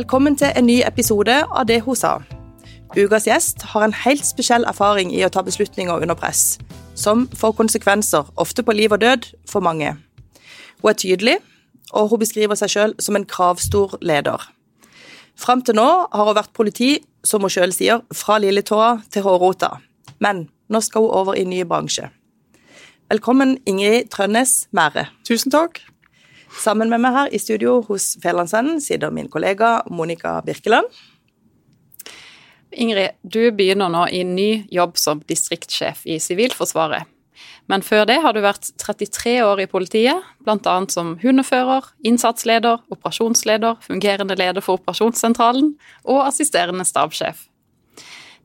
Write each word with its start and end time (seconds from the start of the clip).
Velkommen 0.00 0.32
til 0.36 0.48
en 0.56 0.64
ny 0.64 0.78
episode 0.86 1.34
av 1.44 1.66
Det 1.68 1.82
hun 1.84 1.96
sa. 1.98 2.22
Ukas 2.96 3.26
gjest 3.28 3.66
har 3.74 3.82
en 3.84 3.92
helt 3.92 4.24
spesiell 4.24 4.64
erfaring 4.64 5.10
i 5.12 5.20
å 5.26 5.28
ta 5.28 5.42
beslutninger 5.44 5.92
under 5.92 6.16
press, 6.16 6.56
som 6.96 7.26
får 7.36 7.52
konsekvenser, 7.58 8.30
ofte 8.40 8.64
på 8.64 8.72
liv 8.78 8.94
og 8.96 9.02
død, 9.02 9.28
for 9.44 9.60
mange. 9.60 9.90
Hun 10.80 10.90
er 10.90 10.96
tydelig, 10.96 11.36
og 11.92 12.14
hun 12.14 12.22
beskriver 12.22 12.56
seg 12.56 12.72
sjøl 12.72 12.96
som 12.96 13.18
en 13.18 13.28
kravstor 13.28 13.98
leder. 14.00 14.40
Fram 15.36 15.60
til 15.60 15.76
nå 15.76 15.90
har 16.08 16.30
hun 16.30 16.38
vært 16.38 16.56
politi, 16.56 16.94
som 17.20 17.44
hun 17.44 17.52
sjøl 17.52 17.76
sier, 17.76 18.00
fra 18.08 18.40
lilletåa 18.40 19.02
til 19.12 19.28
hårrota. 19.28 19.74
Men 20.16 20.46
nå 20.72 20.80
skal 20.80 21.04
hun 21.04 21.16
over 21.20 21.36
i 21.36 21.44
ny 21.44 21.60
bransje. 21.68 22.08
Velkommen, 23.12 23.58
Ingrid 23.68 24.08
Trønnes 24.16 24.62
Mære. 24.72 25.10
Tusen 25.28 25.52
takk. 25.52 25.82
Sammen 26.58 26.90
med 26.90 27.00
meg 27.02 27.14
her 27.14 27.30
i 27.30 27.38
studio 27.38 27.78
hos 27.86 28.16
Fædrelandsvennen 28.22 28.80
sitter 28.82 29.12
min 29.14 29.30
kollega 29.30 29.80
Monica 29.90 30.40
Birkeland. 30.44 30.90
Ingrid, 32.70 33.16
du 33.22 33.50
begynner 33.54 33.90
nå 33.90 34.04
i 34.14 34.22
ny 34.26 34.66
jobb 34.70 34.98
som 34.98 35.22
distriktssjef 35.26 36.04
i 36.06 36.18
Sivilforsvaret. 36.22 37.06
Men 37.70 37.84
før 37.86 38.04
det 38.08 38.18
har 38.22 38.34
du 38.34 38.42
vært 38.42 38.66
33 38.82 39.36
år 39.46 39.62
i 39.62 39.68
politiet, 39.70 40.26
bl.a. 40.44 40.74
som 40.90 41.14
hundefører, 41.22 41.86
innsatsleder, 42.06 42.82
operasjonsleder, 42.90 43.78
fungerende 43.84 44.36
leder 44.38 44.64
for 44.64 44.80
operasjonssentralen 44.80 45.76
og 46.04 46.24
assisterende 46.26 46.86
stabssjef. 46.86 47.46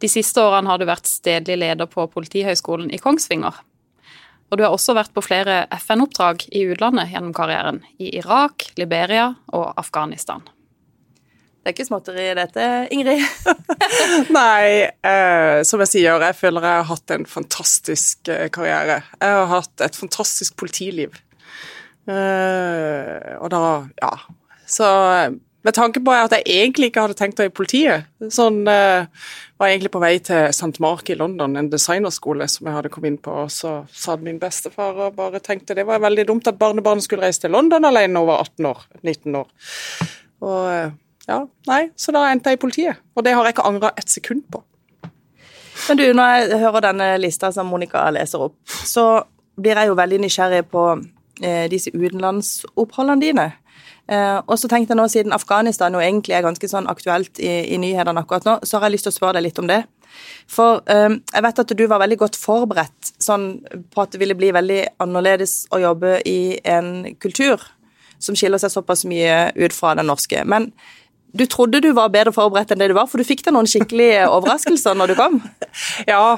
De 0.02 0.10
siste 0.12 0.42
årene 0.44 0.70
har 0.70 0.80
du 0.80 0.86
vært 0.88 1.10
stedlig 1.10 1.58
leder 1.62 1.90
på 1.90 2.06
Politihøgskolen 2.12 2.92
i 2.94 3.00
Kongsvinger. 3.02 3.58
Og 4.52 4.60
du 4.60 4.64
har 4.66 4.74
også 4.74 4.94
vært 4.96 5.14
på 5.16 5.24
flere 5.26 5.64
FN-oppdrag 5.74 6.46
i 6.54 6.66
utlandet 6.70 7.10
gjennom 7.14 7.34
karrieren, 7.36 7.82
i 7.98 8.12
Irak, 8.20 8.68
Liberia 8.78 9.32
og 9.56 9.72
Afghanistan. 9.80 10.46
Det 11.66 11.72
er 11.72 11.74
ikke 11.80 11.88
småtteri 11.88 12.26
dette, 12.38 12.66
Ingrid? 12.94 13.24
Nei, 14.38 14.86
eh, 14.86 15.64
som 15.66 15.82
jeg 15.82 15.90
sier, 15.96 16.22
jeg 16.22 16.38
føler 16.38 16.62
jeg 16.62 16.78
har 16.78 16.90
hatt 16.92 17.14
en 17.16 17.26
fantastisk 17.26 18.30
eh, 18.30 18.52
karriere. 18.54 19.00
Jeg 19.18 19.40
har 19.40 19.50
hatt 19.50 19.82
et 19.82 19.98
fantastisk 19.98 20.54
politiliv. 20.62 21.18
Eh, 22.06 23.32
og 23.42 23.50
da, 23.50 23.62
ja 23.98 24.12
Så 24.70 24.86
med 25.66 25.74
tanke 25.74 26.02
på 26.06 26.14
at 26.14 26.34
jeg 26.36 26.46
egentlig 26.46 26.92
ikke 26.92 27.08
hadde 27.08 27.18
tenkt 27.18 27.40
å 27.42 27.48
i 27.48 27.54
politiet. 27.54 28.06
Sånn, 28.34 28.62
uh, 28.70 29.08
var 29.58 29.72
egentlig 29.72 29.92
på 29.96 30.02
vei 30.04 30.14
til 30.24 30.52
St. 30.54 30.76
Mark 30.84 31.10
i 31.10 31.18
London, 31.18 31.56
en 31.58 31.72
designerskole 31.72 32.46
som 32.52 32.70
jeg 32.70 32.78
hadde 32.78 32.92
kommet 32.94 33.14
inn 33.14 33.22
på. 33.22 33.34
og 33.46 33.54
Så 33.54 33.72
sa 33.90 34.18
min 34.22 34.38
bestefar 34.42 35.00
og 35.08 35.18
bare 35.18 35.42
tenkte 35.44 35.78
det 35.78 35.88
var 35.90 36.04
veldig 36.04 36.28
dumt 36.30 36.52
at 36.52 36.60
barnebarnet 36.62 37.08
skulle 37.08 37.26
reise 37.26 37.42
til 37.42 37.56
London 37.56 37.90
alene 37.90 38.22
over 38.22 38.44
18 38.46 38.70
år. 38.70 38.86
19 39.02 39.42
år. 39.42 39.50
Og 40.46 40.62
uh, 40.70 40.94
ja, 41.26 41.42
nei, 41.72 41.82
Så 41.98 42.14
da 42.14 42.28
endte 42.30 42.54
jeg 42.54 42.60
i 42.60 42.62
politiet. 42.62 43.02
Og 43.18 43.26
det 43.26 43.34
har 43.34 43.48
jeg 43.48 43.58
ikke 43.58 43.68
angra 43.72 43.94
et 43.98 44.12
sekund 44.12 44.46
på. 44.54 44.62
Men 45.90 45.98
du, 46.00 46.06
når 46.14 46.32
jeg 46.36 46.60
hører 46.62 46.86
denne 46.92 47.10
lista 47.20 47.50
som 47.52 47.68
Monica 47.68 48.06
leser 48.14 48.46
opp, 48.46 48.58
så 48.66 49.26
blir 49.60 49.80
jeg 49.80 49.90
jo 49.90 49.98
veldig 49.98 50.22
nysgjerrig 50.24 50.64
på 50.72 50.84
eh, 51.42 51.66
disse 51.72 51.92
utenlandsoppholdene 51.92 53.22
dine. 53.22 53.48
Uh, 54.06 54.38
og 54.46 54.60
så 54.62 54.70
tenkte 54.70 54.94
jeg 54.94 55.00
nå, 55.00 55.08
Siden 55.10 55.34
Afghanistan 55.34 55.94
jo 55.96 56.02
egentlig 56.04 56.36
er 56.38 56.46
ganske 56.46 56.68
sånn 56.70 56.90
aktuelt 56.92 57.40
i, 57.42 57.52
i, 57.74 57.80
nyhetene 57.82 58.22
akkurat 58.22 58.46
nå, 58.46 58.60
så 58.62 58.78
har 58.78 58.86
jeg 58.86 59.00
lyst 59.00 59.08
til 59.08 59.16
å 59.16 59.18
spørre 59.18 59.40
deg 59.40 59.48
litt 59.48 59.62
om 59.62 59.70
det. 59.72 59.82
For 60.52 60.84
um, 60.86 61.18
jeg 61.34 61.46
vet 61.48 61.62
at 61.64 61.74
du 61.74 61.86
var 61.90 62.04
veldig 62.04 62.20
godt 62.22 62.38
forberedt 62.40 63.16
sånn, 63.18 63.48
på 63.92 64.04
at 64.04 64.14
det 64.14 64.22
ville 64.22 64.38
bli 64.38 64.52
veldig 64.56 64.82
annerledes 65.04 65.64
å 65.74 65.82
jobbe 65.82 66.20
i 66.30 66.60
en 66.62 67.18
kultur 67.18 67.64
som 68.22 68.38
skiller 68.38 68.62
seg 68.62 68.72
såpass 68.72 69.04
mye 69.10 69.50
ut 69.58 69.74
fra 69.76 69.96
den 69.98 70.08
norske. 70.10 70.46
Men 70.48 70.70
du 71.36 71.44
trodde 71.52 71.82
du 71.84 71.90
var 71.96 72.12
bedre 72.14 72.32
forberedt 72.36 72.72
enn 72.72 72.80
det 72.80 72.88
du 72.92 72.96
var, 72.98 73.10
for 73.12 73.20
du 73.20 73.28
fikk 73.28 73.44
deg 73.46 73.56
noen 73.56 73.68
skikkelige 73.70 74.24
overraskelser 74.36 74.96
når 74.98 75.12
du 75.12 75.16
kom? 75.20 75.38
Ja, 76.08 76.38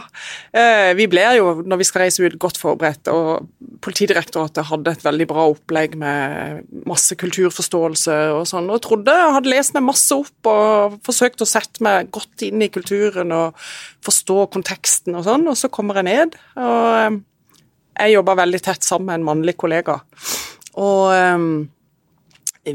eh, 0.57 0.91
vi 0.97 1.07
ble 1.11 1.25
jo, 1.37 1.51
når 1.67 1.81
vi 1.81 1.87
skal 1.87 2.05
reise 2.05 2.25
ut, 2.25 2.37
godt 2.41 2.59
forberedt. 2.61 3.11
Og 3.13 3.47
Politidirektoratet 3.83 4.67
hadde 4.71 4.95
et 4.95 5.05
veldig 5.05 5.27
bra 5.29 5.45
opplegg 5.51 5.95
med 6.01 6.65
masse 6.89 7.15
kulturforståelse 7.19 8.17
og 8.33 8.43
sånn. 8.49 8.71
Og 8.73 8.81
trodde 8.83 9.13
hadde 9.13 9.53
lest 9.53 9.75
meg 9.77 9.85
masse 9.85 10.17
opp 10.17 10.49
og 10.49 10.97
forsøkt 11.05 11.43
å 11.43 11.49
sette 11.49 11.83
meg 11.85 12.11
godt 12.15 12.47
inn 12.47 12.63
i 12.65 12.71
kulturen 12.73 13.33
og 13.35 13.57
forstå 14.05 14.47
konteksten 14.55 15.17
og 15.17 15.27
sånn. 15.27 15.45
Og 15.51 15.59
så 15.59 15.69
kommer 15.73 16.01
jeg 16.01 16.09
ned, 16.09 16.37
og 16.57 16.91
eh, 16.97 17.21
jeg 17.97 18.17
jobber 18.17 18.37
veldig 18.37 18.61
tett 18.65 18.85
sammen 18.85 19.11
med 19.11 19.21
en 19.21 19.29
mannlig 19.31 19.57
kollega. 19.61 19.99
Og 20.77 21.13
eh, 21.13 21.47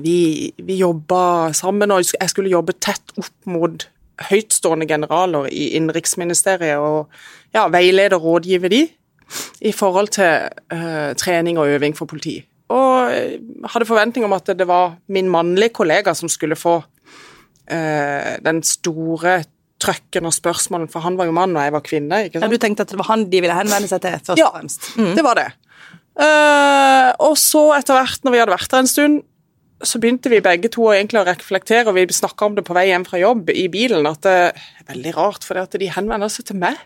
vi, 0.00 0.52
vi 0.56 0.78
jobba 0.80 1.52
sammen, 1.56 1.90
og 1.92 2.04
jeg 2.06 2.30
skulle 2.30 2.52
jobbe 2.52 2.74
tett 2.80 3.12
opp 3.20 3.50
mot 3.50 3.86
høytstående 4.30 4.86
generaler 4.88 5.48
i 5.50 5.72
Innenriksministeriet 5.76 6.80
og 6.80 7.08
ja, 7.54 7.66
veilede 7.72 8.18
og 8.18 8.26
rådgive 8.26 8.70
de 8.72 8.82
i 9.64 9.72
forhold 9.72 10.12
til 10.14 10.48
uh, 10.74 11.12
trening 11.18 11.58
og 11.60 11.70
øving 11.72 11.96
for 11.96 12.10
politi. 12.10 12.38
Og 12.72 13.12
hadde 13.72 13.88
forventning 13.88 14.24
om 14.24 14.34
at 14.36 14.48
det 14.56 14.66
var 14.68 14.96
min 15.12 15.30
mannlige 15.32 15.74
kollega 15.76 16.14
som 16.16 16.30
skulle 16.32 16.56
få 16.56 16.78
uh, 16.82 18.32
den 18.44 18.62
store 18.62 19.42
trøkken 19.82 20.28
og 20.28 20.34
spørsmålene, 20.36 20.90
for 20.92 21.02
han 21.02 21.18
var 21.18 21.26
jo 21.26 21.34
mann 21.34 21.56
og 21.56 21.64
jeg 21.64 21.74
var 21.74 21.84
kvinne. 21.84 22.24
ikke 22.26 22.38
sant? 22.38 22.46
Ja, 22.46 22.54
Du 22.54 22.62
tenkte 22.62 22.86
at 22.86 22.92
det 22.92 23.00
var 23.00 23.10
han 23.10 23.26
de 23.30 23.42
ville 23.42 23.56
henvende 23.56 23.90
seg 23.90 24.04
til 24.04 24.14
først 24.20 24.38
og 24.38 24.56
fremst? 24.56 24.88
Ja, 24.94 25.02
mm. 25.02 25.12
det 25.18 25.26
var 25.26 25.40
det. 25.40 25.48
Uh, 26.12 27.08
og 27.24 27.38
så 27.40 27.70
etter 27.78 27.96
hvert, 27.96 28.20
når 28.22 28.34
vi 28.34 28.42
hadde 28.42 28.54
vært 28.54 28.70
der 28.70 28.84
en 28.84 28.90
stund, 28.90 29.22
så 29.86 30.00
begynte 30.02 30.30
vi 30.32 30.42
begge 30.44 30.70
to 30.72 30.86
egentlig 30.92 31.22
å 31.22 31.26
reflektere, 31.26 31.90
og 31.90 31.96
vi 31.98 32.06
snakka 32.14 32.48
om 32.48 32.56
det 32.56 32.64
på 32.66 32.76
vei 32.76 32.88
hjem 32.90 33.06
fra 33.08 33.20
jobb 33.20 33.50
i 33.54 33.66
bilen, 33.72 34.06
at 34.08 34.22
det 34.26 34.36
er 34.52 34.88
veldig 34.92 35.12
rart, 35.18 35.46
for 35.46 35.58
de 35.78 35.90
henvender 35.92 36.32
seg 36.32 36.48
til 36.50 36.60
meg. 36.62 36.80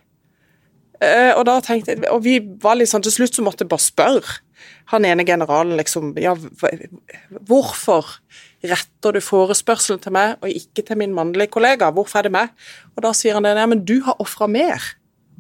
Uh, 0.97 1.37
og 1.37 1.43
da 1.45 1.59
tenkte 1.61 1.93
jeg, 1.93 2.07
og 2.09 2.23
vi 2.25 2.39
var 2.63 2.79
litt 2.79 2.89
sånn, 2.89 3.03
Til 3.05 3.13
slutt 3.13 3.37
så 3.37 3.43
måtte 3.45 3.67
jeg 3.67 3.69
bare 3.69 3.85
spørre 3.85 4.39
han 4.93 5.05
ene 5.05 5.27
generalen 5.29 5.77
liksom 5.77 6.15
ja, 6.17 6.33
Hvorfor 7.49 8.07
retter 8.67 9.17
du 9.17 9.21
forespørselen 9.21 10.01
til 10.03 10.15
meg 10.17 10.41
og 10.41 10.49
ikke 10.49 10.87
til 10.87 11.01
min 11.03 11.15
mannlige 11.15 11.53
kollega? 11.53 11.91
Hvorfor 11.95 12.21
er 12.21 12.29
det 12.29 12.35
meg? 12.37 12.55
Og 12.95 13.05
da 13.05 13.13
sier 13.17 13.37
han 13.37 13.47
det, 13.47 13.53
Nei, 13.59 13.67
men 13.75 13.85
du 13.87 13.99
har 14.07 14.17
ofra 14.23 14.49
mer. 14.51 14.83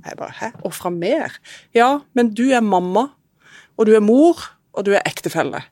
Jeg 0.04 0.18
bare 0.18 0.36
hæ, 0.38 0.50
ofra 0.68 0.92
mer? 0.92 1.38
Ja, 1.74 2.02
men 2.14 2.34
du 2.36 2.44
er 2.52 2.62
mamma, 2.62 3.08
og 3.76 3.88
du 3.88 3.94
er 3.96 4.04
mor, 4.04 4.44
og 4.76 4.86
du 4.86 4.92
er 4.94 5.06
ektefelle. 5.08 5.64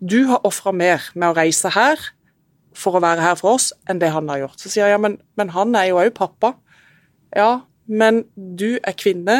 Du 0.00 0.24
har 0.30 0.44
ofra 0.46 0.72
mer 0.74 1.04
med 1.14 1.30
å 1.30 1.36
reise 1.36 1.70
her 1.74 2.00
for 2.74 2.98
å 2.98 3.02
være 3.04 3.22
her 3.22 3.38
for 3.38 3.54
oss, 3.54 3.70
enn 3.88 4.00
det 4.02 4.10
han 4.14 4.28
har 4.32 4.44
gjort. 4.44 4.58
Så 4.60 4.72
sier 4.72 4.88
jeg 4.88 4.96
ja, 4.96 5.00
men, 5.00 5.18
men 5.38 5.52
han 5.54 5.74
er 5.78 5.92
jo 5.92 6.00
òg 6.02 6.10
pappa. 6.16 6.54
Ja, 7.34 7.64
men 7.86 8.24
du 8.34 8.80
er 8.82 8.96
kvinne, 8.98 9.38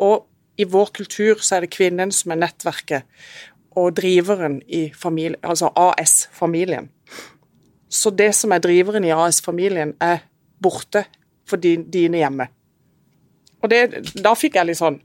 og 0.00 0.26
i 0.60 0.66
vår 0.68 0.92
kultur 0.96 1.40
så 1.44 1.56
er 1.56 1.64
det 1.64 1.74
kvinnen 1.74 2.12
som 2.12 2.32
er 2.32 2.40
nettverket 2.40 3.08
og 3.78 3.94
driveren 3.96 4.58
i 4.66 4.88
familie, 4.96 5.38
altså 5.46 5.70
AS-familien. 5.78 6.88
Så 7.90 8.10
det 8.14 8.32
som 8.38 8.52
er 8.52 8.62
driveren 8.62 9.06
i 9.06 9.12
AS-familien, 9.14 9.94
er 10.00 10.24
borte 10.62 11.04
for 11.48 11.60
dine 11.60 12.20
hjemme. 12.20 12.48
Og 13.60 13.70
det, 13.70 13.80
da 14.22 14.34
fikk 14.38 14.56
jeg 14.56 14.70
litt 14.70 14.78
sånn 14.78 14.96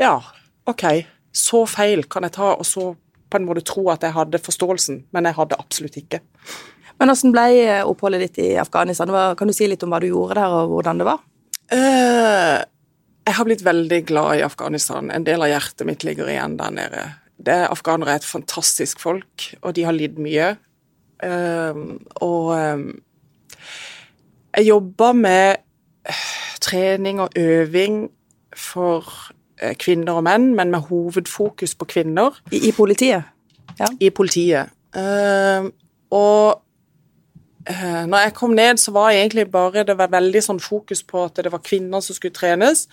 Ja, 0.00 0.18
OK, 0.66 0.82
så 1.30 1.62
feil 1.70 2.04
kan 2.10 2.26
jeg 2.26 2.34
ta, 2.36 2.54
og 2.56 2.66
så 2.66 2.90
på 3.36 3.44
en 3.44 3.50
måte 3.50 3.66
tro 3.66 3.84
at 3.92 4.04
jeg 4.04 4.14
hadde 4.16 4.40
forståelsen, 4.42 5.02
men 5.14 5.28
jeg 5.28 5.36
hadde 5.38 5.58
absolutt 5.60 5.98
ikke. 6.00 6.22
Men 6.96 7.12
Hvordan 7.12 7.34
ble 7.34 7.46
oppholdet 7.84 8.24
ditt 8.24 8.40
i 8.40 8.48
Afghanistan? 8.60 9.12
Kan 9.36 9.50
du 9.50 9.54
si 9.56 9.68
litt 9.68 9.84
om 9.84 9.92
hva 9.92 10.00
du 10.00 10.08
gjorde 10.08 10.38
der, 10.38 10.54
og 10.62 10.72
hvordan 10.72 11.02
det 11.02 11.08
var? 11.08 11.20
Uh, 11.72 12.62
jeg 13.26 13.36
har 13.36 13.48
blitt 13.48 13.64
veldig 13.66 14.00
glad 14.08 14.38
i 14.38 14.44
Afghanistan. 14.46 15.10
En 15.12 15.26
del 15.26 15.44
av 15.44 15.50
hjertet 15.50 15.88
mitt 15.88 16.06
ligger 16.06 16.30
igjen 16.32 16.56
der 16.60 16.72
nede. 16.72 17.04
Det, 17.36 17.58
afghanere 17.68 18.14
er 18.14 18.22
et 18.22 18.28
fantastisk 18.28 19.02
folk, 19.02 19.50
og 19.60 19.76
de 19.76 19.84
har 19.84 19.96
lidd 19.96 20.16
mye. 20.22 20.54
Uh, 21.20 22.00
og 22.24 22.52
jeg 24.56 24.68
jobba 24.70 25.12
med 25.16 25.64
trening 26.64 27.20
og 27.20 27.36
øving 27.36 28.06
for 28.56 29.04
Eh, 29.30 29.35
kvinner 29.80 30.18
og 30.18 30.26
menn, 30.26 30.50
men 30.56 30.70
med 30.70 30.88
hovedfokus 30.90 31.74
på 31.74 31.88
kvinner. 31.88 32.36
I, 32.52 32.68
i 32.68 32.72
politiet? 32.76 33.24
Ja. 33.80 33.88
I 34.00 34.10
politiet. 34.10 34.72
Uh, 34.96 35.68
og 36.10 36.62
uh, 37.70 38.04
når 38.06 38.18
jeg 38.18 38.34
kom 38.34 38.50
ned, 38.56 38.76
så 38.76 38.92
var 38.92 39.10
egentlig 39.10 39.50
bare 39.50 39.84
det 39.84 39.98
var 39.98 40.12
veldig 40.12 40.42
sånn 40.44 40.62
fokus 40.62 41.02
på 41.02 41.26
at 41.26 41.42
det 41.44 41.52
var 41.52 41.64
kvinner 41.64 42.04
som 42.04 42.16
skulle 42.16 42.36
trenes. 42.36 42.86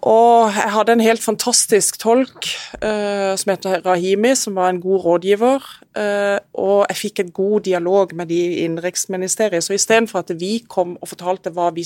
Og 0.00 0.48
jeg 0.56 0.72
hadde 0.72 0.94
en 0.96 1.02
helt 1.04 1.20
fantastisk 1.20 1.98
tolk 2.00 2.48
uh, 2.80 3.36
som 3.36 3.52
heter 3.52 3.82
Rahimi, 3.84 4.32
som 4.34 4.56
var 4.56 4.72
en 4.72 4.80
god 4.80 5.04
rådgiver. 5.04 5.66
Uh, 5.92 6.38
og 6.56 6.86
jeg 6.88 6.96
fikk 6.96 7.20
en 7.20 7.32
god 7.36 7.66
dialog 7.68 8.14
med 8.16 8.32
de 8.32 8.38
i 8.40 8.62
innenriksministeriet. 8.64 9.64
Så 9.64 9.76
istedenfor 9.76 10.24
at 10.24 10.32
vi 10.40 10.62
kom 10.68 10.96
og 11.00 11.12
fortalte 11.12 11.52
hva 11.52 11.68
vi 11.76 11.84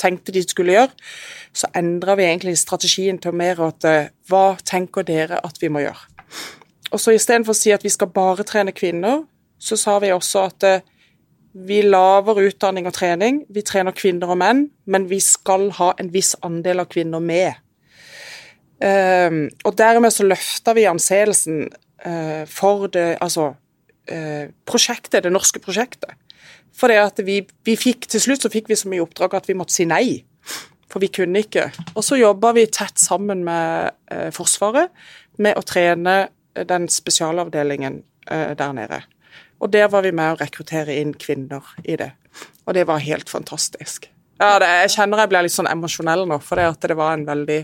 tenkte 0.00 0.34
de 0.34 0.42
skulle 0.44 0.76
gjøre, 0.76 0.92
så 1.56 1.70
endra 1.76 2.16
vi 2.18 2.26
egentlig 2.26 2.56
strategien 2.60 3.18
til 3.22 3.36
mer 3.36 3.60
at 3.64 3.86
eh, 3.88 4.10
hva 4.30 4.56
tenker 4.64 5.06
dere 5.06 5.40
at 5.44 5.60
vi 5.62 5.70
må 5.72 5.84
gjøre? 5.84 6.12
Og 6.92 7.00
så 7.02 7.16
Istedenfor 7.16 7.56
å 7.56 7.58
si 7.58 7.72
at 7.74 7.84
vi 7.84 7.92
skal 7.92 8.12
bare 8.14 8.46
trene 8.46 8.74
kvinner, 8.76 9.24
så 9.58 9.78
sa 9.80 9.96
vi 10.02 10.12
også 10.14 10.44
at 10.50 10.68
eh, 10.68 10.84
vi 11.66 11.80
lager 11.86 12.42
utdanning 12.44 12.88
og 12.88 12.92
trening. 12.92 13.40
Vi 13.48 13.64
trener 13.64 13.96
kvinner 13.96 14.34
og 14.34 14.40
menn, 14.42 14.66
men 14.84 15.06
vi 15.08 15.22
skal 15.24 15.70
ha 15.78 15.94
en 15.96 16.10
viss 16.12 16.34
andel 16.44 16.84
av 16.84 16.90
kvinner 16.92 17.22
med. 17.24 17.56
Um, 18.76 19.46
og 19.64 19.72
dermed 19.78 20.12
så 20.12 20.26
løfta 20.26 20.74
vi 20.76 20.84
anseelsen 20.84 21.62
uh, 22.04 22.42
for 22.44 22.90
det 22.92 23.14
altså 23.24 23.54
prosjektet, 24.68 25.24
det 25.24 25.32
norske 25.34 25.58
prosjektet. 25.58 26.12
For 26.76 26.92
det 26.92 27.00
at 27.00 27.20
vi, 27.24 27.40
vi 27.64 27.76
fikk, 27.80 28.08
til 28.12 28.22
slutt 28.22 28.44
så 28.44 28.52
fikk 28.52 28.70
vi 28.70 28.78
så 28.78 28.90
mye 28.92 29.04
oppdrag 29.04 29.38
at 29.38 29.48
vi 29.48 29.56
måtte 29.56 29.74
si 29.76 29.86
nei. 29.88 30.20
For 30.92 31.02
vi 31.02 31.10
kunne 31.12 31.42
ikke. 31.42 31.70
Og 31.96 32.04
så 32.04 32.18
jobba 32.20 32.52
vi 32.56 32.66
tett 32.70 33.00
sammen 33.02 33.42
med 33.46 33.96
eh, 34.12 34.28
Forsvaret 34.34 34.92
med 35.42 35.58
å 35.58 35.64
trene 35.66 36.26
den 36.56 36.86
spesialavdelingen 36.88 38.00
der 38.26 38.70
nede. 38.74 38.96
Og 39.62 39.70
der 39.70 39.88
var 39.92 40.02
vi 40.02 40.12
med 40.16 40.34
å 40.34 40.38
rekruttere 40.40 40.96
inn 41.00 41.12
kvinner 41.14 41.64
i 41.84 41.96
det. 42.00 42.10
Og 42.66 42.74
det 42.74 42.86
var 42.88 43.04
helt 43.04 43.30
fantastisk. 43.30 44.08
Ja, 44.40 44.58
det, 44.60 44.68
jeg 44.82 44.92
kjenner 44.96 45.22
jeg 45.22 45.32
blir 45.32 45.46
litt 45.46 45.54
sånn 45.54 45.70
emosjonell 45.70 46.26
nå, 46.28 46.40
for 46.44 46.60
det, 46.60 46.66
at 46.74 46.88
det 46.90 46.96
var 46.98 47.14
en 47.16 47.24
veldig 47.28 47.60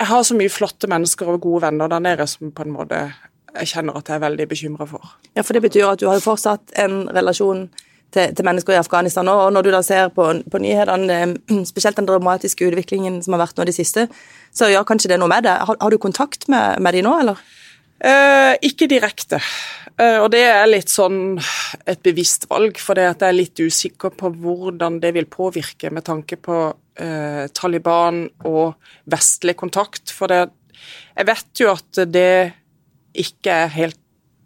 Jeg 0.00 0.08
har 0.08 0.22
så 0.24 0.36
mye 0.36 0.52
flotte 0.52 0.88
mennesker 0.88 1.28
og 1.28 1.42
gode 1.44 1.66
venner 1.66 1.90
der 1.92 2.00
nede 2.00 2.26
som 2.30 2.54
på 2.56 2.64
en 2.64 2.72
måte 2.72 3.02
jeg 3.50 3.68
kjenner 3.72 3.98
at 3.98 4.08
jeg 4.08 4.16
er 4.16 4.22
veldig 4.22 4.46
bekymra 4.48 4.86
for. 4.86 5.16
Ja, 5.34 5.42
for 5.42 5.56
det 5.56 5.64
betyr 5.64 5.88
at 5.90 6.00
du 6.00 6.06
har 6.06 6.16
jo 6.16 6.22
fortsatt 6.22 6.72
en 6.78 7.02
relasjon 7.10 7.66
til, 8.14 8.34
til 8.36 8.46
mennesker 8.46 8.74
i 8.74 8.80
Afghanistan 8.80 9.26
nå, 9.26 9.36
og 9.46 9.54
når 9.54 9.66
du 9.66 9.70
da 9.74 9.82
ser 9.86 10.10
på, 10.14 10.26
på 10.50 10.62
nyhetene, 10.62 11.16
eh, 11.16 11.64
spesielt 11.72 11.98
den 12.00 12.08
dramatiske 12.08 12.68
utviklingen 12.70 13.20
som 13.24 13.36
har 13.36 13.44
vært 13.46 13.60
nå 13.60 13.68
de 13.68 13.76
siste, 13.76 14.08
så 14.54 14.70
gjør 14.70 14.86
kanskje 14.88 15.12
det 15.12 15.20
noe 15.22 15.30
med 15.30 15.46
det. 15.46 15.56
Har, 15.68 15.78
har 15.80 15.90
du 15.90 16.00
kontakt 16.02 16.48
med, 16.52 16.80
med 16.82 16.96
de 16.96 17.04
nå, 17.06 17.16
eller? 17.22 17.42
Eh, 18.00 18.54
ikke 18.64 18.88
direkte. 18.88 19.40
Eh, 20.00 20.16
og 20.22 20.30
det 20.32 20.44
er 20.48 20.68
litt 20.70 20.88
sånn 20.88 21.36
et 21.84 22.00
bevisst 22.04 22.46
valg, 22.50 22.78
for 22.80 22.96
jeg 22.96 23.18
er 23.20 23.36
litt 23.36 23.60
usikker 23.60 24.14
på 24.16 24.32
hvordan 24.40 25.00
det 25.02 25.12
vil 25.16 25.28
påvirke 25.28 25.92
med 25.92 26.06
tanke 26.08 26.38
på 26.40 26.62
eh, 26.96 27.44
Taliban 27.52 28.24
og 28.48 28.80
vestlig 29.12 29.58
kontakt. 29.60 30.14
For 30.16 30.32
det, 30.32 30.46
jeg 31.18 31.28
vet 31.28 31.62
jo 31.62 31.74
at 31.74 32.04
det 32.08 32.32
ikke 33.20 33.58
er 33.66 33.74
helt 33.76 34.00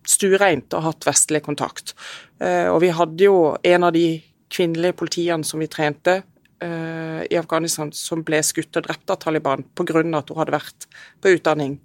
stuereint 0.08 0.74
å 0.74 0.82
ha 0.82 0.90
hatt 0.90 1.06
vestlig 1.06 1.40
kontakt. 1.44 1.94
Eh, 2.44 2.68
og 2.68 2.80
vi 2.84 2.92
hadde 2.94 3.26
jo 3.26 3.36
en 3.56 3.86
av 3.86 3.94
de 3.94 4.20
kvinnelige 4.52 4.96
politiene 4.98 5.46
som 5.46 5.62
vi 5.62 5.70
trente 5.70 6.18
eh, 6.62 7.22
i 7.30 7.38
Afghanistan, 7.40 7.92
som 7.96 8.24
ble 8.26 8.42
skutt 8.44 8.76
og 8.80 8.86
drept 8.86 9.12
av 9.12 9.20
Taliban 9.22 9.64
pga. 9.74 10.02
at 10.18 10.30
hun 10.30 10.40
hadde 10.42 10.56
vært 10.56 10.88
på 11.22 11.34
utdanning 11.36 11.78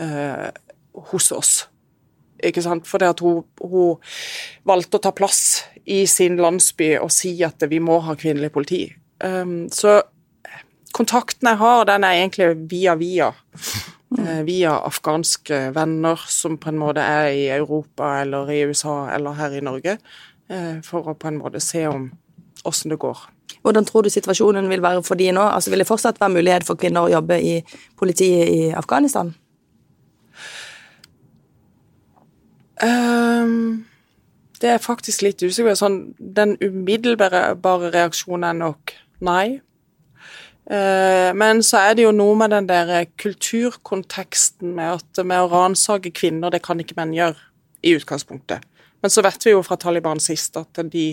eh, 0.00 0.48
hos 1.12 1.32
oss. 1.32 1.52
Ikke 2.42 2.62
sant? 2.64 2.88
Fordi 2.90 3.08
at 3.08 3.22
hun, 3.22 3.44
hun, 3.62 4.00
valgte 4.66 4.98
å 4.98 5.04
ta 5.06 5.12
plass 5.14 5.62
i 5.86 6.04
sin 6.10 6.36
landsby 6.36 6.96
og 6.98 7.10
si 7.14 7.36
at 7.46 7.62
vi 7.70 7.78
må 7.82 8.00
ha 8.02 8.16
kvinnelig 8.18 8.50
politi. 8.54 8.82
Så 9.22 9.92
kontakten 10.94 11.46
jeg 11.46 11.60
har, 11.60 11.84
den 11.86 12.02
er 12.06 12.18
egentlig 12.18 12.48
via 12.70 12.96
via. 12.98 13.28
Uh, 14.18 14.42
via 14.44 14.74
afghanske 14.84 15.58
venner 15.76 16.20
som 16.28 16.58
på 16.60 16.68
en 16.68 16.80
måte 16.80 17.00
er 17.00 17.30
i 17.32 17.46
Europa 17.54 18.18
eller 18.20 18.50
i 18.52 18.62
USA 18.68 19.06
eller 19.14 19.38
her 19.38 19.54
i 19.56 19.62
Norge. 19.64 19.96
Uh, 20.52 20.82
for 20.84 21.08
å 21.08 21.14
på 21.16 21.30
en 21.30 21.38
måte 21.40 21.62
se 21.64 21.86
om 21.88 22.10
åssen 22.68 22.92
det 22.92 23.00
går. 23.00 23.18
Hvordan 23.62 23.86
tror 23.86 24.02
du 24.02 24.10
situasjonen 24.10 24.68
vil 24.68 24.82
være 24.82 25.02
for 25.06 25.18
de 25.18 25.30
nå? 25.32 25.42
Altså, 25.42 25.70
vil 25.70 25.82
det 25.82 25.88
fortsatt 25.88 26.20
være 26.20 26.34
mulighet 26.34 26.66
for 26.66 26.78
kvinner 26.80 27.06
å 27.06 27.12
jobbe 27.12 27.38
i 27.40 27.54
politiet 27.98 28.48
i 28.50 28.60
Afghanistan? 28.74 29.34
Um, 32.82 33.84
det 34.60 34.70
er 34.70 34.82
faktisk 34.82 35.22
litt 35.22 35.42
usikkert. 35.42 35.78
sånn, 35.78 36.14
Den 36.18 36.56
umiddelbare 36.60 37.90
reaksjonen 37.92 38.48
er 38.48 38.58
nok 38.58 38.94
nei. 39.20 39.60
Uh, 40.70 41.32
men 41.34 41.62
så 41.66 41.80
er 41.88 41.96
det 41.98 42.04
jo 42.06 42.12
noe 42.14 42.36
med 42.38 42.52
den 42.54 42.68
der 42.68 43.08
kulturkonteksten 43.18 44.76
med 44.76 45.00
at 45.00 45.24
med 45.26 45.42
å 45.42 45.50
ransake 45.50 46.12
kvinner, 46.14 46.52
det 46.54 46.62
kan 46.62 46.80
ikke 46.80 46.96
menn 47.00 47.16
gjøre 47.16 47.38
i 47.82 47.96
utgangspunktet. 47.98 48.62
Men 49.02 49.10
så 49.10 49.24
vet 49.26 49.42
vi 49.42 49.56
jo 49.56 49.64
fra 49.66 49.76
Taliban 49.80 50.22
sist 50.22 50.56
at 50.60 50.78
de 50.92 51.06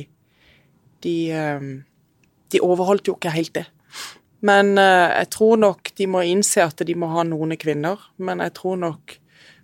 de, 1.03 1.31
um, 1.31 1.83
de 2.51 2.61
overholdt 2.63 3.07
jo 3.07 3.15
ikke 3.17 3.33
helt 3.33 3.53
det. 3.55 3.65
Men 4.45 4.75
uh, 4.79 5.11
jeg 5.11 5.29
tror 5.35 5.59
nok 5.59 5.91
de 5.97 6.07
må 6.07 6.23
innse 6.27 6.63
at 6.63 6.83
de 6.85 6.95
må 6.95 7.09
ha 7.13 7.25
noen 7.27 7.55
kvinner. 7.59 7.99
Men 8.17 8.43
jeg 8.43 8.55
tror 8.59 8.79
nok 8.79 9.15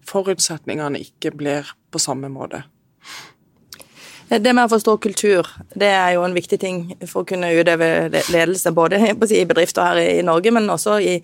forutsetningene 0.05 1.01
ikke 1.01 1.33
blir 1.35 1.75
på 1.91 2.01
samme 2.01 2.29
måte. 2.31 2.63
Det 4.29 4.53
med 4.53 4.65
å 4.65 4.71
forstå 4.71 4.95
kultur, 5.03 5.47
det 5.77 5.91
er 5.93 6.15
jo 6.15 6.23
en 6.25 6.33
viktig 6.33 6.57
ting 6.61 6.79
for 7.05 7.21
å 7.21 7.27
kunne 7.29 7.51
utøve 7.53 8.09
ledelse, 8.33 8.71
både 8.73 8.97
i 8.97 9.43
bedrifter 9.45 9.85
her 9.85 9.99
i 10.01 10.23
Norge, 10.25 10.53
men 10.55 10.69
også 10.73 10.97
i, 10.97 11.19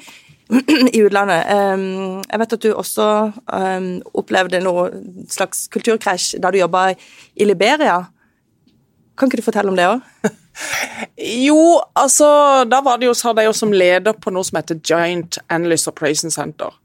i 0.95 1.01
utlandet. 1.01 1.48
Ehm, 1.50 2.21
jeg 2.27 2.42
vet 2.44 2.53
at 2.57 2.68
du 2.68 2.69
også 2.75 3.07
ehm, 3.57 3.89
opplevde 4.21 4.62
noe 4.62 4.89
slags 5.33 5.65
kulturkrasj 5.74 6.38
da 6.44 6.51
du 6.53 6.59
jobba 6.62 6.92
i 6.94 7.48
Liberia. 7.50 8.03
Kan 9.18 9.31
ikke 9.31 9.42
du 9.42 9.47
fortelle 9.50 9.74
om 9.74 9.80
det 9.80 9.89
òg? 9.89 10.06
Jo, 11.15 11.80
altså 11.95 12.27
Da 12.68 12.81
var 12.83 12.97
det 13.00 13.07
jo, 13.07 13.13
sa 13.15 13.31
de 13.33 13.45
jo 13.45 13.54
som 13.56 13.71
leder 13.71 14.18
på 14.19 14.33
noe 14.36 14.44
som 14.44 14.57
heter 14.59 14.81
Giant 14.83 15.38
Analyst 15.47 15.88
Operation 15.88 16.33
Center. 16.33 16.75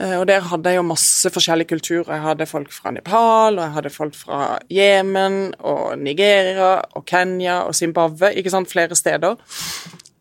Eh, 0.00 0.16
og 0.18 0.26
der 0.26 0.42
hadde 0.50 0.72
jeg 0.72 0.80
jo 0.80 0.86
masse 0.88 1.30
forskjellige 1.30 1.70
kulturer. 1.70 2.10
Jeg 2.16 2.24
hadde 2.24 2.50
folk 2.50 2.72
fra 2.74 2.92
Nepal, 2.94 3.58
og 3.58 3.62
jeg 3.62 3.74
hadde 3.76 3.94
folk 3.94 4.18
fra 4.18 4.58
Jemen 4.72 5.54
og 5.60 5.98
Nigeria 6.02 6.76
og 6.94 7.06
Kenya 7.06 7.62
og 7.68 7.76
Zimbabwe, 7.78 8.32
ikke 8.34 8.52
sant, 8.54 8.70
flere 8.72 8.98
steder. 8.98 9.38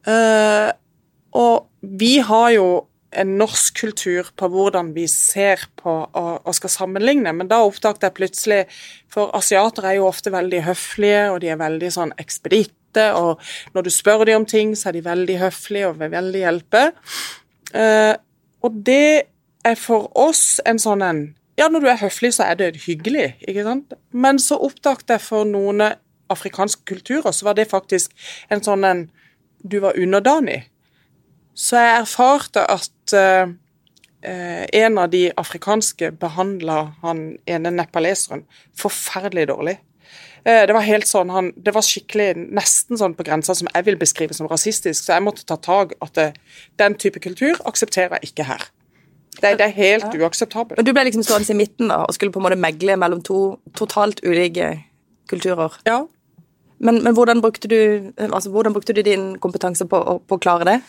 Uh, 0.04 0.70
og 1.40 1.70
vi 1.80 2.18
har 2.20 2.50
jo 2.52 2.68
en 3.16 3.36
norsk 3.38 3.78
kultur 3.80 4.30
på 4.38 4.50
hvordan 4.52 4.90
vi 4.96 5.06
ser 5.08 5.62
på 5.80 5.92
og, 6.12 6.50
skal 6.58 6.72
sammenligne, 6.74 7.32
men 7.34 7.48
da 7.48 7.62
oppdaget 7.64 8.08
jeg 8.08 8.16
plutselig 8.18 8.62
For 9.14 9.30
asiater 9.38 9.86
er 9.86 10.00
jo 10.00 10.08
ofte 10.10 10.34
veldig 10.34 10.64
høflige, 10.66 11.28
og 11.32 11.40
de 11.44 11.52
er 11.54 11.62
veldig 11.62 11.92
sånn 11.94 12.16
ekspeditte, 12.20 13.12
og 13.14 13.42
når 13.76 13.86
du 13.86 13.92
spør 13.94 14.26
dem 14.26 14.42
om 14.42 14.48
ting, 14.50 14.74
så 14.76 14.90
er 14.90 14.98
de 14.98 15.06
veldig 15.06 15.38
høflige 15.42 15.90
og 15.90 16.00
vil 16.02 16.12
veldig 16.14 16.42
hjelpe. 16.42 16.82
Uh, 17.74 18.14
og 18.66 18.82
det 18.86 19.33
er 19.64 19.80
for 19.80 20.12
oss 20.18 20.60
en 20.66 20.82
sånn 20.82 21.06
en 21.06 21.24
Ja, 21.54 21.68
når 21.70 21.84
du 21.84 21.88
er 21.92 22.00
høflig, 22.02 22.32
så 22.34 22.48
er 22.50 22.56
det 22.58 22.80
hyggelig, 22.88 23.36
ikke 23.46 23.64
sant? 23.68 23.92
Men 24.10 24.40
så 24.42 24.58
oppdaget 24.58 25.12
jeg 25.14 25.22
for 25.22 25.46
noen 25.46 25.84
afrikanske 26.34 26.82
kulturer, 26.90 27.30
så 27.30 27.46
var 27.46 27.58
det 27.60 27.70
faktisk 27.70 28.14
en 28.50 28.64
sånn 28.64 28.84
en 28.84 29.10
Du 29.64 29.78
var 29.80 29.96
underdanig. 29.96 30.66
Så 31.56 31.78
jeg 31.80 32.02
erfarte 32.02 32.66
at 32.68 33.14
uh, 33.16 33.54
en 34.74 34.98
av 34.98 35.10
de 35.14 35.30
afrikanske 35.40 36.10
behandla 36.20 36.96
han 37.00 37.38
ene 37.48 37.72
nepaleseren 37.72 38.44
forferdelig 38.76 39.48
dårlig. 39.48 39.78
Uh, 40.44 40.66
det 40.68 40.76
var 40.76 40.84
helt 40.84 41.08
sånn, 41.08 41.32
han, 41.32 41.54
det 41.56 41.72
var 41.72 41.86
skikkelig 41.88 42.34
nesten 42.58 43.00
sånn 43.00 43.16
på 43.16 43.24
grensa 43.24 43.56
som 43.56 43.72
jeg 43.72 43.88
vil 43.88 44.02
beskrive 44.02 44.36
som 44.36 44.52
rasistisk, 44.52 45.06
så 45.06 45.16
jeg 45.16 45.28
måtte 45.30 45.48
ta 45.48 45.56
tak 45.56 45.96
at 46.04 46.18
det, 46.20 46.30
den 46.82 47.00
type 47.00 47.24
kultur 47.24 47.62
aksepterer 47.70 48.18
jeg 48.20 48.34
ikke 48.34 48.50
her. 48.52 48.68
Det, 49.42 49.58
det 49.60 49.68
er 49.68 49.76
helt 49.76 50.10
ja. 50.10 50.24
uakseptabelt. 50.24 50.80
Men 50.80 50.88
Du 50.88 50.94
ble 50.96 51.06
liksom 51.10 51.24
stående 51.26 51.54
i 51.54 51.58
midten 51.58 51.92
da, 51.92 52.04
og 52.08 52.16
skulle 52.16 52.34
på 52.34 52.42
en 52.42 52.48
måte 52.48 52.60
megle 52.60 52.98
mellom 53.00 53.24
to 53.26 53.40
totalt 53.78 54.22
ulike 54.26 54.76
kulturer. 55.32 55.80
Ja. 55.88 56.04
Men, 56.84 57.00
men 57.04 57.14
hvordan, 57.16 57.42
brukte 57.42 57.68
du, 57.68 58.12
altså, 58.18 58.50
hvordan, 58.50 58.74
brukte 58.74 58.94
du, 58.94 59.02
din 59.02 59.38
kompetanse 59.40 59.86
på, 59.88 60.00
på, 60.28 60.36
å 60.36 60.42
klare 60.42 60.68
det? 60.68 60.80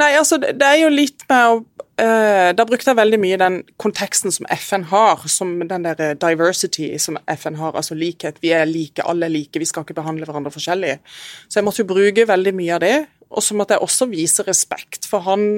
Nei, 0.00 0.12
altså, 0.18 0.38
det 0.40 0.66
er 0.66 0.80
jo 0.80 0.88
litt 0.90 1.22
med 1.30 1.44
å 1.52 1.58
uh, 1.60 2.50
Da 2.58 2.66
brukte 2.66 2.90
jeg 2.90 2.98
veldig 2.98 3.20
mye 3.22 3.38
den 3.38 3.60
konteksten 3.78 4.34
som 4.34 4.48
FN 4.50 4.88
har, 4.90 5.22
som 5.30 5.54
den 5.62 5.86
der 5.86 6.02
eh, 6.02 6.16
diversity 6.18 6.90
som 7.02 7.20
FN 7.38 7.58
har, 7.60 7.76
altså 7.78 7.94
likhet. 7.98 8.42
Vi 8.42 8.50
er 8.56 8.66
like, 8.66 9.04
alle 9.06 9.28
er 9.28 9.34
like, 9.36 9.62
vi 9.62 9.68
skal 9.68 9.86
ikke 9.86 9.98
behandle 10.00 10.26
hverandre 10.26 10.54
forskjellig. 10.54 10.98
Så 11.46 11.60
jeg 11.60 11.68
måtte 11.68 11.84
jo 11.84 11.92
bruke 11.92 12.26
veldig 12.28 12.54
mye 12.58 12.74
av 12.74 12.84
det. 12.86 12.96
Og 13.28 13.44
så 13.44 13.54
måtte 13.54 13.76
jeg 13.76 13.84
også 13.84 14.08
vise 14.10 14.46
respekt 14.46 15.06
for 15.06 15.26
han 15.28 15.50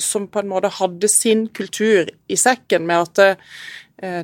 som 0.00 0.28
på 0.28 0.38
en 0.42 0.48
måte 0.50 0.68
hadde 0.80 1.08
sin 1.10 1.48
kultur 1.54 2.08
i 2.28 2.36
sekken, 2.38 2.86
med 2.88 2.98
at 3.06 3.14
det, 3.20 3.36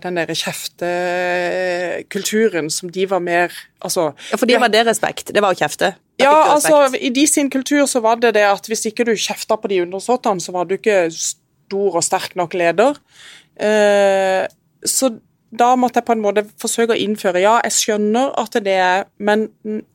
den 0.03 0.17
der 0.19 0.35
kjeftekulturen 0.35 2.71
som 2.75 2.91
de 2.91 3.07
var 3.09 3.21
mer 3.23 3.49
altså, 3.79 4.13
Ja, 4.33 4.37
For 4.37 4.47
de 4.51 4.61
var 4.61 4.69
det 4.69 4.87
respekt? 4.89 5.33
Det 5.33 5.41
var 5.41 5.53
å 5.55 5.61
kjefte? 5.61 5.95
Ja, 6.21 6.53
altså 6.53 6.97
i 6.99 7.11
de 7.15 7.27
sin 7.31 7.51
kultur 7.53 7.87
så 7.89 8.01
var 8.05 8.17
det 8.21 8.35
det 8.37 8.45
at 8.45 8.67
hvis 8.69 8.87
ikke 8.91 9.05
du 9.09 9.15
kjefta 9.15 9.57
på 9.57 9.69
de 9.71 9.83
undersåttene, 9.87 10.41
så 10.43 10.53
var 10.53 10.65
du 10.69 10.75
ikke 10.77 11.11
stor 11.15 11.97
og 11.97 12.05
sterk 12.05 12.37
nok 12.37 12.53
leder. 12.59 12.93
Eh, 13.57 14.45
så 14.85 15.11
da 15.51 15.77
måtte 15.79 15.99
jeg 16.01 16.07
på 16.07 16.13
en 16.15 16.23
måte 16.23 16.45
forsøke 16.63 16.95
å 16.95 17.01
innføre 17.01 17.41
Ja, 17.43 17.61
jeg 17.67 17.75
skjønner 17.75 18.31
at 18.39 18.55
det 18.63 18.77
er 18.79 19.09
Men 19.19 19.49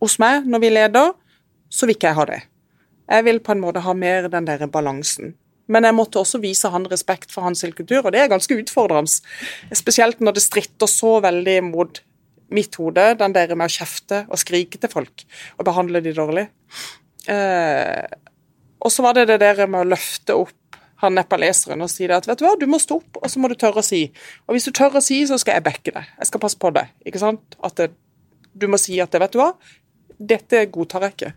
hos 0.04 0.20
meg, 0.20 0.44
når 0.52 0.60
vi 0.62 0.70
leder, 0.74 1.14
så 1.72 1.88
vil 1.88 1.96
ikke 1.96 2.10
jeg 2.12 2.20
ha 2.20 2.26
det. 2.30 2.42
Jeg 3.12 3.26
vil 3.28 3.42
på 3.44 3.54
en 3.54 3.64
måte 3.64 3.84
ha 3.86 3.94
mer 3.96 4.30
den 4.32 4.48
der 4.48 4.66
balansen. 4.72 5.36
Men 5.72 5.88
jeg 5.88 5.98
måtte 5.98 6.22
også 6.22 6.42
vise 6.44 6.70
han 6.70 6.86
respekt 6.92 7.32
for 7.34 7.48
hans 7.48 7.64
kultur, 7.78 8.04
og 8.04 8.12
det 8.14 8.22
er 8.22 8.32
ganske 8.32 8.58
utfordrende. 8.62 9.10
Spesielt 9.74 10.22
når 10.22 10.38
det 10.38 10.46
stritter 10.46 10.90
så 10.90 11.18
veldig 11.26 11.58
mot 11.72 12.02
mitt 12.54 12.78
hode, 12.78 13.08
den 13.18 13.34
der 13.34 13.56
med 13.58 13.72
å 13.72 13.74
kjefte 13.74 14.24
og 14.30 14.38
skrike 14.38 14.78
til 14.78 14.92
folk 14.92 15.26
og 15.58 15.66
behandle 15.66 16.02
de 16.06 16.14
dårlig. 16.16 16.46
Eh, 17.32 18.06
og 18.86 18.94
så 18.94 19.06
var 19.06 19.18
det 19.18 19.26
det 19.32 19.40
der 19.42 19.66
med 19.66 19.82
å 19.82 19.90
løfte 19.96 20.38
opp 20.38 20.80
han 21.02 21.18
nepaleseren 21.18 21.82
og 21.84 21.90
si 21.92 22.06
det 22.08 22.16
at 22.16 22.28
vet 22.30 22.40
du 22.40 22.46
hva, 22.46 22.54
du 22.60 22.68
må 22.72 22.80
stå 22.80 23.00
opp, 23.02 23.18
og 23.20 23.32
så 23.32 23.42
må 23.42 23.50
du 23.52 23.58
tørre 23.60 23.82
å 23.82 23.86
si. 23.86 24.06
Og 24.48 24.56
hvis 24.56 24.68
du 24.70 24.74
tør 24.76 25.00
å 25.00 25.04
si, 25.04 25.20
så 25.28 25.40
skal 25.42 25.58
jeg 25.58 25.66
backe 25.66 25.94
deg. 25.96 26.12
Jeg 26.22 26.30
skal 26.30 26.44
passe 26.44 26.60
på 26.62 26.72
deg. 26.76 26.94
ikke 27.08 27.22
sant? 27.22 27.58
At 27.66 27.82
det, 27.82 27.90
du 28.54 28.70
må 28.72 28.80
si 28.82 29.00
at 29.04 29.12
det, 29.12 29.20
vet 29.26 29.36
du 29.36 29.42
hva, 29.42 29.50
dette 30.16 30.64
godtar 30.72 31.08
jeg 31.08 31.18
ikke. 31.18 31.34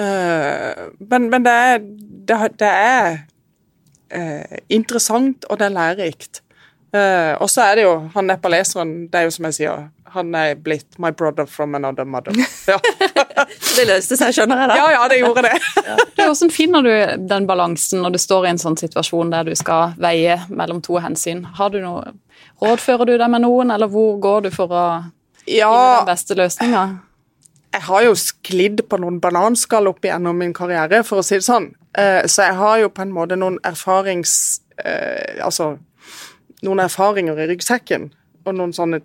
Eh, 0.00 0.86
men, 1.10 1.28
men, 1.28 1.44
det 1.44 1.56
er, 1.66 1.84
det, 2.30 2.40
det 2.62 2.70
er 2.70 3.20
uh, 4.14 4.60
interessant, 4.68 5.46
og 5.50 5.60
det 5.60 5.70
er 5.70 5.76
lærerikt. 5.76 6.42
Eh, 6.90 7.32
og 7.38 7.46
så 7.50 7.68
er 7.70 7.78
det 7.78 7.86
jo 7.86 7.94
han 8.16 8.26
nepaleseren, 8.26 8.94
det 9.10 9.20
er 9.20 9.28
jo 9.28 9.34
som 9.34 9.46
jeg 9.46 9.58
sier, 9.60 9.82
han 10.10 10.32
er 10.34 10.56
blitt 10.58 10.96
my 10.98 11.12
brother 11.14 11.46
from 11.46 11.76
another 11.78 12.04
mother. 12.04 12.34
Ja. 12.70 12.78
det 13.76 13.86
løste 13.88 14.18
seg, 14.18 14.34
skjønner 14.34 14.58
jeg 14.60 14.70
da. 14.70 14.74
Ja, 14.78 14.88
ja, 14.92 15.04
det 15.08 15.20
gjorde 15.20 15.44
det. 15.46 15.52
ja. 15.88 15.94
du, 15.96 16.22
hvordan 16.22 16.50
finner 16.52 16.84
du 16.84 16.90
den 17.30 17.46
balansen 17.48 18.02
når 18.04 18.16
du 18.16 18.18
står 18.20 18.46
i 18.46 18.50
en 18.50 18.60
sånn 18.60 18.76
situasjon 18.78 19.30
der 19.32 19.46
du 19.48 19.54
skal 19.58 19.94
veie 20.02 20.36
mellom 20.50 20.82
to 20.84 20.98
hensyn? 21.02 21.44
Har 21.58 21.72
du 21.72 21.80
noe, 21.84 22.12
Rådfører 22.60 23.08
du 23.08 23.14
deg 23.14 23.30
med 23.32 23.44
noen, 23.46 23.70
eller 23.72 23.88
hvor 23.88 24.18
går 24.20 24.48
du 24.48 24.50
for 24.52 24.74
å 24.74 24.84
ja, 25.46 25.70
finne 25.70 25.94
den 26.02 26.10
beste 26.10 26.36
løsninga? 26.36 26.82
Jeg 27.70 27.86
har 27.86 28.04
jo 28.04 28.14
sklidd 28.18 28.82
på 28.90 28.98
noen 29.00 29.20
bananskall 29.22 29.88
opp 29.88 30.04
igjennom 30.04 30.36
min 30.42 30.52
karriere, 30.56 31.04
for 31.06 31.22
å 31.22 31.24
si 31.24 31.38
det 31.38 31.46
sånn. 31.46 31.70
Eh, 31.98 32.26
så 32.26 32.46
jeg 32.46 32.56
har 32.56 32.78
jo 32.78 32.90
på 32.94 33.04
en 33.04 33.14
måte 33.14 33.38
noen 33.38 33.58
erfarings... 33.66 34.62
Eh, 34.80 35.40
altså 35.44 35.76
noen 36.64 36.82
erfaringer 36.82 37.38
i 37.40 37.46
ryggsekken 37.48 38.10
og 38.44 38.52
noen 38.52 38.72
sånne 38.76 38.98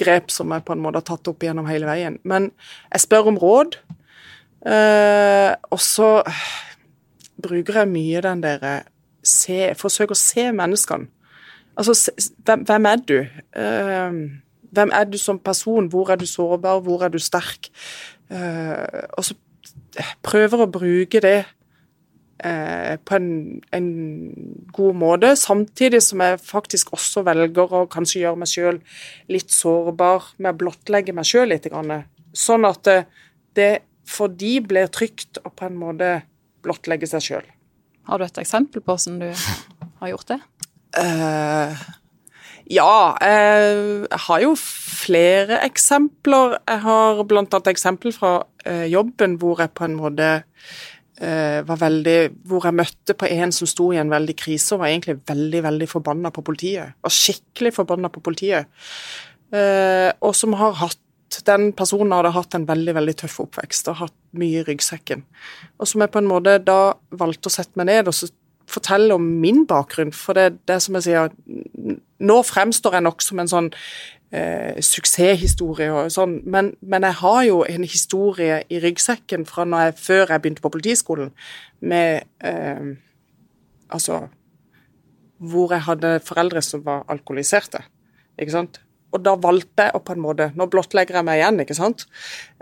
grep 0.00 0.28
som 0.32 0.52
jeg 0.52 0.64
på 0.66 0.74
en 0.74 0.82
måte 0.84 1.00
har 1.00 1.06
tatt 1.08 1.30
opp 1.32 1.44
gjennom 1.44 1.68
hele 1.68 1.88
veien. 1.88 2.18
Men 2.28 2.50
jeg 2.92 3.04
spør 3.06 3.30
om 3.32 3.38
råd, 3.40 3.78
eh, 4.68 5.54
og 5.72 5.80
så 5.80 6.10
bruker 7.40 7.80
jeg 7.80 7.92
mye 7.92 8.20
den 8.24 8.42
derre 8.44 8.74
se 9.24 9.72
Forsøk 9.76 10.12
å 10.12 10.18
se 10.18 10.46
menneskene. 10.56 11.08
Altså, 11.80 12.12
hvem, 12.44 12.66
hvem 12.68 12.86
er 12.88 13.02
du? 13.08 13.16
Hvem 14.76 14.92
er 14.96 15.08
du 15.08 15.16
som 15.20 15.38
person? 15.40 15.88
Hvor 15.92 16.12
er 16.12 16.20
du 16.20 16.26
sårbar? 16.28 16.80
Hvor 16.84 17.04
er 17.04 17.12
du 17.12 17.18
sterk? 17.20 17.70
Og 18.28 19.24
så 19.24 19.36
prøver 20.24 20.64
å 20.64 20.68
bruke 20.72 21.20
det 21.24 21.38
på 22.40 23.16
en, 23.16 23.60
en, 23.76 23.88
god 24.72 24.96
måte, 24.96 25.34
samtidig 25.36 26.00
som 26.04 26.22
jeg 26.24 26.40
faktisk 26.40 26.92
også 26.96 27.24
velger 27.26 27.72
å 27.74 27.84
kanskje 27.90 28.22
gjøre 28.22 28.40
meg 28.40 28.48
sjøl 28.48 28.80
litt 29.32 29.52
sårbar 29.52 30.30
med 30.38 30.54
å 30.54 30.60
blottlegge 30.62 31.14
meg 31.16 31.28
sjøl 31.28 31.50
litt. 31.52 31.68
Sånn 32.36 32.64
at 32.68 32.84
det, 32.86 32.98
det 33.58 33.70
for 34.08 34.32
de 34.32 34.56
blir 34.64 34.88
trygt 34.92 35.40
å 35.44 35.52
på 35.52 35.68
en 35.68 35.78
måte 35.80 36.12
blottlegge 36.64 37.08
seg 37.10 37.26
sjøl. 37.26 37.48
Har 38.08 38.20
du 38.20 38.26
et 38.26 38.42
eksempel 38.42 38.82
på 38.82 38.96
hvordan 38.96 39.20
du 39.20 39.28
har 40.00 40.12
gjort 40.14 40.32
det? 40.32 40.40
Uh, 40.96 41.76
ja, 42.70 42.94
jeg 43.20 44.22
har 44.24 44.44
jo 44.46 44.54
flere 44.58 45.60
eksempler. 45.66 46.56
Jeg 46.62 46.84
har 46.86 47.20
annet 47.20 47.70
eksempel 47.74 48.14
fra 48.16 48.32
jobben 48.86 49.36
hvor 49.40 49.60
jeg 49.62 49.72
på 49.74 49.86
en 49.86 49.98
måte 49.98 50.30
Eh, 50.30 50.99
var 51.20 51.76
veldig, 51.76 52.16
hvor 52.48 52.64
jeg 52.64 52.76
møtte 52.78 53.14
på 53.18 53.28
en 53.28 53.50
som 53.52 53.68
sto 53.68 53.90
i 53.92 53.98
en 54.00 54.08
veldig 54.08 54.34
krise 54.40 54.72
og 54.72 54.80
var 54.80 54.88
egentlig 54.88 55.18
veldig 55.28 55.60
veldig 55.66 55.88
forbanna 55.90 56.30
på 56.32 56.44
politiet. 56.46 56.94
Var 57.04 57.12
skikkelig 57.12 57.74
forbanna 57.76 58.08
på 58.08 58.22
politiet. 58.24 58.70
Eh, 59.50 60.10
og 60.22 60.34
som 60.38 60.54
har 60.58 60.76
hatt 60.78 61.06
Den 61.46 61.68
personen 61.78 62.10
hadde 62.10 62.32
hatt 62.34 62.54
en 62.56 62.64
veldig 62.66 62.92
veldig 62.96 63.12
tøff 63.20 63.36
oppvekst 63.44 63.86
og 63.92 64.00
hatt 64.00 64.14
mye 64.34 64.60
i 64.60 64.64
ryggsekken. 64.66 65.20
Og 65.78 65.86
som 65.86 66.02
jeg 66.02 66.10
på 66.10 66.18
en 66.18 66.26
måte 66.26 66.56
da 66.58 66.96
valgte 67.14 67.46
å 67.46 67.54
sette 67.54 67.78
meg 67.78 67.86
ned 67.86 68.10
og 68.10 68.16
fortelle 68.66 69.14
om 69.14 69.28
min 69.38 69.62
bakgrunn. 69.70 70.10
For 70.10 70.34
det, 70.34 70.58
det 70.66 70.80
som 70.82 70.98
jeg 70.98 71.06
sier, 71.06 71.30
nå 72.18 72.38
fremstår 72.48 72.98
jeg 72.98 73.06
nok 73.06 73.22
som 73.22 73.38
en 73.38 73.52
sånn 73.52 73.70
eh, 74.32 74.80
suksesshistorie 74.84 75.90
og 75.92 76.10
sånn, 76.14 76.40
men, 76.50 76.74
men, 76.80 77.06
jeg 77.06 77.18
har 77.20 77.40
jo 77.48 77.62
en 77.68 77.86
historie 77.86 78.60
i 78.70 78.82
ryggsekken 78.82 79.46
fra 79.48 79.66
jeg, 79.68 79.96
før 80.00 80.26
jeg 80.26 80.42
begynte 80.42 80.64
på 80.64 80.72
politiskolen, 80.72 81.32
med 81.80 82.26
eh, 82.44 82.90
Altså 83.90 84.28
Hvor 85.42 85.72
jeg 85.74 85.82
hadde 85.82 86.20
foreldre 86.22 86.60
som 86.62 86.84
var 86.84 87.00
alkoholiserte. 87.10 87.80
Ikke 88.38 88.52
sant? 88.54 88.76
Og 89.10 89.22
da 89.24 89.32
valgte 89.40 89.88
jeg 89.88 90.02
på 90.06 90.14
en 90.14 90.22
måte 90.22 90.46
Nå 90.54 90.68
blottlegger 90.70 91.18
jeg 91.18 91.26
meg 91.26 91.40
igjen, 91.40 91.58
ikke 91.64 91.74
sant? 91.74 92.04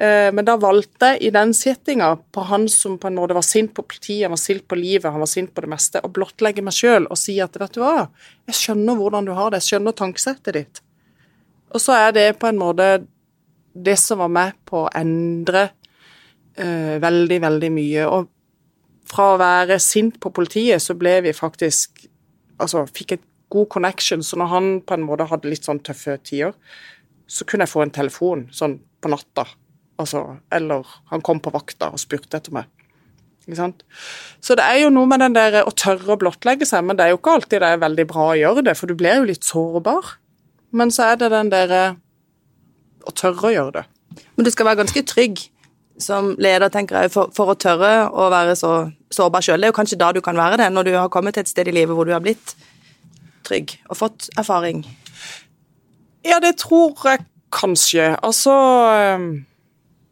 Eh, 0.00 0.30
men 0.32 0.46
da 0.48 0.56
valgte 0.60 1.12
jeg 1.12 1.28
i 1.28 1.32
den 1.34 1.52
settinga 1.56 2.14
på 2.32 2.46
han 2.48 2.64
som 2.72 2.96
på 3.00 3.10
en 3.10 3.18
måte 3.18 3.36
var 3.36 3.44
sint 3.44 3.74
på 3.76 3.84
politiet, 3.84 4.24
han 4.24 4.32
var 4.32 4.40
sint 4.40 4.64
på 4.64 4.78
livet, 4.78 5.10
han 5.12 5.20
var 5.20 5.28
sint 5.28 5.52
på 5.52 5.64
det 5.64 5.72
meste, 5.74 6.00
å 6.00 6.12
blottlegge 6.12 6.64
meg 6.64 6.76
sjøl 6.78 7.10
og 7.10 7.20
si 7.20 7.36
at 7.44 7.60
vet 7.60 7.76
du 7.76 7.82
hva, 7.84 8.08
jeg 8.48 8.60
skjønner 8.62 8.96
hvordan 8.96 9.28
du 9.28 9.34
har 9.36 9.52
det, 9.52 9.60
jeg 9.60 9.74
skjønner 9.74 9.98
tankesettet 10.00 10.56
ditt. 10.56 10.82
Og 11.74 11.82
så 11.82 11.96
er 11.98 12.14
det 12.16 12.26
på 12.40 12.48
en 12.48 12.60
måte 12.60 12.88
det 13.78 13.96
som 14.00 14.22
var 14.22 14.32
med 14.32 14.58
på 14.68 14.84
å 14.84 14.92
endre 14.96 15.68
uh, 16.58 16.96
veldig, 17.02 17.40
veldig 17.44 17.70
mye. 17.74 18.06
Og 18.08 18.28
fra 19.08 19.32
å 19.32 19.40
være 19.40 19.78
sint 19.82 20.18
på 20.20 20.32
politiet, 20.34 20.82
så 20.84 20.96
ble 20.98 21.20
vi 21.28 21.36
faktisk 21.36 22.06
Altså 22.58 22.80
fikk 22.90 23.12
et 23.14 23.20
god 23.54 23.68
connection. 23.70 24.22
Så 24.26 24.34
når 24.34 24.48
han 24.50 24.64
på 24.82 24.96
en 24.96 25.04
måte 25.06 25.28
hadde 25.30 25.46
litt 25.46 25.62
sånn 25.62 25.78
tøffe 25.86 26.16
tider, 26.26 26.56
så 27.30 27.46
kunne 27.46 27.68
jeg 27.68 27.70
få 27.70 27.84
en 27.84 27.92
telefon 27.94 28.42
sånn 28.50 28.80
på 28.98 29.12
natta. 29.12 29.44
Altså, 30.02 30.24
eller 30.50 30.90
han 31.12 31.22
kom 31.22 31.38
på 31.38 31.52
vakta 31.54 31.92
og 31.94 32.02
spurte 32.02 32.40
etter 32.40 32.56
meg. 32.56 32.66
Ikke 33.46 33.60
sant? 33.60 33.84
Så 34.44 34.58
det 34.58 34.66
er 34.66 34.82
jo 34.82 34.90
noe 34.92 35.08
med 35.08 35.22
den 35.22 35.36
der 35.36 35.62
å 35.62 35.70
tørre 35.70 36.16
å 36.16 36.20
blottlegge 36.20 36.66
seg, 36.68 36.82
men 36.84 36.98
det 36.98 37.06
er 37.06 37.14
jo 37.14 37.20
ikke 37.20 37.36
alltid 37.38 37.62
det 37.64 37.70
er 37.72 37.84
veldig 37.86 38.06
bra 38.10 38.26
å 38.32 38.38
gjøre 38.42 38.64
det, 38.66 38.74
for 38.80 38.90
du 38.90 38.98
blir 38.98 39.22
jo 39.22 39.28
litt 39.30 39.46
sårbar. 39.46 40.16
Men 40.70 40.92
så 40.94 41.12
er 41.12 41.20
det 41.20 41.30
den 41.32 41.52
derre 41.52 41.82
å 43.08 43.14
tørre 43.16 43.48
å 43.48 43.54
gjøre 43.54 43.76
det. 43.78 43.84
Men 44.36 44.46
du 44.46 44.50
skal 44.52 44.68
være 44.68 44.82
ganske 44.82 45.04
trygg 45.08 45.40
som 46.02 46.34
leder, 46.38 46.70
tenker 46.70 47.02
jeg, 47.02 47.12
for, 47.14 47.32
for 47.34 47.52
å 47.52 47.58
tørre 47.58 48.08
å 48.10 48.28
være 48.30 48.54
så 48.58 48.72
sårbar 49.14 49.42
sjøl. 49.44 49.60
Det 49.60 49.68
er 49.68 49.72
jo 49.72 49.78
kanskje 49.78 50.00
da 50.00 50.12
du 50.14 50.20
kan 50.24 50.38
være 50.38 50.60
det, 50.60 50.68
når 50.74 50.88
du 50.88 50.92
har 50.94 51.10
kommet 51.12 51.34
til 51.34 51.46
et 51.46 51.50
sted 51.50 51.70
i 51.70 51.74
livet 51.74 51.96
hvor 51.96 52.06
du 52.06 52.14
har 52.14 52.22
blitt 52.22 52.54
trygg 53.48 53.74
og 53.88 53.98
fått 53.98 54.28
erfaring. 54.38 54.84
Ja, 56.26 56.38
det 56.44 56.58
tror 56.60 56.94
jeg 57.08 57.24
kanskje. 57.54 58.12
Altså 58.22 58.54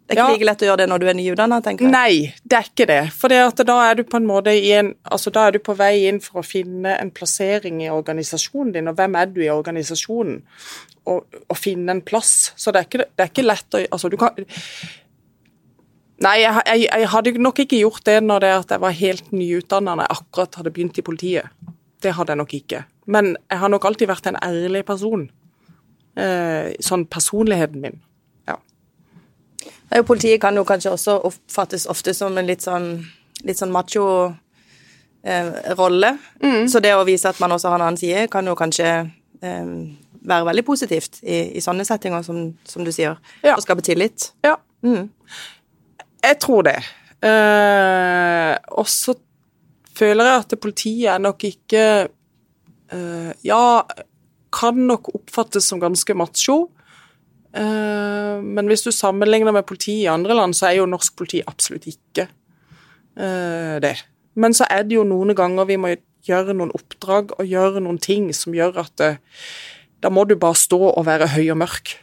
det 0.07 0.15
er 0.15 0.21
ikke 0.21 0.27
ja. 0.31 0.35
like 0.37 0.47
lett 0.47 0.61
å 0.63 0.67
gjøre 0.69 0.79
det 0.85 0.87
når 0.87 1.03
du 1.03 1.09
er 1.11 1.17
nyutdanna. 1.19 1.57
Nei, 1.91 2.11
det 2.47 2.57
er 2.57 2.69
ikke 2.69 2.85
det. 2.87 3.01
For 3.11 3.33
da 3.67 3.77
er 3.89 3.97
du 3.99 4.05
på 4.07 4.21
en 4.21 4.29
måte 4.29 4.53
i 4.55 4.69
en, 4.79 4.93
altså 5.03 5.33
da 5.35 5.49
er 5.49 5.57
du 5.57 5.59
på 5.67 5.75
vei 5.75 6.05
inn 6.07 6.21
for 6.23 6.43
å 6.43 6.47
finne 6.47 6.93
en 7.01 7.11
plassering 7.11 7.81
i 7.83 7.89
organisasjonen 7.91 8.71
din, 8.77 8.87
og 8.87 9.01
hvem 9.01 9.19
er 9.19 9.33
du 9.35 9.41
i 9.43 9.51
organisasjonen? 9.51 10.39
Og, 11.11 11.27
og 11.51 11.59
finne 11.59 11.91
en 11.95 12.05
plass. 12.07 12.53
Så 12.59 12.71
det 12.75 12.81
er 12.81 12.87
ikke, 12.89 13.09
det 13.19 13.25
er 13.25 13.29
ikke 13.31 13.47
lett 13.47 13.77
å 13.79 13.83
Altså, 13.95 14.09
du 14.11 14.17
kan 14.19 14.35
Nei, 16.23 16.39
jeg, 16.41 16.63
jeg, 16.65 16.87
jeg, 16.87 17.09
hadde 17.13 17.33
nok 17.45 17.61
ikke 17.63 17.79
gjort 17.83 18.07
det 18.09 18.17
når 18.25 18.43
det 18.43 18.51
jeg 18.73 18.83
var 18.83 18.95
helt 18.97 19.33
nyutdanna 19.37 19.95
når 19.99 20.07
jeg 20.07 20.17
akkurat 20.17 20.59
hadde 20.59 20.73
begynt 20.73 20.99
i 20.99 21.05
politiet. 21.05 21.67
Det 22.03 22.15
hadde 22.17 22.33
jeg 22.33 22.41
nok 22.41 22.55
ikke. 22.57 22.81
Men 23.13 23.35
jeg 23.37 23.61
har 23.61 23.71
nok 23.71 23.85
alltid 23.87 24.09
vært 24.11 24.31
en 24.31 24.39
ærlig 24.41 24.83
person. 24.89 25.27
Eh, 26.17 26.73
sånn 26.81 27.05
personligheten 27.13 27.85
min. 27.85 28.01
Politiet 30.07 30.41
kan 30.43 30.57
jo 30.57 30.65
kanskje 30.67 30.93
også 30.93 31.21
oppfattes 31.29 31.87
ofte 31.87 32.15
som 32.15 32.35
en 32.39 32.49
litt 32.49 32.65
sånn, 32.65 32.89
litt 33.47 33.61
sånn 33.61 33.73
macho 33.75 34.07
eh, 35.23 35.53
rolle. 35.79 36.17
Mm. 36.43 36.67
Så 36.69 36.83
det 36.83 36.95
å 36.97 37.05
vise 37.07 37.31
at 37.31 37.39
man 37.43 37.55
også 37.55 37.71
har 37.71 37.81
en 37.81 37.87
annen 37.89 38.01
side, 38.01 38.27
kan 38.33 38.47
jo 38.47 38.57
kanskje 38.59 38.89
eh, 38.97 39.71
være 40.27 40.49
veldig 40.51 40.65
positivt 40.67 41.21
i, 41.23 41.57
i 41.57 41.63
sånne 41.63 41.87
settinger, 41.87 42.25
som, 42.27 42.51
som 42.67 42.87
du 42.87 42.93
sier. 42.95 43.19
Ja. 43.47 43.55
Og 43.55 43.63
skape 43.65 43.85
tillit. 43.87 44.33
Ja. 44.47 44.57
Mm. 44.87 45.09
Jeg 46.27 46.41
tror 46.43 46.67
det. 46.67 46.79
Eh, 47.27 48.53
og 48.77 48.91
så 48.91 49.17
føler 49.97 50.29
jeg 50.29 50.43
at 50.43 50.59
politiet 50.61 51.09
er 51.15 51.23
nok 51.23 51.47
ikke 51.49 51.85
eh, 52.93 53.31
Ja, 53.47 53.83
kan 54.53 54.83
nok 54.89 55.11
oppfattes 55.15 55.69
som 55.69 55.81
ganske 55.83 56.17
macho. 56.17 56.67
Eh, 57.57 58.43
men 58.43 58.69
hvis 58.69 58.85
du 58.85 58.93
sammenligner 58.93 59.55
med 59.55 59.67
politiet 59.69 60.05
i 60.05 60.11
andre 60.13 60.37
land, 60.37 60.57
så 60.57 60.71
er 60.71 60.81
jo 60.81 60.91
norsk 60.91 61.17
politi 61.17 61.41
absolutt 61.47 61.89
ikke 61.89 62.27
uh, 63.17 63.77
det. 63.83 63.97
Men 64.37 64.57
så 64.57 64.67
er 64.69 64.85
det 64.85 64.99
jo 64.99 65.07
noen 65.09 65.33
ganger 65.37 65.69
vi 65.69 65.79
må 65.81 65.95
gjøre 66.27 66.57
noen 66.57 66.75
oppdrag 66.77 67.33
og 67.39 67.49
gjøre 67.49 67.81
noen 67.85 68.01
ting 68.03 68.29
som 68.37 68.55
gjør 68.57 68.83
at 68.83 68.93
det, 69.01 69.13
eh, 69.17 69.55
da 70.05 70.11
må 70.13 70.27
du 70.29 70.35
bare 70.37 70.59
stå 70.59 70.77
og 70.91 71.07
være 71.07 71.31
høy 71.33 71.47
og 71.55 71.57
mørk. 71.63 71.95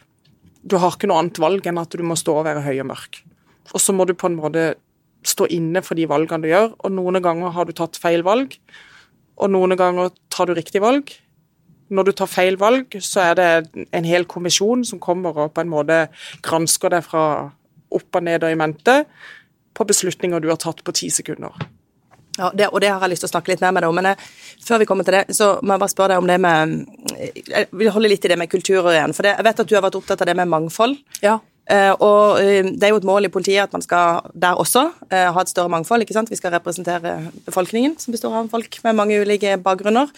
Du 0.66 0.74
har 0.82 0.96
ikke 0.96 1.06
noe 1.06 1.20
annet 1.22 1.38
valg 1.38 1.66
enn 1.70 1.78
at 1.78 1.94
du 1.94 2.02
må 2.02 2.16
stå 2.18 2.34
og 2.40 2.46
være 2.48 2.64
høy 2.64 2.80
og 2.82 2.88
mørk. 2.90 3.20
Og 3.70 3.80
så 3.80 3.94
må 3.94 4.04
du 4.08 4.16
på 4.18 4.26
en 4.26 4.40
måte 4.40 4.64
stå 5.24 5.46
inne 5.54 5.80
for 5.84 5.96
de 5.96 6.08
valgene 6.10 6.42
du 6.42 6.50
gjør, 6.50 6.74
og 6.74 6.92
noen 6.92 7.20
ganger 7.22 7.54
har 7.54 7.68
du 7.68 7.72
tatt 7.76 8.00
feil 8.00 8.24
valg, 8.26 8.58
og 9.38 9.52
noen 9.54 9.76
ganger 9.78 10.10
tar 10.34 10.50
du 10.50 10.58
riktig 10.58 10.82
valg. 10.84 11.14
Når 11.92 12.08
du 12.08 12.12
tar 12.16 12.30
feil 12.30 12.56
valg, 12.60 12.96
så 13.04 13.20
er 13.20 13.38
det 13.38 13.86
en 13.92 14.08
hel 14.08 14.24
kommisjon 14.30 14.84
som 14.88 15.02
kommer 15.02 15.36
og 15.36 15.52
på 15.54 15.64
en 15.64 15.72
måte 15.72 16.06
gransker 16.44 16.94
deg 16.96 17.04
fra 17.04 17.24
opp 17.94 18.18
og 18.18 18.26
ned 18.26 18.44
og 18.46 18.54
i 18.54 18.58
mente 18.58 19.02
på 19.74 19.86
beslutninger 19.86 20.40
du 20.40 20.48
har 20.50 20.60
tatt 20.62 20.82
på 20.86 20.94
ti 20.96 21.10
sekunder. 21.12 21.54
Ja, 22.38 22.50
det, 22.54 22.68
og 22.72 22.80
det 22.82 22.90
har 22.90 23.02
jeg 23.04 23.12
lyst 23.12 23.22
til 23.22 23.30
å 23.30 23.34
snakke 23.36 23.52
litt 23.52 23.62
mer 23.62 23.74
med 23.74 23.84
deg 23.84 23.92
om. 23.92 23.98
Men 23.98 24.10
jeg, 24.10 24.28
før 24.66 24.80
vi 24.82 24.88
kommer 24.90 25.06
til 25.06 25.20
det, 25.20 25.36
så 25.36 25.52
må 25.62 25.76
jeg 25.76 25.82
bare 25.84 25.92
spørre 25.92 26.14
deg 26.14 26.22
om 26.22 26.30
det 26.30 26.38
med 26.42 26.72
Jeg 27.46 27.68
vil 27.70 27.90
holde 27.94 28.10
litt 28.10 28.24
i 28.26 28.30
det 28.32 28.38
med 28.40 28.50
kultur 28.50 28.90
igjen. 28.90 29.14
For 29.14 29.26
det, 29.26 29.36
jeg 29.36 29.46
vet 29.46 29.60
at 29.62 29.70
du 29.70 29.74
har 29.76 29.84
vært 29.84 29.98
opptatt 30.00 30.24
av 30.24 30.30
det 30.30 30.36
med 30.40 30.50
mangfold. 30.50 30.96
Ja. 31.22 31.38
Uh, 31.64 31.94
og 31.94 32.40
uh, 32.42 32.66
det 32.74 32.84
er 32.84 32.90
jo 32.92 32.98
et 33.00 33.06
mål 33.08 33.24
i 33.24 33.32
politiet 33.32 33.62
at 33.62 33.72
man 33.72 33.80
skal 33.80 34.26
der 34.36 34.58
også 34.60 34.82
uh, 34.90 35.28
ha 35.32 35.44
et 35.44 35.52
større 35.52 35.72
mangfold. 35.72 36.04
ikke 36.04 36.16
sant? 36.16 36.32
Vi 36.32 36.36
skal 36.40 36.52
representere 36.52 37.14
befolkningen, 37.46 37.94
som 38.02 38.12
består 38.12 38.34
av 38.42 38.50
folk 38.52 38.80
med 38.84 38.98
mange 38.98 39.20
ulike 39.22 39.54
bakgrunner. 39.62 40.10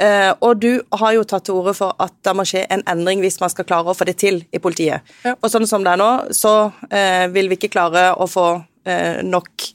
Og 0.00 0.60
du 0.62 0.80
har 0.96 1.12
jo 1.12 1.24
tatt 1.28 1.44
til 1.44 1.58
orde 1.60 1.74
for 1.76 1.92
at 2.00 2.14
det 2.24 2.32
må 2.36 2.46
skje 2.48 2.62
en 2.72 2.84
endring 2.88 3.20
hvis 3.20 3.36
man 3.42 3.52
skal 3.52 3.66
klare 3.68 3.92
å 3.92 3.96
få 3.96 4.06
det 4.08 4.16
til 4.22 4.38
i 4.48 4.60
politiet. 4.62 5.04
Ja. 5.26 5.34
Og 5.36 5.52
sånn 5.52 5.68
som 5.68 5.84
det 5.84 5.92
er 5.92 6.00
nå, 6.00 6.10
så 6.32 6.70
vil 7.34 7.50
vi 7.50 7.58
ikke 7.58 7.72
klare 7.74 8.06
å 8.16 8.24
få 8.30 8.46
nok 9.28 9.66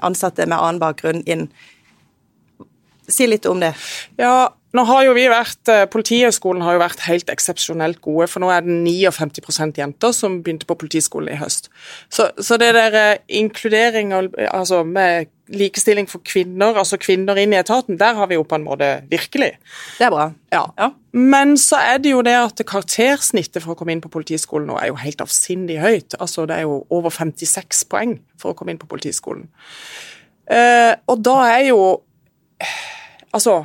ansatte 0.00 0.48
med 0.48 0.56
annen 0.56 0.80
bakgrunn 0.80 1.20
inn. 1.28 1.48
Si 3.08 3.28
litt 3.28 3.44
om 3.48 3.60
det. 3.60 3.74
Ja, 4.16 4.48
nå 4.76 4.84
har 4.84 5.06
jo 5.06 5.14
vi 5.16 5.24
vært, 5.32 5.62
eh, 5.72 5.86
Politihøgskolen 5.88 6.62
har 6.62 6.76
jo 6.76 6.82
vært 6.82 7.06
helt 7.06 7.30
eksepsjonelt 7.32 8.02
gode, 8.04 8.28
for 8.28 8.44
nå 8.44 8.50
er 8.52 8.60
det 8.66 8.74
59 8.84 9.78
jenter 9.80 10.12
som 10.12 10.42
begynte 10.42 10.68
på 10.68 10.76
Politiskolen 10.76 11.32
i 11.32 11.40
høst. 11.40 11.70
Så, 12.12 12.28
så 12.36 12.58
det 12.60 12.74
der 12.76 12.94
eh, 12.94 13.18
inkludering 13.40 14.12
altså 14.12 14.84
med 14.84 15.32
likestilling 15.48 16.08
for 16.10 16.22
kvinner, 16.26 16.76
altså 16.78 16.98
kvinner 17.00 17.38
inn 17.40 17.54
i 17.54 17.58
etaten, 17.60 17.98
der 18.00 18.16
har 18.18 18.28
vi 18.30 18.36
jo 18.38 18.44
på 18.48 18.58
en 18.58 18.66
måte 18.66 18.88
virkelig. 19.10 19.54
Det 19.98 20.06
er 20.06 20.12
bra. 20.14 20.28
Ja. 20.52 20.64
ja. 20.78 20.90
Men 21.16 21.56
så 21.60 21.80
er 21.80 22.02
det 22.02 22.12
jo 22.12 22.22
det 22.26 22.36
at 22.36 22.62
karaktersnittet 22.68 23.64
for 23.64 23.74
å 23.74 23.78
komme 23.78 23.94
inn 23.96 24.04
på 24.04 24.12
Politiskolen 24.12 24.68
nå 24.70 24.78
er 24.80 24.90
jo 24.92 25.00
helt 25.00 25.22
avsindig 25.24 25.80
høyt. 25.82 26.18
Altså 26.20 26.46
det 26.48 26.60
er 26.60 26.68
jo 26.68 26.82
over 26.94 27.14
56 27.14 27.84
poeng 27.90 28.18
for 28.40 28.52
å 28.52 28.58
komme 28.58 28.74
inn 28.74 28.80
på 28.80 28.90
Politiskolen. 28.90 29.48
Eh, 30.48 30.94
og 31.08 31.24
da 31.24 31.40
er 31.50 31.70
jo 31.70 31.80
Altså 33.28 33.60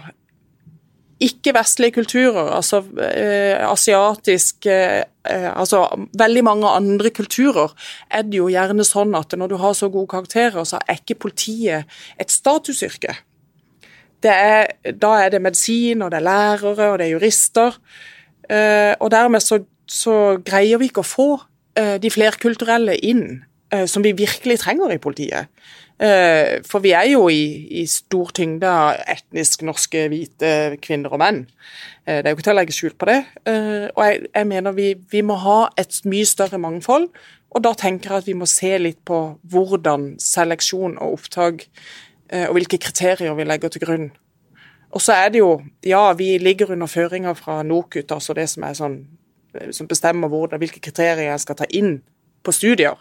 ikke-vestlige 1.23 1.95
kulturer, 1.95 2.51
altså 2.55 2.81
eh, 2.99 3.57
asiatisk 3.63 4.67
eh, 4.69 5.03
altså 5.23 5.85
Veldig 6.19 6.41
mange 6.43 6.67
andre 6.67 7.09
kulturer 7.15 7.71
er 8.11 8.25
det 8.27 8.41
jo 8.41 8.49
gjerne 8.51 8.83
sånn 8.83 9.15
at 9.15 9.31
når 9.39 9.53
du 9.53 9.55
har 9.61 9.75
så 9.77 9.87
gode 9.87 10.11
karakterer, 10.11 10.65
så 10.67 10.81
er 10.83 10.99
ikke 10.99 11.21
politiet 11.27 11.87
et 12.19 12.33
statusyrke. 12.33 13.15
Er, 14.23 14.67
da 14.95 15.13
er 15.19 15.31
det 15.31 15.41
medisin, 15.43 16.01
og 16.03 16.11
det 16.11 16.21
er 16.21 16.27
lærere, 16.27 16.91
og 16.91 16.99
det 16.99 17.07
er 17.07 17.15
jurister. 17.15 17.79
Eh, 18.49 18.93
og 18.99 19.11
dermed 19.11 19.43
så, 19.43 19.61
så 19.87 20.37
greier 20.45 20.79
vi 20.79 20.91
ikke 20.91 21.03
å 21.03 21.07
få 21.07 21.29
eh, 21.79 21.95
de 22.03 22.11
flerkulturelle 22.11 22.95
inn, 23.03 23.43
eh, 23.73 23.85
som 23.89 24.03
vi 24.03 24.15
virkelig 24.15 24.61
trenger 24.63 24.95
i 24.95 25.01
politiet. 25.03 25.51
Eh, 26.03 26.59
for 26.67 26.83
vi 26.83 26.91
er 26.91 27.05
jo 27.13 27.27
i, 27.31 27.43
i 27.79 27.85
stor 27.87 28.33
tyngde 28.35 28.67
av 28.67 28.97
etnisk 29.07 29.61
norske 29.63 30.07
hvite 30.11 30.49
kvinner 30.83 31.13
og 31.15 31.21
menn. 31.21 31.43
Eh, 32.03 32.19
det 32.19 32.27
er 32.27 32.33
jo 32.33 32.39
ikke 32.39 32.47
til 32.49 32.55
å 32.55 32.57
legge 32.57 32.75
skjul 32.75 32.95
på 32.99 33.07
det. 33.07 33.19
Eh, 33.47 33.85
og 33.93 34.01
jeg, 34.03 34.25
jeg 34.33 34.49
mener 34.49 34.75
vi, 34.75 34.89
vi, 35.13 35.21
må 35.23 35.37
ha 35.45 35.59
et 35.79 36.01
mye 36.09 36.27
større 36.27 36.59
mangfold. 36.59 37.07
Og 37.53 37.63
da 37.63 37.71
tenker 37.77 38.11
jeg 38.11 38.23
at 38.23 38.27
vi 38.27 38.35
må 38.35 38.49
se 38.49 38.73
litt 38.81 38.99
på 39.07 39.21
hvordan 39.53 40.15
seleksjon 40.21 40.97
og 40.97 41.19
opptak 41.19 41.67
og 42.33 42.55
hvilke 42.55 42.79
kriterier 42.81 43.35
vi 43.37 43.45
legger 43.45 43.69
til 43.69 43.83
grunn. 43.83 44.07
Og 44.89 45.03
så 45.05 45.13
er 45.13 45.27
det 45.29 45.43
jo 45.43 45.59
Ja, 45.85 46.07
vi 46.17 46.39
ligger 46.41 46.71
under 46.73 46.89
føringer 46.89 47.37
fra 47.37 47.59
NOKUT, 47.61 48.09
altså 48.09 48.33
det 48.33 48.47
som 48.49 48.65
sånn 48.73 48.95
som 49.69 49.85
bestemmer 49.85 50.31
hvordan, 50.33 50.57
hvilke 50.57 50.81
kriterier 50.81 51.27
jeg 51.27 51.43
skal 51.43 51.59
ta 51.59 51.67
inn 51.69 51.99
på 52.41 52.55
studier. 52.55 52.97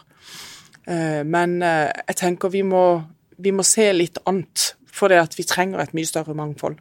Eh, 0.87 1.21
men 1.23 1.61
eh, 1.63 1.89
jeg 2.09 2.19
tenker 2.19 2.51
vi 2.53 2.63
må, 2.67 2.85
vi 3.37 3.53
må 3.55 3.65
se 3.67 3.89
litt 3.95 4.19
annet, 4.29 4.73
for 4.93 5.11
det 5.11 5.21
at 5.21 5.37
vi 5.37 5.45
trenger 5.47 5.83
et 5.83 5.95
mye 5.95 6.09
større 6.09 6.35
mangfold. 6.37 6.79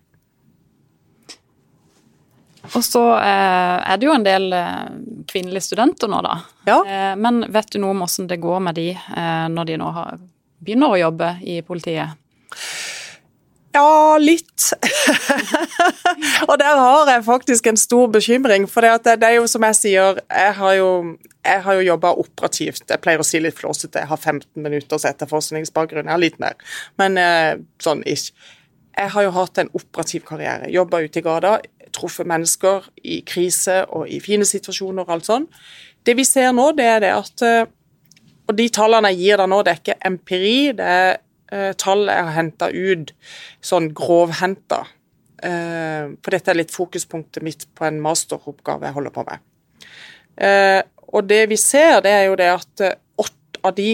Og 2.72 2.82
så 2.86 3.02
eh, 3.18 3.78
er 3.90 3.98
det 3.98 4.06
jo 4.06 4.14
en 4.14 4.26
del 4.26 4.48
kvinnelige 5.30 5.66
studenter 5.70 6.10
nå, 6.10 6.22
da. 6.24 6.36
Ja. 6.68 6.78
Men 7.18 7.42
vet 7.52 7.72
du 7.74 7.80
noe 7.82 7.94
om 7.94 8.04
hvordan 8.04 8.30
det 8.30 8.42
går 8.42 8.62
med 8.68 8.78
de 8.78 8.88
når 9.50 9.70
de 9.70 9.78
nå 9.80 9.90
har, 9.96 10.20
begynner 10.62 10.94
å 10.94 11.00
jobbe 11.00 11.36
i 11.42 11.58
politiet? 11.66 12.18
Ja, 13.72 14.18
litt. 14.20 14.68
og 16.48 16.58
der 16.60 16.76
har 16.76 17.08
jeg 17.08 17.24
faktisk 17.24 17.66
en 17.70 17.80
stor 17.80 18.10
bekymring. 18.12 18.66
For 18.68 18.84
det, 18.84 19.16
det, 19.22 19.30
er 19.30 19.38
jo 19.38 19.46
som 19.48 19.64
jeg 19.64 19.78
sier, 19.78 20.20
jeg 20.28 20.54
har 20.58 20.74
jo, 20.76 20.90
jeg 21.42 21.62
har 21.64 21.78
jo 21.78 21.84
jobba 21.86 22.12
operativt. 22.22 22.84
Jeg 22.88 23.02
pleier 23.02 23.22
å 23.22 23.26
si 23.26 23.40
litt 23.42 23.58
flåsete. 23.58 24.04
Jeg 24.04 24.10
har 24.12 24.20
15 24.20 24.62
minutters 24.62 25.06
etterforskningsbakgrunn. 25.10 26.06
Jeg 26.06 26.14
har 26.14 26.22
litt 26.22 26.38
mer, 26.42 26.58
men 27.00 27.18
eh, 27.20 27.54
sånn 27.82 28.04
ikke. 28.06 28.50
Jeg 28.92 29.08
har 29.14 29.24
jo 29.24 29.32
hatt 29.32 29.58
en 29.58 29.70
operativ 29.72 30.26
karriere. 30.28 30.68
Jobba 30.68 31.00
ute 31.00 31.22
i 31.22 31.24
gata, 31.24 31.54
truffet 31.96 32.28
mennesker 32.28 32.90
i 33.08 33.22
krise 33.24 33.78
og 33.88 34.04
i 34.12 34.18
fine 34.20 34.44
situasjoner 34.44 35.06
og 35.06 35.14
alt 35.16 35.28
sånn. 35.30 35.46
Det 36.04 36.14
vi 36.18 36.26
ser 36.28 36.52
nå, 36.52 36.70
det 36.76 36.88
er 36.88 37.04
det 37.04 37.14
at 37.16 37.46
eh, 37.46 37.62
Og 38.50 38.56
de 38.58 38.64
tallene 38.74 39.12
jeg 39.12 39.22
gir 39.22 39.38
deg 39.38 39.48
nå, 39.48 39.60
det 39.62 39.70
er 39.70 39.78
ikke 39.80 40.02
empiri. 40.04 40.56
det 40.76 40.86
er 40.86 41.12
Eh, 41.52 41.72
tall 41.76 42.06
jeg 42.08 42.24
har 42.24 42.32
henta 42.32 42.70
ut, 42.72 43.12
sånn 43.64 43.90
grovhenta. 43.96 44.86
Eh, 45.42 46.14
for 46.22 46.32
dette 46.32 46.52
er 46.52 46.60
litt 46.62 46.72
fokuspunktet 46.72 47.44
mitt 47.44 47.66
på 47.76 47.84
en 47.88 48.00
masteroppgave 48.00 48.88
jeg 48.88 48.96
holder 48.96 49.12
på 49.12 49.24
med. 49.28 49.42
Eh, 50.40 50.80
og 51.12 51.28
det 51.28 51.44
vi 51.50 51.58
ser, 51.60 52.00
det 52.04 52.12
er 52.12 52.26
jo 52.30 52.38
det 52.40 52.48
at 52.52 52.84
åtte 53.20 53.62
av 53.62 53.76
de 53.76 53.90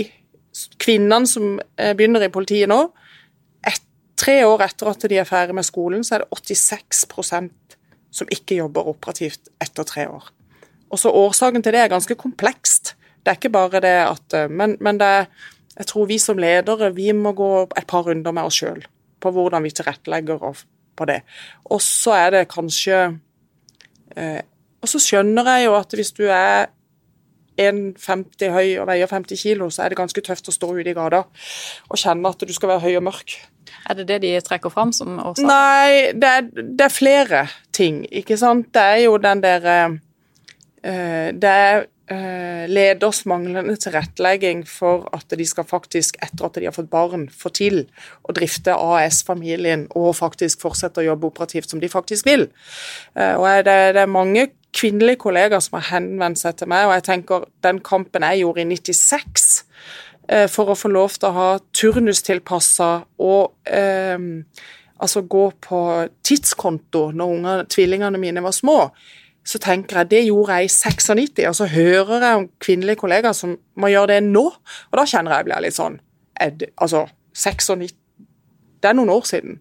kvinnene 0.81 1.29
som 1.29 1.59
begynner 1.77 2.25
i 2.25 2.33
politiet 2.33 2.71
nå, 2.71 2.79
et, 3.67 3.83
tre 4.19 4.41
år 4.47 4.65
etter 4.69 4.91
at 4.93 5.09
de 5.11 5.19
er 5.21 5.29
ferdig 5.29 5.57
med 5.59 5.67
skolen, 5.67 6.07
så 6.07 6.17
er 6.17 6.25
det 6.25 6.57
86% 6.57 7.77
som 8.19 8.33
ikke 8.33 8.61
jobber 8.63 8.89
operativt 8.89 9.51
etter 9.63 9.87
tre 9.87 10.07
år. 10.09 10.31
Og 10.89 11.03
så 11.03 11.13
Årsaken 11.13 11.63
til 11.63 11.75
det 11.77 11.83
er 11.85 11.93
ganske 11.93 12.17
komplekst. 12.19 12.95
Det 13.21 13.35
er 13.35 13.37
ikke 13.37 13.53
bare 13.53 13.83
det 13.85 13.97
at 14.07 14.39
Men, 14.51 14.79
men 14.81 14.99
det 14.99 15.07
er 15.07 15.27
jeg 15.79 15.87
tror 15.93 16.09
vi 16.11 16.19
som 16.19 16.41
ledere 16.41 16.91
vi 16.95 17.13
må 17.15 17.33
gå 17.39 17.51
et 17.79 17.87
par 17.89 18.09
runder 18.09 18.35
med 18.35 18.51
oss 18.51 18.59
sjøl 18.59 18.83
på 19.23 19.31
hvordan 19.35 19.65
vi 19.67 19.73
tilrettelegger 19.75 20.43
på 20.99 21.07
det. 21.07 21.21
Og 21.71 21.83
så 21.83 22.17
er 22.19 22.35
det 22.35 22.49
kanskje 22.51 23.19
eh, 24.17 24.43
Og 24.79 24.87
så 24.87 25.01
skjønner 25.03 25.47
jeg 25.51 25.65
jo 25.67 25.73
at 25.75 25.95
hvis 25.95 26.13
du 26.15 26.25
er 26.31 26.69
1,50 27.59 28.55
høy 28.55 28.79
og 28.81 28.89
veier 28.91 29.11
50 29.11 29.43
kilo, 29.43 29.69
så 29.75 29.85
er 29.85 29.93
det 29.93 30.01
ganske 30.01 30.25
tøft 30.25 30.51
å 30.51 30.55
stå 30.55 30.71
ute 30.73 30.93
i 30.93 30.97
gata 30.97 31.25
og 31.27 32.01
kjenne 32.01 32.33
at 32.33 32.47
du 32.47 32.55
skal 32.55 32.75
være 32.75 32.85
høy 32.87 32.99
og 33.01 33.07
mørk. 33.11 33.37
Er 33.89 33.99
det 33.99 34.09
det 34.09 34.23
de 34.25 34.33
trekker 34.45 34.73
fram 34.73 34.95
som 34.97 35.19
årsak? 35.21 35.45
Nei, 35.49 36.15
det 36.17 36.33
er, 36.41 36.49
det 36.57 36.87
er, 36.87 36.95
flere 36.95 37.45
ting, 37.75 38.03
ikke 38.09 38.39
sant. 38.41 38.71
Det 38.75 38.85
er 38.95 39.05
jo 39.05 39.19
den 39.23 39.45
derre 39.45 39.79
uh, 39.93 41.29
Det 41.37 41.53
er 41.53 41.87
Eh, 42.11 42.65
leders 42.69 43.27
manglende 43.29 43.75
tilrettelegging 43.77 44.63
for 44.65 45.03
at 45.13 45.29
de 45.37 45.45
skal 45.45 45.67
faktisk, 45.69 46.17
etter 46.25 46.47
at 46.47 46.55
de 46.57 46.65
har 46.65 46.73
fått 46.73 46.89
barn, 46.89 47.27
få 47.29 47.51
til 47.53 47.83
å 48.25 48.33
drifte 48.33 48.73
AS-familien 48.73 49.85
og 49.93 50.15
faktisk 50.17 50.65
fortsette 50.65 51.03
å 51.03 51.05
jobbe 51.11 51.29
operativt 51.29 51.69
som 51.69 51.83
de 51.83 51.91
faktisk 51.93 52.31
vil. 52.31 52.47
Eh, 53.13 53.35
og 53.37 53.45
det, 53.69 53.77
det 53.99 54.07
er 54.07 54.09
mange 54.09 54.47
kvinnelige 54.79 55.23
kollegaer 55.25 55.63
som 55.65 55.79
har 55.79 55.89
henvendt 55.97 56.41
seg 56.41 56.59
til 56.59 56.71
meg, 56.71 56.87
og 56.87 56.97
jeg 56.99 57.07
tenker 57.09 57.47
den 57.67 57.81
kampen 57.85 58.27
jeg 58.27 58.45
gjorde 58.45 58.65
i 58.65 58.69
96 58.79 59.47
eh, 60.31 60.49
for 60.51 60.71
å 60.71 60.79
få 60.79 60.91
lov 60.93 61.17
til 61.19 61.31
å 61.31 61.37
ha 61.37 61.49
turnustilpassa 61.75 62.91
og 63.27 63.55
eh, 63.67 64.19
altså 64.99 65.23
gå 65.31 65.47
på 65.65 65.81
tidskonto 66.27 67.09
når 67.15 67.35
unger, 67.39 67.65
tvillingene 67.71 68.21
mine 68.21 68.43
var 68.45 68.55
små, 68.57 68.79
så 69.49 69.61
tenker 69.63 70.03
jeg 70.03 70.11
det 70.11 70.25
gjorde 70.27 70.59
jeg 70.59 70.69
i 70.69 70.73
96, 70.75 71.47
og 71.49 71.55
så 71.57 71.69
hører 71.73 72.25
jeg 72.27 72.41
om 72.41 72.49
kvinnelige 72.61 73.01
kollegaer 73.01 73.37
som 73.37 73.55
må 73.81 73.89
gjøre 73.89 74.13
det 74.13 74.27
nå. 74.27 74.45
Og 74.91 74.99
da 74.99 75.07
kjenner 75.09 75.39
jeg 75.39 75.47
blir 75.49 75.65
litt 75.65 75.79
sånn 75.79 75.97
det, 76.37 76.75
Altså, 76.77 77.07
96 77.33 77.95
Det 78.79 78.91
er 78.91 78.95
noen 78.95 79.11
år 79.11 79.25
siden. 79.27 79.57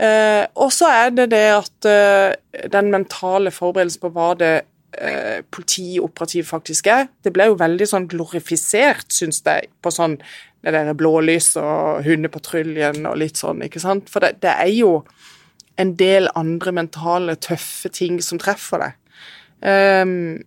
Eh, 0.00 0.44
og 0.56 0.72
så 0.74 0.88
er 0.90 1.10
det 1.14 1.28
det 1.34 1.46
at 1.54 1.88
eh, 1.88 2.68
den 2.72 2.90
mentale 2.94 3.52
forberedelsen 3.54 4.02
på 4.02 4.12
hva 4.14 4.30
det 4.38 4.54
eh, 4.96 5.42
politioperativ 5.52 6.48
faktisk 6.48 6.88
er, 6.92 7.10
det 7.24 7.34
ble 7.34 7.50
jo 7.50 7.58
veldig 7.60 7.88
sånn 7.88 8.08
glorifisert, 8.10 9.10
syns 9.12 9.42
jeg, 9.46 9.70
på 9.82 9.92
sånn 9.92 10.18
det 10.62 10.72
der 10.76 10.94
blålys 10.94 11.56
og 11.58 12.04
hundepatruljen 12.06 13.06
og 13.10 13.18
litt 13.18 13.40
sånn, 13.40 13.64
ikke 13.66 13.82
sant. 13.82 14.10
For 14.12 14.22
det, 14.22 14.36
det 14.44 14.52
er 14.52 14.70
jo 14.70 15.00
en 15.80 15.94
del 15.98 16.28
andre 16.38 16.74
mentale, 16.76 17.34
tøffe 17.34 17.90
ting 17.90 18.20
som 18.22 18.38
treffer 18.38 18.84
deg. 18.84 18.98
Um, 19.62 20.42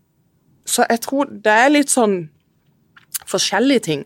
så 0.67 0.85
jeg 0.89 1.01
tror 1.05 1.29
det 1.29 1.51
er 1.51 1.73
litt 1.73 1.91
sånn 1.91 2.17
forskjellige 3.27 3.85
ting. 3.89 4.05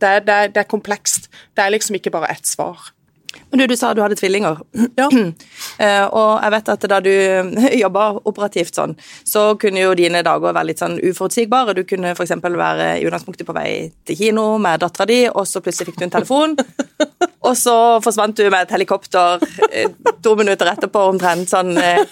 Det 0.00 0.14
det, 0.26 0.38
det 0.54 0.64
er, 0.64 0.68
komplekst. 0.68 1.28
Det 1.56 1.64
er 1.64 1.74
liksom 1.74 1.98
ikke 1.98 2.12
bare 2.14 2.32
ett 2.32 2.48
svar. 2.48 2.90
Men 3.50 3.58
du, 3.58 3.66
du 3.66 3.76
sa 3.76 3.92
du 3.94 4.02
hadde 4.02 4.18
tvillinger. 4.18 4.60
Ja. 4.98 5.10
Eh, 5.80 6.04
og 6.12 6.42
jeg 6.42 6.52
vet 6.52 6.66
at 6.74 6.82
da 6.92 6.96
du 7.00 7.10
jobba 7.82 8.02
operativt 8.28 8.76
sånn, 8.76 8.90
så 9.24 9.54
kunne 9.60 9.80
jo 9.80 9.94
dine 9.96 10.20
dager 10.26 10.52
være 10.52 10.68
litt 10.68 10.82
sånn 10.82 10.98
uforutsigbare. 10.98 11.72
Du 11.78 11.86
kunne 11.88 12.10
f.eks. 12.12 12.34
være 12.42 12.88
i 12.98 13.06
utgangspunktet 13.08 13.48
på 13.48 13.54
vei 13.56 13.70
til 14.04 14.18
kino 14.18 14.44
med 14.60 14.82
dattera 14.82 15.06
di, 15.08 15.22
og 15.30 15.48
så 15.48 15.62
plutselig 15.64 15.88
fikk 15.88 16.02
du 16.02 16.06
en 16.08 16.14
telefon. 16.18 16.56
Og 17.48 17.54
så 17.56 17.74
forsvant 18.04 18.36
du 18.36 18.44
med 18.52 18.66
et 18.66 18.72
helikopter 18.74 19.40
eh, 19.70 19.88
to 20.20 20.34
minutter 20.36 20.68
etterpå 20.68 21.06
omtrent 21.08 21.48
sånn 21.48 21.72
eh. 21.80 22.02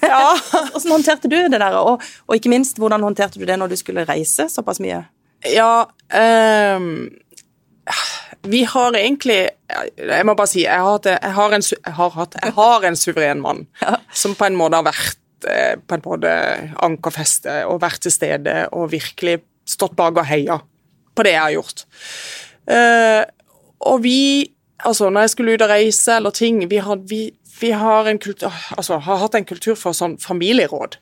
Ja. 0.00 0.32
Hvordan 0.72 0.94
håndterte 0.94 1.28
du 1.28 1.36
det 1.36 1.60
der? 1.60 1.76
Og, 1.76 2.00
og, 2.00 2.36
ikke 2.38 2.52
minst, 2.52 2.80
hvordan 2.80 3.04
håndterte 3.04 3.36
du 3.36 3.44
det 3.44 3.58
når 3.60 3.74
du 3.74 3.76
skulle 3.76 4.06
reise 4.08 4.48
såpass 4.48 4.80
mye? 4.80 5.02
Ja, 5.44 5.84
um 6.08 6.88
vi 8.42 8.62
har 8.64 8.96
egentlig 8.96 9.40
Jeg 9.96 10.26
må 10.26 10.34
bare 10.34 10.48
si, 10.48 10.62
jeg 10.64 10.80
har, 10.80 11.00
jeg 11.04 11.34
har, 11.36 11.56
en, 11.56 11.64
jeg 11.64 11.96
har, 11.96 12.12
hatt, 12.16 12.36
jeg 12.42 12.54
har 12.56 12.86
en 12.88 12.96
suveren 12.96 13.42
mann 13.44 13.66
ja. 13.82 13.98
som 14.16 14.36
på 14.38 14.48
en 14.48 14.56
måte 14.58 14.80
har 14.80 14.86
vært 14.86 15.48
eh, 15.50 15.74
på 15.76 15.98
en 15.98 16.04
måte 16.06 16.32
ankerfeste 16.86 17.60
og 17.68 17.82
vært 17.84 18.04
til 18.06 18.14
stede 18.14 18.56
og 18.72 18.90
virkelig 18.94 19.40
stått 19.68 19.96
bak 19.98 20.16
og 20.22 20.28
heia 20.30 20.60
på 21.14 21.26
det 21.26 21.34
jeg 21.34 21.42
har 21.42 21.54
gjort. 21.58 21.84
Uh, 22.70 23.22
og 23.90 24.02
vi 24.04 24.20
Altså, 24.80 25.10
når 25.10 25.26
jeg 25.26 25.30
skulle 25.34 25.54
ut 25.54 25.62
og 25.62 25.68
reise 25.68 26.14
eller 26.16 26.32
ting 26.32 26.62
Vi, 26.70 26.78
had, 26.80 27.02
vi, 27.08 27.34
vi 27.60 27.70
har, 27.76 28.06
kultur, 28.16 28.54
altså, 28.76 28.96
har 28.96 29.18
hatt 29.20 29.34
en 29.36 29.44
kultur 29.44 29.74
for 29.76 29.92
sånn 29.92 30.14
familieråd. 30.16 30.96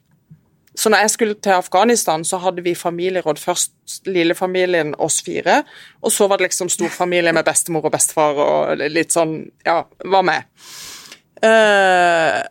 Så 0.78 0.90
når 0.92 1.02
jeg 1.02 1.10
skulle 1.10 1.36
til 1.42 1.56
Afghanistan, 1.56 2.24
så 2.24 2.38
hadde 2.38 2.62
vi 2.62 2.74
familieråd. 2.78 3.40
Først 3.42 4.06
lillefamilien, 4.06 4.94
oss 5.02 5.18
fire. 5.26 5.62
Og 6.02 6.12
så 6.14 6.28
var 6.30 6.38
det 6.38 6.52
liksom 6.52 6.70
storfamilie 6.70 7.32
med 7.34 7.46
bestemor 7.46 7.88
og 7.88 7.94
bestefar 7.96 8.38
og 8.44 8.84
litt 8.86 9.14
sånn 9.14 9.40
Ja, 9.66 9.82
var 10.06 10.22
med. 10.26 10.46
Uh, 11.42 12.44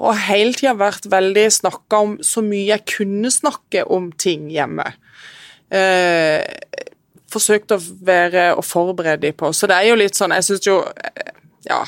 og 0.00 0.18
hele 0.26 0.54
tida 0.54 0.74
vært 0.78 1.06
veldig 1.10 1.46
snakka 1.50 2.02
om 2.04 2.16
så 2.26 2.42
mye 2.46 2.68
jeg 2.72 2.86
kunne 2.90 3.30
snakke 3.34 3.86
om 3.86 4.10
ting 4.18 4.50
hjemme. 4.50 4.86
Uh, 5.70 6.42
forsøkt 7.30 7.70
å 7.74 7.78
være 7.78 8.50
og 8.56 8.66
forberede 8.66 9.28
dem 9.28 9.38
på. 9.38 9.52
Så 9.54 9.70
det 9.70 9.78
er 9.78 9.92
jo 9.92 9.98
litt 9.98 10.18
sånn 10.18 10.34
Jeg 10.34 10.48
syns 10.48 10.66
jo 10.66 10.82
Ja. 11.68 11.84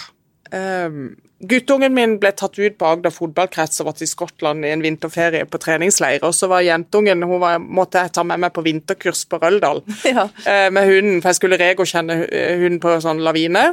Um, 0.52 1.16
Guttungen 1.42 1.94
min 1.94 2.18
ble 2.22 2.30
tatt 2.38 2.54
ut 2.58 2.76
på 2.78 2.86
Agder 2.86 3.10
fotballkrets 3.10 3.80
og 3.82 3.88
var 3.88 3.96
til 3.98 4.06
Skottland 4.06 4.62
i 4.62 4.70
en 4.70 4.82
vinterferie 4.84 5.46
på 5.50 5.58
treningsleir. 5.58 6.22
Og 6.22 6.36
så 6.38 6.46
var 6.50 6.62
jentungen 6.62 7.24
hun 7.26 7.40
var, 7.42 7.58
måtte 7.58 8.04
jeg 8.04 8.12
ta 8.14 8.22
med 8.26 8.44
meg 8.44 8.52
på 8.54 8.62
vinterkurs 8.62 9.24
på 9.26 9.40
Røldal 9.42 9.82
ja. 10.06 10.28
eh, 10.46 10.68
med 10.70 10.86
hunden, 10.86 11.18
for 11.18 11.32
jeg 11.32 11.40
skulle 11.40 11.58
regodkjenne 11.58 12.20
hunden 12.28 12.78
på 12.82 12.94
sånn 13.02 13.24
lavine. 13.26 13.72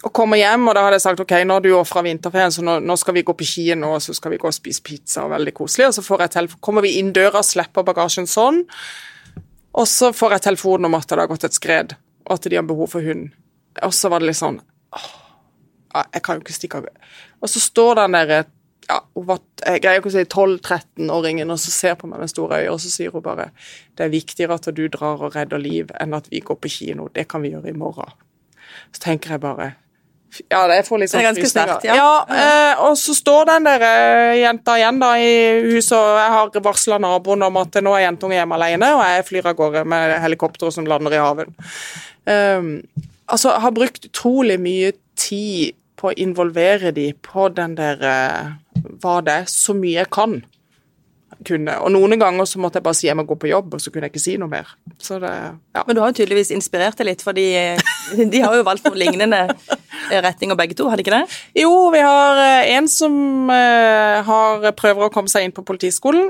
Og 0.00 0.14
kommer 0.16 0.40
hjem, 0.40 0.64
og 0.70 0.76
da 0.76 0.86
hadde 0.86 0.96
jeg 0.96 1.04
sagt 1.04 1.20
ok, 1.20 1.34
nå 1.44 1.58
er 1.60 1.66
du 1.66 1.74
ofra 1.76 2.00
vinterferien, 2.06 2.54
så 2.56 2.64
nå, 2.64 2.78
nå, 2.80 2.96
skal 2.96 3.18
vi 3.18 3.26
gå 3.28 3.36
på 3.36 3.44
kino 3.44 3.92
og 3.98 4.00
så 4.00 4.16
skal 4.16 4.32
vi 4.32 4.40
gå 4.40 4.48
og 4.48 4.56
spise 4.56 4.80
pizza. 4.80 5.26
og 5.26 5.34
Veldig 5.34 5.52
koselig. 5.60 5.90
Og 5.90 5.98
så 5.98 6.06
får 6.06 6.24
jeg 6.24 6.36
telefon, 6.38 6.64
kommer 6.64 6.88
vi 6.88 6.96
inn 7.02 7.12
døra, 7.12 7.44
slipper 7.44 7.84
bagasjen 7.84 8.30
sånn, 8.30 8.64
og 9.76 9.86
så 9.86 10.14
får 10.16 10.38
jeg 10.38 10.48
telefonen 10.48 10.88
om 10.88 10.96
at 10.96 11.12
det 11.12 11.20
har 11.20 11.28
gått 11.28 11.44
et 11.46 11.56
skred, 11.56 11.98
og 12.24 12.38
at 12.38 12.48
de 12.48 12.56
har 12.56 12.64
behov 12.66 12.96
for 12.96 13.04
hund. 13.04 13.28
Og 13.84 13.92
så 13.94 14.08
var 14.08 14.24
det 14.24 14.32
litt 14.32 14.40
sånn 14.40 14.62
åh, 14.96 15.19
jeg 15.90 16.22
kan 16.22 16.38
jo 16.38 16.44
ikke 16.44 16.56
stikke 16.56 16.80
av. 16.80 16.88
Og 17.40 17.52
så 17.52 17.62
står 17.62 18.02
den 18.02 18.16
der 18.18 18.32
ja, 18.90 18.96
jeg 19.66 19.82
greier 19.84 20.00
ikke 20.00 20.10
å 20.10 20.14
si 20.14 20.24
12-13-åringen 20.24 21.52
og 21.52 21.60
så 21.62 21.70
ser 21.70 21.98
på 22.00 22.08
meg 22.10 22.22
med 22.22 22.32
store 22.32 22.62
øyne, 22.62 22.72
og 22.72 22.80
så 22.82 22.90
sier 22.90 23.12
hun 23.14 23.22
bare 23.22 23.50
det 23.98 24.06
er 24.06 24.14
viktigere 24.14 24.56
at 24.56 24.66
du 24.74 24.82
drar 24.90 25.22
og 25.22 25.36
redder 25.36 25.62
liv 25.62 25.92
enn 26.00 26.16
at 26.16 26.26
vi 26.32 26.42
går 26.42 26.58
på 26.58 26.72
kino. 26.72 27.06
Det 27.14 27.28
kan 27.30 27.44
vi 27.44 27.52
gjøre 27.52 27.70
i 27.70 27.76
morgen. 27.76 28.10
Så 28.90 29.04
tenker 29.04 29.36
jeg 29.36 29.44
bare 29.44 29.74
ja, 30.46 30.60
det 30.70 30.84
får 30.86 31.00
litt 31.02 31.10
sånn 31.10 31.24
frysninger. 31.34 31.86
Ja. 31.88 31.94
ja 31.98 32.38
eh, 32.38 32.82
og 32.86 32.94
så 32.98 33.14
står 33.18 33.48
den 33.48 33.66
der 33.66 33.82
eh, 33.82 34.36
jenta 34.44 34.76
igjen 34.78 35.00
da 35.02 35.08
i 35.18 35.32
huset, 35.72 35.96
og 35.98 36.20
jeg 36.20 36.34
har 36.36 36.60
varsla 36.62 37.00
naboen 37.02 37.42
om 37.48 37.58
at 37.58 37.80
nå 37.82 37.96
er 37.96 38.04
jentungen 38.04 38.38
hjemme 38.38 38.58
alene, 38.58 38.92
og 38.94 39.02
jeg 39.08 39.26
flyr 39.26 39.50
av 39.50 39.58
gårde 39.58 39.82
med 39.90 40.14
helikopter 40.22 40.70
som 40.74 40.86
lander 40.86 41.16
i 41.16 41.22
haven. 41.22 41.50
Um, 42.30 42.70
altså, 43.26 43.56
har 43.58 43.74
brukt 43.74 44.06
utrolig 44.06 44.60
mye 44.62 44.94
tid 45.18 45.74
på 46.00 46.10
å 46.10 46.16
involvere 46.16 46.94
de 46.96 47.10
på 47.12 47.50
den 47.52 47.76
der 47.78 48.00
uh, 48.00 48.88
Hva 49.02 49.20
det 49.24 49.42
er, 49.42 49.52
så 49.52 49.76
mye 49.76 50.00
jeg 50.00 50.10
kan. 50.14 50.40
Kunne. 51.46 51.72
Og 51.80 51.92
noen 51.94 52.18
ganger 52.20 52.44
så 52.48 52.60
måtte 52.60 52.80
jeg 52.80 52.84
bare 52.84 52.96
si 52.98 53.06
jeg 53.06 53.16
må 53.16 53.24
gå 53.28 53.36
på 53.40 53.48
jobb, 53.48 53.76
og 53.76 53.80
så 53.80 53.92
kunne 53.92 54.08
jeg 54.08 54.12
ikke 54.12 54.22
si 54.22 54.34
noe 54.40 54.50
mer. 54.50 54.68
Det, 54.98 55.30
ja. 55.76 55.84
Men 55.86 55.96
du 55.96 56.00
har 56.02 56.10
jo 56.10 56.18
tydeligvis 56.18 56.50
inspirert 56.52 56.98
deg 57.00 57.08
litt, 57.08 57.24
for 57.24 57.36
de, 57.36 57.46
de 58.34 58.42
har 58.42 58.56
jo 58.58 58.66
valgt 58.66 58.84
for 58.84 58.98
lignende 58.98 59.46
retninger 60.26 60.58
begge 60.58 60.76
to, 60.76 60.90
har 60.90 61.00
de 61.00 61.06
ikke 61.06 61.14
det? 61.14 61.38
Jo, 61.62 61.70
vi 61.94 62.02
har 62.04 62.40
eh, 62.42 62.72
en 62.74 62.90
som 62.92 63.14
har 63.48 64.68
prøver 64.76 65.06
å 65.06 65.12
komme 65.14 65.32
seg 65.32 65.46
inn 65.46 65.56
på 65.56 65.64
Politiskolen. 65.64 66.28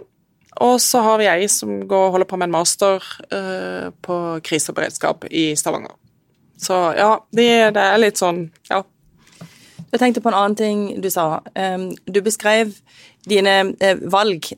Og 0.60 0.76
så 0.82 1.02
har 1.02 1.18
vi 1.18 1.30
ei 1.30 1.48
som 1.50 1.80
går, 1.88 2.10
holder 2.14 2.28
på 2.28 2.38
med 2.38 2.50
en 2.50 2.58
master 2.58 3.06
på 4.04 4.16
krise 4.46 4.70
og 4.70 4.78
beredskap 4.78 5.26
i 5.30 5.50
Stavanger. 5.58 5.94
Så 6.60 6.74
ja, 6.96 7.14
det, 7.32 7.50
det 7.72 7.82
er 7.82 8.00
litt 8.02 8.20
sånn 8.20 8.42
Ja, 8.68 8.82
jeg 9.90 10.02
tenkte 10.02 10.22
på 10.22 10.30
en 10.30 10.38
annen 10.38 10.58
ting 10.58 10.82
du 11.02 11.10
sa. 11.10 11.40
Du 12.06 12.20
beskrev 12.22 12.74
dine 13.28 13.56
eh, 13.82 13.98
valg 14.12 14.52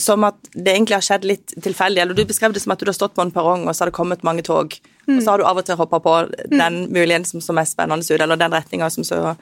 som 0.00 0.24
at 0.24 0.38
det 0.54 0.72
egentlig 0.72 0.96
har 0.96 1.04
skjedd 1.04 1.26
litt 1.28 1.54
tilfeldig. 1.60 2.00
Eller 2.02 2.16
du 2.16 2.24
beskrev 2.24 2.54
det 2.56 2.62
som 2.64 2.72
at 2.72 2.80
du 2.80 2.88
har 2.88 2.96
stått 2.96 3.14
på 3.16 3.24
en 3.24 3.32
perrong, 3.34 3.66
og 3.68 3.76
så 3.76 3.84
har 3.84 3.90
det 3.90 3.98
kommet 3.98 4.24
mange 4.26 4.44
tog. 4.46 4.72
Mm. 5.04 5.18
Og 5.18 5.22
så 5.22 5.34
har 5.34 5.40
du 5.40 5.46
av 5.46 5.60
og 5.60 5.68
til 5.68 5.76
hoppa 5.76 6.00
på 6.00 6.16
den 6.48 6.82
muligheten 6.88 7.28
som 7.28 7.44
så 7.44 7.56
mest 7.56 7.76
spennende 7.76 8.06
ut, 8.06 8.20
eller 8.20 8.40
den 8.40 8.56
retninga 8.56 8.88
som, 8.90 9.04
som, 9.04 9.36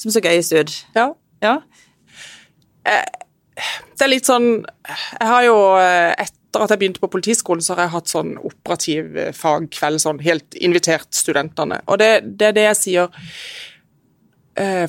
så 0.00 0.24
gøyest 0.24 0.56
ut. 0.56 0.76
Ja. 0.96 1.10
ja. 1.44 1.56
Eh, 2.88 3.06
det 3.60 4.06
er 4.06 4.08
litt 4.08 4.24
sånn 4.24 4.62
Jeg 4.88 5.26
har 5.28 5.42
jo 5.44 5.56
et 5.76 6.36
etter 6.50 6.64
at 6.64 6.72
jeg 6.72 6.80
begynte 6.80 6.98
på 6.98 7.10
Politiskolen, 7.12 7.62
så 7.62 7.76
har 7.76 7.84
jeg 7.84 7.92
hatt 7.92 8.10
sånn 8.10 8.30
operativ 8.42 9.12
fagkveld, 9.38 10.00
sånn 10.02 10.18
helt 10.24 10.56
invitert 10.58 11.06
studentene. 11.14 11.78
Og 11.86 12.00
det, 12.00 12.08
det 12.40 12.48
er 12.48 12.56
det 12.56 12.64
jeg 12.64 12.78
sier 12.80 13.12
Eh, 13.12 13.69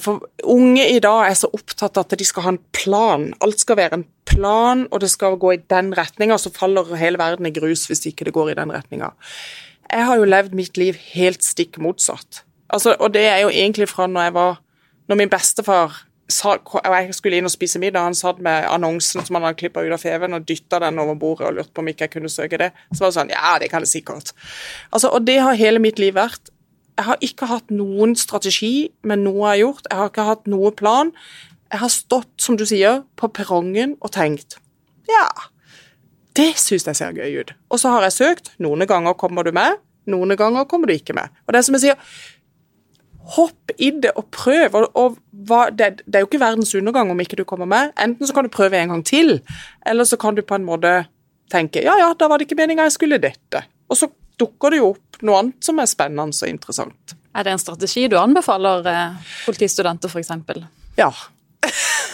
for 0.01 0.25
unge 0.49 0.83
i 0.89 0.99
dag 0.99 1.29
er 1.29 1.35
så 1.37 1.47
opptatt 1.53 1.97
av 1.99 2.07
at 2.07 2.19
de 2.19 2.25
skal 2.27 2.43
ha 2.43 2.53
en 2.55 2.63
plan. 2.75 3.27
Alt 3.45 3.61
skal 3.61 3.77
være 3.79 3.99
en 3.99 4.05
plan, 4.27 4.85
og 4.91 5.03
det 5.03 5.11
skal 5.13 5.37
gå 5.39 5.53
i 5.53 5.61
den 5.71 5.93
retninga, 5.97 6.37
så 6.41 6.51
faller 6.53 6.95
hele 6.99 7.21
verden 7.21 7.47
i 7.47 7.53
grus 7.55 7.85
hvis 7.87 8.05
ikke 8.09 8.27
det 8.27 8.35
går 8.35 8.51
i 8.51 8.57
den 8.59 8.73
retninga. 8.73 9.11
Jeg 9.91 10.07
har 10.07 10.19
jo 10.19 10.29
levd 10.29 10.55
mitt 10.55 10.79
liv 10.79 10.99
helt 11.13 11.43
stikk 11.43 11.79
motsatt. 11.83 12.43
Altså, 12.71 12.95
og 12.99 13.13
det 13.13 13.25
er 13.27 13.41
jo 13.43 13.51
egentlig 13.51 13.89
fra 13.91 14.07
når 14.07 14.29
jeg 14.29 14.33
var 14.39 14.61
Når 15.09 15.17
min 15.17 15.29
bestefar 15.29 15.95
sa, 16.31 16.53
og 16.55 16.93
jeg 16.95 17.15
skulle 17.17 17.39
inn 17.41 17.47
og 17.49 17.51
spise 17.51 17.79
middag, 17.81 18.05
han 18.05 18.15
satt 18.15 18.37
med 18.39 18.63
annonsen 18.69 19.25
som 19.25 19.35
han 19.35 19.43
hadde 19.43 19.59
klippa 19.59 19.81
ut 19.83 19.91
av 19.91 19.99
feven 19.99 20.37
og 20.37 20.45
dytta 20.47 20.79
den 20.79 21.01
over 21.03 21.17
bordet 21.19 21.49
og 21.49 21.57
lurte 21.57 21.73
på 21.75 21.83
om 21.83 21.89
ikke 21.91 22.05
jeg 22.07 22.13
kunne 22.13 22.31
søke 22.31 22.59
det. 22.61 22.69
Så 22.93 23.03
var 23.03 23.11
det 23.11 23.17
sånn 23.17 23.33
Ja, 23.33 23.57
det 23.59 23.67
kan 23.73 23.83
jeg 23.83 23.91
sikkert. 23.91 24.31
Altså, 24.93 25.11
og 25.11 25.25
det 25.27 25.41
har 25.43 25.59
hele 25.59 25.81
mitt 25.83 25.99
liv 25.99 26.15
vært 26.15 26.53
jeg 26.97 27.07
har 27.07 27.23
ikke 27.23 27.47
hatt 27.49 27.71
noen 27.73 28.15
strategi 28.19 28.91
med 29.07 29.23
noe 29.23 29.39
jeg 29.39 29.51
har 29.51 29.61
gjort. 29.61 29.87
Jeg 29.89 29.99
har 29.99 30.11
ikke 30.11 30.27
hatt 30.27 30.51
noen 30.51 30.75
plan. 30.77 31.13
Jeg 31.71 31.81
har 31.81 31.93
stått, 31.93 32.33
som 32.41 32.57
du 32.59 32.65
sier, 32.67 33.01
på 33.15 33.31
perrongen 33.31 33.95
og 34.01 34.11
tenkt 34.15 34.59
ja, 35.11 35.27
det 36.37 36.53
syns 36.61 36.85
jeg 36.87 36.97
ser 36.97 37.15
gøy 37.17 37.41
ut. 37.41 37.55
Og 37.71 37.81
så 37.81 37.93
har 37.93 38.05
jeg 38.07 38.17
søkt. 38.17 38.53
Noen 38.63 38.85
ganger 38.87 39.17
kommer 39.19 39.43
du 39.43 39.51
med, 39.55 39.81
noen 40.09 40.35
ganger 40.39 40.67
kommer 40.69 40.89
du 40.89 40.95
ikke 40.95 41.15
med. 41.17 41.33
Og 41.45 41.53
det 41.53 41.59
er 41.59 41.67
som 41.67 41.77
jeg 41.77 41.83
sier, 41.85 42.13
hopp 43.35 43.73
i 43.77 43.91
det 44.03 44.13
og 44.17 44.29
prøv. 44.33 44.77
Og, 44.77 44.87
og 44.97 45.17
hva, 45.47 45.65
det, 45.69 46.05
det, 46.05 46.15
er 46.15 46.25
jo 46.25 46.29
ikke 46.29 46.43
verdens 46.43 46.73
undergang 46.77 47.11
om 47.11 47.23
ikke 47.23 47.39
du 47.41 47.45
kommer 47.47 47.69
med. 47.69 47.91
Enten 48.01 48.27
så 48.27 48.35
kan 48.35 48.47
du 48.47 48.53
prøve 48.53 48.79
en 48.79 48.95
gang 48.95 49.03
til, 49.07 49.39
eller 49.87 50.07
så 50.07 50.19
kan 50.21 50.37
du 50.37 50.43
på 50.45 50.57
en 50.57 50.67
måte 50.67 51.01
tenke 51.51 51.81
ja 51.83 51.97
ja, 51.99 52.13
da 52.15 52.29
var 52.31 52.39
det 52.39 52.45
ikke 52.47 52.61
meninga 52.61 52.87
jeg 52.87 52.95
skulle 52.95 53.19
dette. 53.21 53.65
Og 53.91 53.99
så 53.99 54.07
dukker 54.41 54.73
det 54.73 54.81
jo 54.81 54.91
opp 54.95 55.21
noe 55.25 55.41
annet 55.41 55.67
som 55.69 55.79
er 55.81 55.89
spennende 55.89 56.33
og 56.33 56.49
interessant. 56.49 57.15
Er 57.31 57.47
det 57.47 57.53
en 57.53 57.61
strategi 57.61 58.07
du 58.11 58.17
anbefaler 58.19 58.89
eh, 58.91 59.29
politistudenter, 59.45 60.11
f.eks.? 60.11 60.33
Ja. 60.97 61.11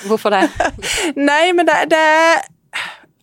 Hvorfor 0.06 0.36
det? 0.36 0.44
Nei, 1.30 1.54
men 1.58 1.68
det, 1.70 1.82
det 1.94 2.04
er 2.04 2.46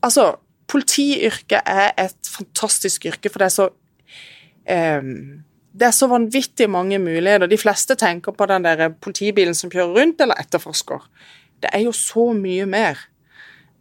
Altså, 0.05 0.35
politiyrket 0.69 1.65
er 1.65 1.95
et 1.97 2.29
fantastisk 2.29 3.07
yrke, 3.09 3.31
for 3.33 3.41
det 3.41 3.47
er 3.47 3.55
så 3.55 3.69
um, 5.01 5.45
det 5.75 5.89
er 5.89 5.95
så 5.97 6.07
vanvittig 6.07 6.69
mange 6.71 6.99
muligheter. 7.03 7.49
De 7.51 7.59
fleste 7.59 7.97
tenker 7.99 8.35
på 8.37 8.47
den 8.47 8.67
der 8.67 8.93
politibilen 9.03 9.57
som 9.59 9.73
kjører 9.73 9.97
rundt, 9.97 10.21
eller 10.23 10.39
etterforsker. 10.39 11.03
Det 11.65 11.71
er 11.73 11.83
jo 11.87 11.95
så 11.97 12.29
mye 12.37 12.67
mer, 12.71 13.01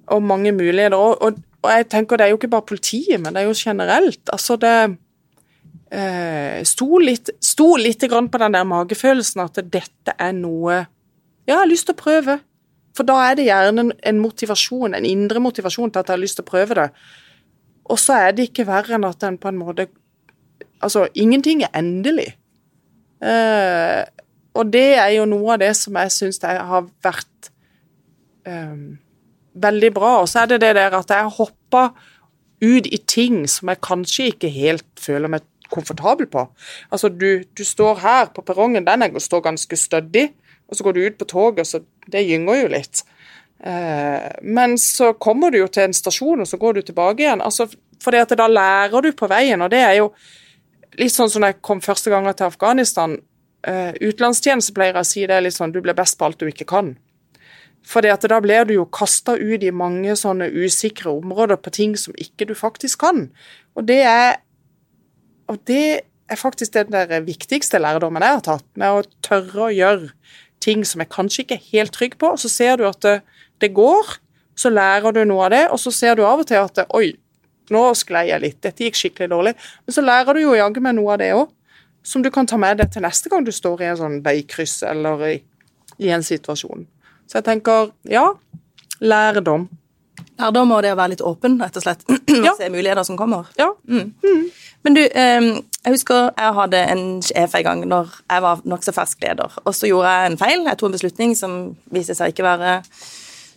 og 0.07 0.23
mange 0.23 0.51
muligheter. 0.55 0.97
Og, 0.97 1.21
og, 1.21 1.43
og 1.61 1.69
jeg 1.69 1.89
tenker 1.91 2.17
det 2.17 2.25
er 2.25 2.33
jo 2.33 2.39
ikke 2.39 2.53
bare 2.55 2.69
politiet, 2.71 3.19
men 3.21 3.35
det 3.35 3.43
er 3.43 3.51
jo 3.51 3.57
generelt. 3.57 4.23
Altså 4.33 4.57
det 4.57 4.73
eh, 4.73 4.95
sto, 5.93 6.97
litt, 6.97 7.29
sto 7.43 7.75
litt 7.77 8.01
på 8.01 8.39
den 8.41 8.55
der 8.55 8.65
magefølelsen 8.65 9.43
at 9.43 9.59
dette 9.69 10.15
er 10.17 10.31
noe 10.33 10.79
ja, 11.43 11.53
jeg 11.53 11.59
har 11.59 11.69
lyst 11.69 11.89
til 11.89 11.95
å 11.95 11.99
prøve. 11.99 12.37
For 12.95 13.07
da 13.07 13.17
er 13.25 13.37
det 13.37 13.47
gjerne 13.49 13.89
en 14.05 14.21
motivasjon, 14.21 14.95
en 14.95 15.07
indre 15.07 15.41
motivasjon 15.43 15.91
til 15.91 16.01
at 16.01 16.09
jeg 16.09 16.15
har 16.15 16.21
lyst 16.21 16.39
til 16.39 16.45
å 16.45 16.51
prøve 16.51 16.77
det. 16.77 16.87
Og 17.91 17.99
så 17.99 18.19
er 18.27 18.35
det 18.35 18.47
ikke 18.49 18.67
verre 18.69 18.95
enn 18.95 19.07
at 19.07 19.25
en 19.27 19.39
på 19.41 19.51
en 19.51 19.59
måte 19.59 19.89
Altså, 20.83 21.05
ingenting 21.15 21.61
er 21.63 21.69
endelig. 21.79 22.33
Eh, 23.23 24.01
og 24.51 24.71
det 24.73 24.97
er 24.99 25.13
jo 25.15 25.23
noe 25.31 25.53
av 25.55 25.61
det 25.61 25.69
som 25.79 25.95
jeg 25.95 26.11
syns 26.11 26.41
har 26.43 26.89
vært 27.05 27.47
um, 28.43 28.97
veldig 29.55 29.91
bra. 29.95 30.09
Og 30.25 30.27
så 30.27 30.41
er 30.41 30.51
det 30.51 30.59
det 30.65 30.73
der 30.75 30.97
at 30.97 31.13
jeg 31.13 31.23
har 31.23 31.37
hoppa 31.37 31.85
ut 32.59 32.89
i 32.91 32.99
ting 33.07 33.45
som 33.47 33.71
jeg 33.71 33.83
kanskje 33.87 34.27
ikke 34.33 34.51
helt 34.51 34.89
føler 34.99 35.31
meg 35.31 35.47
komfortabel 35.73 36.29
på. 36.31 36.45
Altså, 36.93 37.09
du, 37.09 37.43
du 37.57 37.63
står 37.65 38.01
her 38.03 38.29
på 38.35 38.45
perrongen, 38.45 38.85
den 38.87 39.19
står 39.19 39.43
ganske 39.49 39.79
stødig, 39.79 40.29
og 40.69 40.77
så 40.77 40.85
går 40.85 40.95
du 40.95 41.01
ut 41.07 41.17
på 41.19 41.29
toget, 41.29 41.67
så 41.67 41.81
det 42.11 42.25
gynger 42.27 42.61
jo 42.61 42.69
litt. 42.73 43.03
Eh, 43.63 44.29
men 44.41 44.77
så 44.81 45.13
kommer 45.13 45.51
du 45.51 45.61
jo 45.61 45.67
til 45.71 45.87
en 45.87 45.97
stasjon, 45.97 46.43
og 46.43 46.49
så 46.49 46.59
går 46.59 46.79
du 46.79 46.81
tilbake 46.81 47.25
igjen. 47.25 47.43
Altså, 47.43 47.67
fordi 48.03 48.21
at 48.23 48.33
da 48.37 48.47
lærer 48.47 49.05
du 49.05 49.11
på 49.15 49.29
veien, 49.31 49.61
og 49.61 49.71
det 49.71 49.83
er 49.83 49.99
jo 50.01 50.09
litt 50.99 51.13
sånn 51.13 51.31
som 51.31 51.43
da 51.43 51.53
jeg 51.53 51.61
kom 51.65 51.81
første 51.81 52.11
gang 52.13 52.27
til 52.31 52.49
Afghanistan. 52.49 53.17
Eh, 53.63 53.95
utenlandstjeneste 54.01 54.75
pleier 54.75 54.97
jeg 54.97 55.05
å 55.05 55.09
si 55.09 55.25
det 55.29 55.39
litt 55.45 55.55
sånn 55.55 55.71
du 55.73 55.79
blir 55.81 55.95
best 55.97 56.19
på 56.19 56.27
alt 56.27 56.41
du 56.41 56.49
ikke 56.49 56.67
kan. 56.69 56.93
Fordi 57.87 58.11
at 58.13 58.23
da 58.31 58.39
blir 58.43 58.67
du 58.67 58.77
jo 58.77 58.85
kasta 58.87 59.35
ut 59.35 59.63
i 59.63 59.71
mange 59.75 60.15
sånne 60.19 60.47
usikre 60.51 61.11
områder 61.11 61.59
på 61.59 61.73
ting 61.75 61.95
som 61.99 62.15
ikke 62.19 62.47
du 62.47 62.55
faktisk 62.55 63.01
kan. 63.03 63.25
Og 63.75 63.87
det 63.87 64.01
er, 64.07 64.37
og 65.51 65.59
det 65.69 66.03
er 66.31 66.39
faktisk 66.39 66.73
den 66.73 66.91
der 66.93 67.23
viktigste 67.25 67.81
lærdommen 67.81 68.23
jeg 68.23 68.39
har 68.39 68.45
tatt, 68.45 68.67
med 68.79 68.99
å 68.99 69.03
tørre 69.25 69.67
å 69.67 69.73
gjøre 69.73 70.11
ting 70.63 70.85
som 70.87 71.03
jeg 71.03 71.11
kanskje 71.11 71.43
ikke 71.43 71.57
er 71.57 71.71
helt 71.71 71.95
trygg 71.95 72.19
på, 72.21 72.33
og 72.33 72.39
så 72.39 72.51
ser 72.51 72.79
du 72.79 72.85
at 72.87 73.01
det, 73.03 73.17
det 73.61 73.73
går, 73.75 74.15
så 74.55 74.71
lærer 74.71 75.15
du 75.15 75.23
noe 75.27 75.47
av 75.47 75.53
det, 75.53 75.65
og 75.73 75.81
så 75.81 75.91
ser 75.93 76.17
du 76.17 76.23
av 76.27 76.43
og 76.43 76.47
til 76.47 76.61
at 76.61 76.77
det, 76.79 76.87
oi, 76.95 77.11
nå 77.73 77.83
sklei 77.97 78.27
jeg 78.29 78.43
litt, 78.43 78.61
dette 78.63 78.85
gikk 78.85 78.99
skikkelig 78.99 79.29
dårlig. 79.31 79.53
Men 79.85 79.95
så 79.95 80.03
lærer 80.03 80.35
du 80.35 80.43
jo 80.43 80.55
jaggu 80.57 80.81
meg 80.83 80.97
noe 80.97 81.15
av 81.15 81.21
det 81.21 81.31
òg, 81.35 81.51
som 82.03 82.23
du 82.23 82.29
kan 82.33 82.47
ta 82.49 82.59
med 82.59 82.81
deg 82.81 82.91
til 82.91 83.05
neste 83.05 83.31
gang 83.31 83.45
du 83.47 83.51
står 83.55 83.81
i 83.83 83.89
en 83.91 83.99
sånn 83.99 84.17
veikryss 84.25 84.81
eller 84.87 85.23
i, 85.29 85.35
i 86.03 86.11
en 86.11 86.25
situasjon. 86.25 86.83
Så 87.27 87.39
jeg 87.39 87.47
tenker 87.47 87.93
ja, 88.11 88.25
lærdom. 88.99 89.69
Lærdom 90.41 90.71
må 90.73 90.79
det 90.81 90.95
være 90.97 91.13
litt 91.13 91.23
åpen, 91.25 91.59
rett 91.61 91.77
og 91.77 91.85
slett. 91.85 92.05
Ja. 92.43 92.55
Se 92.57 92.69
muligheter 92.73 93.05
som 93.05 93.17
kommer. 93.17 93.49
Ja. 93.59 93.69
Mm. 93.87 94.13
Men 94.83 94.95
du, 94.97 95.01
jeg 95.05 95.93
husker 95.93 96.31
jeg 96.31 96.55
hadde 96.57 96.79
en 96.91 97.03
sjef 97.23 97.53
en 97.59 97.65
gang 97.67 97.83
når 97.87 98.09
jeg 98.17 98.43
var 98.43 98.63
nokså 98.67 98.93
fersk 98.95 99.21
leder. 99.23 99.53
Og 99.63 99.75
så 99.77 99.87
gjorde 99.87 100.11
jeg 100.11 100.31
en 100.31 100.39
feil. 100.41 100.63
Jeg 100.65 100.79
tok 100.79 100.89
en 100.89 100.95
beslutning 100.97 101.35
som 101.39 101.59
viste 101.93 102.17
seg 102.17 102.33
ikke 102.33 102.47
være 102.47 102.79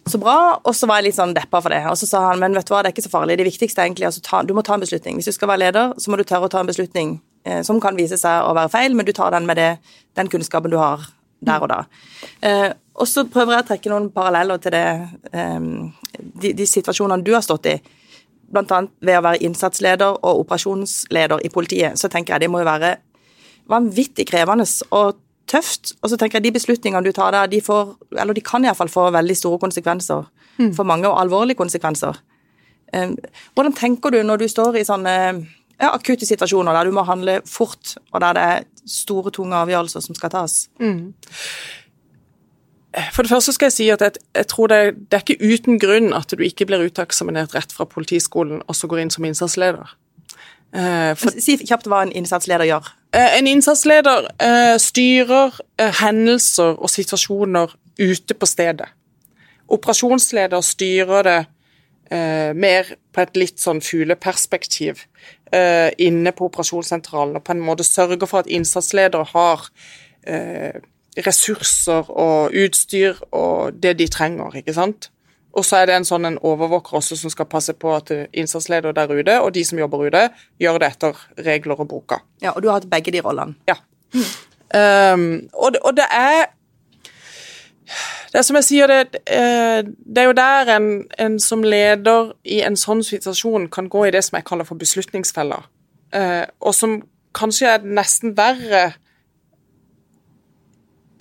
så 0.07 0.21
bra, 0.23 0.37
og 0.63 0.75
så 0.77 0.87
var 0.87 1.01
jeg 1.01 1.09
litt 1.09 1.17
sånn 1.19 1.35
deppa 1.35 1.59
for 1.63 1.75
det. 1.75 1.83
Og 1.91 1.99
så 1.99 2.07
sa 2.07 2.23
han 2.29 2.43
men 2.43 2.55
vet 2.55 2.69
du 2.69 2.75
hva, 2.75 2.85
det 2.85 2.93
er 2.93 2.95
ikke 2.95 3.07
så 3.09 3.11
farlig, 3.11 3.39
det 3.41 3.49
viktigste 3.49 3.83
er 3.83 3.89
egentlig 3.89 4.07
altså 4.07 4.43
du 4.47 4.55
må 4.55 4.63
ta 4.63 4.77
en 4.77 4.85
beslutning. 4.85 5.19
Hvis 5.19 5.33
du 5.33 5.35
skal 5.35 5.51
være 5.51 5.65
leder, 5.65 5.97
så 5.99 6.13
må 6.13 6.21
du 6.21 6.23
tørre 6.23 6.47
å 6.47 6.53
ta 6.53 6.63
en 6.63 6.71
beslutning 6.71 7.17
eh, 7.47 7.63
som 7.67 7.81
kan 7.83 7.99
vise 7.99 8.19
seg 8.21 8.47
å 8.47 8.55
være 8.55 8.71
feil, 8.71 8.95
men 8.95 9.09
du 9.09 9.11
tar 9.17 9.35
den 9.35 9.49
med 9.51 9.59
det, 9.59 9.73
den 10.15 10.31
kunnskapen 10.31 10.71
du 10.71 10.79
har 10.79 11.09
der 11.41 11.63
og 11.63 11.71
da. 11.71 11.83
Eh, 12.41 12.71
og 12.97 13.09
så 13.09 13.27
prøver 13.29 13.57
jeg 13.57 13.65
å 13.65 13.69
trekke 13.71 13.93
noen 13.93 14.09
paralleller 14.15 14.61
til 14.63 14.73
det, 14.73 14.87
eh, 15.33 15.69
de, 16.17 16.53
de, 16.53 16.67
situasjonene 16.67 17.25
du 17.25 17.35
har 17.35 17.45
stått 17.45 17.69
i. 17.73 17.77
Annet 18.57 18.93
ved 19.03 19.19
å 19.19 19.25
være 19.27 19.43
innsatsleder 19.45 20.21
og 20.23 20.43
operasjonsleder 20.45 21.43
i 21.45 21.53
politiet, 21.53 21.99
så 21.99 22.09
tenker 22.09 22.37
jeg 22.37 22.47
det 22.47 22.51
må 22.53 22.63
jo 22.63 22.69
være 22.69 22.97
vanvittig 23.71 24.29
krevende 24.31 24.67
og 24.95 25.19
tøft. 25.51 25.97
Og 26.03 26.11
så 26.11 26.19
tenker 26.19 26.39
jeg 26.39 26.49
de 26.49 26.57
beslutningene 26.57 27.05
du 27.05 27.13
tar 27.15 27.35
der, 27.35 27.51
de 27.51 27.61
får, 27.63 27.97
eller 28.17 28.37
de 28.37 28.45
kan 28.47 28.65
iallfall 28.65 28.91
få 28.91 29.11
veldig 29.15 29.37
store 29.37 29.61
konsekvenser 29.63 30.25
mm. 30.59 30.73
for 30.79 30.89
mange, 30.89 31.09
og 31.11 31.21
alvorlige 31.21 31.59
konsekvenser. 31.59 32.19
Eh, 32.95 33.13
hvordan 33.55 33.77
tenker 33.77 34.15
du 34.15 34.23
når 34.23 34.45
du 34.45 34.49
står 34.51 34.81
i 34.81 34.87
sånne 34.87 35.17
ja, 35.77 35.91
akutte 35.91 36.27
situasjoner 36.29 36.77
der 36.77 36.89
du 36.89 36.97
må 36.97 37.05
handle 37.07 37.41
fort, 37.49 37.97
og 38.13 38.23
der 38.25 38.39
det 38.39 38.47
er 38.47 38.67
store, 38.87 39.33
tunge 39.35 39.57
avgjørelser 39.57 40.05
som 40.05 40.17
skal 40.19 40.33
tas? 40.35 40.67
Mm. 40.81 41.13
For 43.13 43.27
det 43.27 43.33
første 43.33 43.53
skal 43.53 43.69
jeg 43.69 43.77
si 43.77 43.87
at 43.93 44.01
jeg, 44.01 44.23
jeg 44.35 44.49
tror 44.49 44.71
det, 44.73 44.81
det, 45.11 45.19
er 45.19 45.25
ikke 45.25 45.53
uten 45.53 45.81
grunn 45.81 46.15
at 46.17 46.33
du 46.33 46.43
ikke 46.45 46.67
blir 46.69 46.87
uteksaminert 46.87 47.55
rett 47.55 47.73
fra 47.75 47.85
politiskolen 47.85 48.63
og 48.65 48.77
så 48.77 48.89
går 48.89 49.05
inn 49.05 49.13
som 49.13 49.27
innsatsleder. 49.29 49.93
Eh, 50.77 51.13
for, 51.19 51.37
si 51.41 51.59
kjapt 51.61 51.89
hva 51.91 52.03
en 52.07 52.15
innsatsleder 52.17 52.69
gjør. 52.69 52.89
Uh, 53.17 53.31
en 53.39 53.49
innsatsleder 53.49 54.31
eh, 54.43 54.77
styrer 54.83 55.61
hendelser 56.01 56.77
og 56.77 56.91
situasjoner 56.93 57.77
ute 58.01 58.37
på 58.37 58.49
stedet. 58.49 58.89
Operasjonsleder 59.73 60.63
styrer 60.65 61.27
det 61.27 61.39
mer 62.11 62.93
på 63.13 63.23
et 63.23 63.39
litt 63.39 63.59
sånn 63.59 63.81
fugleperspektiv 63.83 65.01
inne 65.99 66.33
på 66.37 66.47
operasjonssentralen, 66.47 67.39
og 67.39 67.43
på 67.43 67.55
en 67.55 67.65
måte 67.67 67.87
sørger 67.87 68.29
for 68.31 68.45
at 68.45 68.51
innsatsledere 68.51 69.27
har 69.33 69.67
ressurser 71.27 72.11
og 72.13 72.55
utstyr 72.55 73.19
og 73.35 73.79
det 73.83 73.97
de 73.99 74.07
trenger, 74.13 74.59
ikke 74.61 74.77
sant. 74.77 75.11
Og 75.57 75.65
så 75.65 75.81
er 75.81 75.89
det 75.89 75.95
en 75.97 76.07
sånn 76.07 76.29
en 76.29 76.41
overvåker 76.45 76.99
også 76.99 77.17
som 77.17 77.33
skal 77.33 77.49
passe 77.49 77.73
på 77.81 77.95
at 77.97 78.13
innsatsleder 78.37 78.93
der 78.97 79.13
ute 79.13 79.39
og 79.41 79.55
de 79.57 79.63
som 79.65 79.81
jobber 79.81 80.05
ute, 80.05 80.27
gjør 80.61 80.81
det 80.83 80.91
etter 80.93 81.23
regler 81.47 81.81
og 81.81 81.89
boka. 81.89 82.21
Ja, 82.45 82.53
Og 82.53 82.63
du 82.63 82.69
har 82.69 82.81
hatt 82.81 82.91
begge 82.91 83.15
de 83.15 83.23
rollene? 83.25 83.57
Ja. 83.69 83.79
Mm. 84.13 84.29
Um, 84.67 85.49
og, 85.55 85.73
det, 85.73 85.81
og, 85.87 85.97
det 85.97 86.05
er 86.13 86.51
det 88.33 88.41
er 88.41 88.47
som 88.47 88.59
jeg 88.59 88.67
sier, 88.67 88.91
det, 88.91 89.23
eh, 89.31 89.81
det 89.87 90.23
er 90.23 90.29
jo 90.31 90.37
der 90.37 90.73
en, 90.77 90.91
en, 91.23 91.39
som 91.43 91.65
leder 91.65 92.33
i 92.45 92.61
en 92.67 92.79
sånn 92.79 93.05
situasjon 93.07 93.69
kan 93.73 93.91
gå 93.93 94.07
i 94.07 94.13
det 94.15 94.25
som 94.27 94.39
jeg 94.39 94.49
kaller 94.49 94.69
for 94.69 94.81
beslutningsfeller. 94.81 95.69
Uh, 96.15 96.47
og 96.63 96.75
som 96.75 97.01
kanskje 97.37 97.73
er 97.75 97.85
nesten 97.85 98.37
verre 98.39 98.95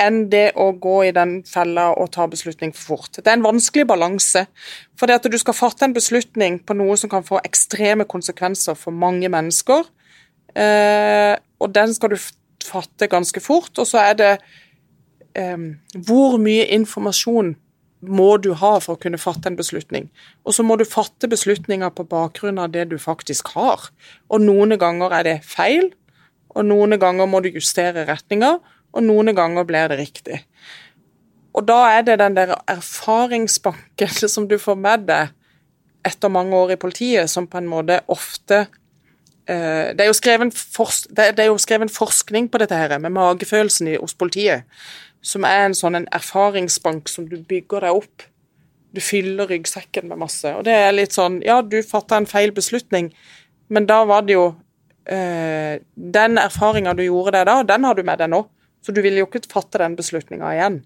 enn 0.01 0.25
det 0.32 0.49
å 0.60 0.69
gå 0.82 0.95
i 1.08 1.13
den 1.15 1.38
fella 1.47 1.88
og 1.95 2.12
ta 2.15 2.25
beslutning 2.28 2.73
for 2.75 2.95
fort. 2.95 3.19
Det 3.19 3.30
er 3.30 3.38
en 3.38 3.45
vanskelig 3.45 3.86
balanse. 3.88 4.45
For 4.99 5.08
det 5.08 5.19
at 5.21 5.30
du 5.32 5.38
skal 5.39 5.56
fatte 5.56 5.88
en 5.88 5.95
beslutning 5.95 6.60
på 6.67 6.75
noe 6.75 6.97
som 6.99 7.12
kan 7.12 7.23
få 7.25 7.39
ekstreme 7.47 8.08
konsekvenser 8.10 8.75
for 8.80 8.95
mange 8.95 9.32
mennesker, 9.32 9.88
eh, 10.56 11.36
og 11.60 11.71
den 11.75 11.95
skal 11.95 12.12
du 12.12 12.19
fatte 12.65 13.08
ganske 13.12 13.39
fort, 13.43 13.71
og 13.80 13.88
så 13.88 14.04
er 14.04 14.19
det 14.19 14.32
eh, 14.36 14.45
Hvor 15.36 16.38
mye 16.39 16.63
informasjon 16.71 17.56
må 18.06 18.28
du 18.39 18.54
ha 18.56 18.76
for 18.80 18.95
å 18.95 19.02
kunne 19.02 19.19
fatte 19.19 19.50
en 19.52 19.58
beslutning? 19.60 20.06
Og 20.48 20.56
så 20.56 20.63
må 20.63 20.78
du 20.80 20.86
fatte 20.88 21.28
beslutninger 21.28 21.91
på 21.91 22.06
bakgrunn 22.08 22.62
av 22.62 22.71
det 22.71 22.86
du 22.93 22.95
faktisk 23.02 23.52
har. 23.58 23.89
Og 24.32 24.45
noen 24.45 24.78
ganger 24.80 25.17
er 25.17 25.28
det 25.28 25.36
feil, 25.43 25.89
og 26.56 26.69
noen 26.69 26.95
ganger 27.02 27.28
må 27.28 27.41
du 27.43 27.50
justere 27.52 28.06
retninger 28.08 28.62
og 28.95 29.04
noen 29.04 29.36
ganger 29.36 29.67
blir 29.67 29.91
det 29.91 30.00
riktig. 30.00 30.39
Og 31.56 31.67
da 31.67 31.82
er 31.95 32.06
det 32.08 32.19
den 32.19 32.36
der 32.38 32.56
erfaringsbanken 32.71 34.30
som 34.36 34.48
du 34.48 34.58
får 34.62 34.80
med 34.80 35.08
deg 35.10 35.36
etter 36.06 36.30
mange 36.30 36.56
år 36.56 36.76
i 36.76 36.80
politiet, 36.80 37.32
som 37.32 37.48
på 37.50 37.58
en 37.58 37.69
måte 37.69 38.02
ofte 38.13 38.65
eh, 39.50 39.95
det, 39.95 40.06
er 40.06 41.48
jo 41.50 41.58
skrevet 41.58 41.91
forskning 41.95 42.50
på 42.52 42.62
dette 42.62 42.78
her, 42.78 42.98
med 43.02 43.15
magefølelsen 43.15 43.95
hos 43.95 44.13
politiet, 44.13 44.69
som 45.25 45.45
er 45.47 45.65
en 45.65 45.77
sånn 45.77 45.97
en 45.97 46.09
erfaringsbank 46.13 47.09
som 47.09 47.27
du 47.29 47.39
bygger 47.49 47.88
deg 47.88 48.01
opp. 48.01 48.25
Du 48.95 49.01
fyller 49.03 49.49
ryggsekken 49.49 50.07
med 50.11 50.21
masse. 50.21 50.51
Og 50.53 50.63
det 50.67 50.75
er 50.85 50.93
litt 50.95 51.15
sånn 51.15 51.41
Ja, 51.45 51.61
du 51.61 51.81
fatta 51.83 52.19
en 52.19 52.29
feil 52.29 52.53
beslutning, 52.55 53.09
men 53.67 53.89
da 53.89 54.03
var 54.05 54.27
det 54.27 54.38
jo 54.38 54.45
eh, 55.09 55.81
Den 55.95 56.38
erfaringa 56.38 56.93
du 56.93 57.03
gjorde 57.03 57.39
deg 57.39 57.47
da, 57.49 57.63
den 57.73 57.88
har 57.89 57.97
du 57.97 58.03
med 58.05 58.21
deg 58.21 58.31
nå. 58.31 58.45
Så 58.85 58.93
du 58.93 59.01
vil 59.01 59.17
jo 59.17 59.25
ikke 59.25 59.47
fatte 59.49 59.81
den 59.81 59.97
beslutninga 59.97 60.53
igjen 60.53 60.83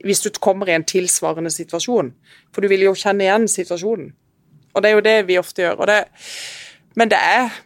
hvis 0.00 0.22
du 0.24 0.30
kommer 0.40 0.68
i 0.70 0.72
en 0.72 0.86
tilsvarende 0.88 1.50
situasjon. 1.52 2.14
For 2.54 2.64
du 2.64 2.70
vil 2.72 2.86
jo 2.86 2.94
kjenne 2.96 3.26
igjen 3.26 3.42
situasjonen. 3.52 4.14
Og 4.72 4.80
det 4.80 4.88
er 4.88 4.94
jo 4.94 5.02
det 5.04 5.16
vi 5.28 5.36
ofte 5.36 5.60
gjør. 5.60 5.82
Det, 5.90 5.98
men 6.96 7.10
det 7.12 7.18
er 7.20 7.58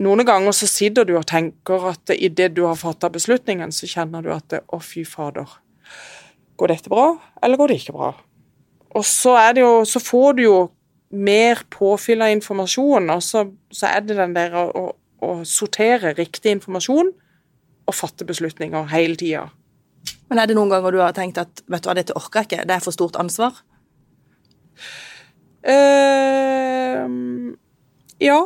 Noen 0.00 0.24
ganger 0.24 0.54
så 0.56 0.68
sitter 0.70 1.04
du 1.04 1.14
og 1.18 1.26
tenker 1.28 1.90
at 1.90 2.12
idet 2.14 2.54
du 2.56 2.64
har 2.64 2.78
fatta 2.80 3.10
beslutningen, 3.12 3.72
så 3.72 3.88
kjenner 3.90 4.24
du 4.24 4.30
at 4.32 4.46
det, 4.52 4.62
å, 4.72 4.80
fy 4.80 5.04
fader. 5.04 5.48
Går 6.60 6.72
dette 6.72 6.92
bra, 6.92 7.12
eller 7.44 7.60
går 7.60 7.72
det 7.72 7.80
ikke 7.82 7.96
bra? 7.98 8.14
Og 8.96 9.04
så, 9.06 9.36
det 9.54 9.62
jo, 9.62 9.82
så 9.86 10.00
får 10.02 10.38
du 10.38 10.44
jo 10.46 10.58
mer 11.10 11.60
påfyll 11.72 12.24
av 12.24 12.32
informasjon, 12.32 13.10
og 13.12 13.22
så, 13.24 13.44
så 13.74 13.90
er 13.90 14.06
det 14.06 14.16
den 14.16 14.32
der 14.36 14.56
å, 14.56 14.84
å 15.20 15.30
sortere 15.48 16.14
riktig 16.16 16.54
informasjon 16.56 17.10
og 17.90 17.96
fatte 17.96 18.24
beslutninger 18.24 18.88
hele 18.94 19.18
tida. 19.20 19.48
Men 20.30 20.40
er 20.40 20.48
det 20.48 20.56
noen 20.56 20.70
ganger 20.72 20.94
du 20.94 21.00
har 21.02 21.12
tenkt 21.16 21.40
at 21.42 21.60
vet 21.66 21.84
du 21.84 21.90
hva, 21.90 21.96
dette 21.98 22.16
orker 22.16 22.40
jeg 22.40 22.48
ikke, 22.48 22.66
det 22.70 22.76
er 22.76 22.84
for 22.84 22.96
stort 22.96 23.18
ansvar? 23.20 23.58
Uh, 25.60 27.04
ja, 28.22 28.38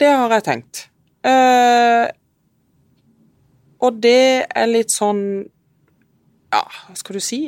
det 0.00 0.10
har 0.10 0.34
jeg 0.36 0.46
tenkt. 0.46 0.84
Uh, 1.26 2.06
og 3.82 3.98
det 4.02 4.46
er 4.46 4.68
litt 4.70 4.94
sånn 4.94 5.22
Ja, 6.54 6.62
hva 6.62 6.94
skal 6.96 7.18
du 7.18 7.22
si? 7.22 7.42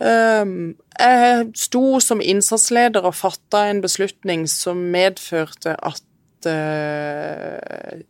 Um, 0.00 0.74
jeg 0.98 1.44
sto 1.60 2.00
som 2.02 2.22
innsatsleder 2.24 3.04
og 3.06 3.14
fatta 3.14 3.68
en 3.68 3.84
beslutning 3.84 4.48
som 4.50 4.80
medførte 4.90 5.76
at 5.76 6.48
uh, 6.48 8.02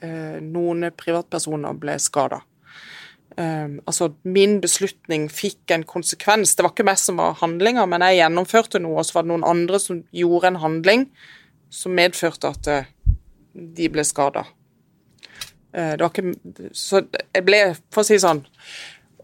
Eh, 0.00 0.38
noen 0.40 0.86
privatpersoner 0.96 1.76
ble 1.76 1.98
skada. 2.00 2.40
Um, 3.36 3.78
altså, 3.88 4.10
min 4.26 4.58
beslutning 4.60 5.28
fikk 5.32 5.70
en 5.74 5.84
konsekvens. 5.88 6.54
Det 6.56 6.64
var 6.64 6.72
ikke 6.72 6.86
meg 6.88 6.98
som 7.00 7.20
var 7.20 7.36
handlinga, 7.40 7.84
men 7.88 8.02
jeg 8.04 8.18
gjennomførte 8.18 8.80
noe, 8.82 9.00
og 9.00 9.06
så 9.06 9.18
var 9.18 9.26
det 9.26 9.30
noen 9.30 9.46
andre 9.46 9.80
som 9.80 10.00
gjorde 10.16 10.50
en 10.50 10.60
handling 10.64 11.04
som 11.70 11.94
medførte 11.94 12.50
at 12.50 12.70
uh, 12.70 12.88
de 13.54 13.90
ble 13.92 14.04
skada. 14.06 14.46
Ikke 15.70 16.32
Så 16.74 17.04
jeg 17.30 17.44
ble, 17.46 17.58
for 17.94 18.02
å 18.02 18.06
si 18.08 18.16
sånn 18.18 18.40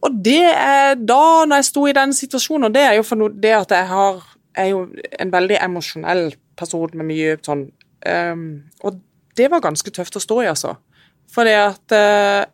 Og 0.07 0.21
det 0.23 0.45
er 0.47 0.93
da, 0.95 1.43
når 1.43 1.59
jeg 1.59 1.67
sto 1.67 1.83
i 1.91 1.95
den 1.97 2.13
situasjonen, 2.15 2.69
og 2.69 2.77
det 2.77 2.85
er 2.87 2.93
jo 2.95 3.03
for 3.03 3.33
det 3.35 3.51
at 3.57 3.75
jeg 3.75 3.89
har 3.91 4.21
er 4.57 4.71
jo 4.73 4.85
en 5.21 5.33
veldig 5.33 5.59
emosjonell 5.61 6.29
person 6.59 6.93
med 6.97 7.09
mye 7.11 7.37
sånn 7.45 7.67
um, 8.07 8.47
Og 8.87 9.01
det 9.37 9.51
var 9.53 9.65
ganske 9.65 9.93
tøft 9.93 10.17
å 10.17 10.23
stå 10.23 10.39
i, 10.45 10.49
altså. 10.49 10.77
Fordi 11.33 11.57
at 11.59 11.93
uh, 11.93 12.47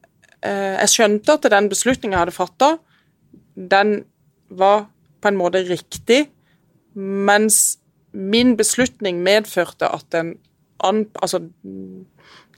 jeg 0.43 0.91
skjønte 0.91 1.37
at 1.37 1.51
den 1.53 1.69
beslutningen 1.71 2.17
jeg 2.17 2.25
hadde 2.25 2.35
fatta, 2.35 2.71
den 3.55 4.01
var 4.51 4.89
på 5.23 5.31
en 5.31 5.39
måte 5.39 5.63
riktig, 5.69 6.25
mens 6.99 7.77
min 8.13 8.57
beslutning 8.57 9.23
medførte 9.25 9.89
at 9.89 10.07
den, 10.13 10.35
altså, 10.83 11.41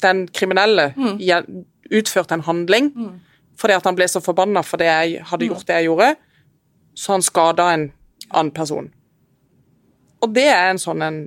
den 0.02 0.26
kriminelle 0.28 0.92
mm. 0.96 1.20
utførte 1.92 2.34
en 2.34 2.46
handling 2.46 2.90
mm. 2.94 3.12
fordi 3.60 3.76
at 3.78 3.86
han 3.86 3.96
ble 3.96 4.08
så 4.10 4.22
forbanna 4.24 4.64
fordi 4.66 4.88
jeg 4.90 5.24
hadde 5.30 5.48
gjort 5.50 5.66
det 5.68 5.78
jeg 5.78 5.88
gjorde, 5.90 6.10
så 6.94 7.16
han 7.16 7.22
skada 7.22 7.70
en 7.74 7.88
annen 8.30 8.52
person. 8.54 8.90
Og 10.22 10.34
det 10.34 10.48
er 10.48 10.70
en 10.70 10.80
sånn 10.80 11.02
en 11.04 11.24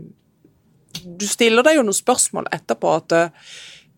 Du 0.98 1.28
stiller 1.30 1.62
deg 1.62 1.76
jo 1.78 1.84
noen 1.86 1.94
spørsmål 1.94 2.48
etterpå 2.56 2.90
at 2.98 3.14
uh, 3.14 3.50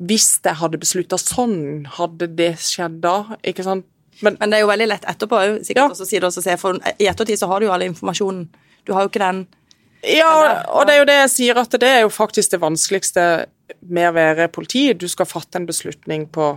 hvis 0.03 0.41
jeg 0.43 0.59
hadde 0.59 0.79
beslutta 0.81 1.17
sånn, 1.19 1.85
hadde 1.95 2.27
det 2.35 2.53
skjedd 2.63 2.97
da? 3.03 3.37
Ikke 3.47 3.63
sant? 3.63 3.85
Men, 4.23 4.35
Men, 4.39 4.51
det 4.51 4.57
er 4.57 4.63
jo 4.65 4.71
veldig 4.71 4.87
lett 4.89 5.05
etterpå 5.07 5.39
sikkert 5.63 5.79
ja. 5.79 5.87
også, 5.93 6.07
si 6.07 6.19
det 6.19 6.27
også, 6.27 6.43
for 6.59 6.79
i 6.99 7.07
ettertid 7.07 7.39
så 7.39 7.47
har 7.47 7.59
du 7.59 7.69
jo 7.69 7.71
all 7.71 7.85
informasjonen. 7.85 8.49
Du 8.87 8.91
har 8.95 9.05
jo 9.05 9.11
ikke 9.11 9.23
den 9.23 9.45
ja, 10.03 10.63
og 10.71 10.87
det 10.87 10.95
er 10.95 11.01
jo 11.01 11.07
det 11.09 11.17
jeg 11.17 11.31
sier, 11.33 11.59
at 11.59 11.75
det 11.81 11.89
er 11.89 12.01
jo 12.05 12.11
faktisk 12.13 12.53
det 12.53 12.61
vanskeligste 12.61 13.25
med 13.87 14.09
å 14.09 14.15
være 14.15 14.49
politi. 14.53 14.87
Du 14.93 15.07
skal 15.11 15.27
fatte 15.29 15.59
en 15.59 15.67
beslutning 15.69 16.27
på 16.31 16.53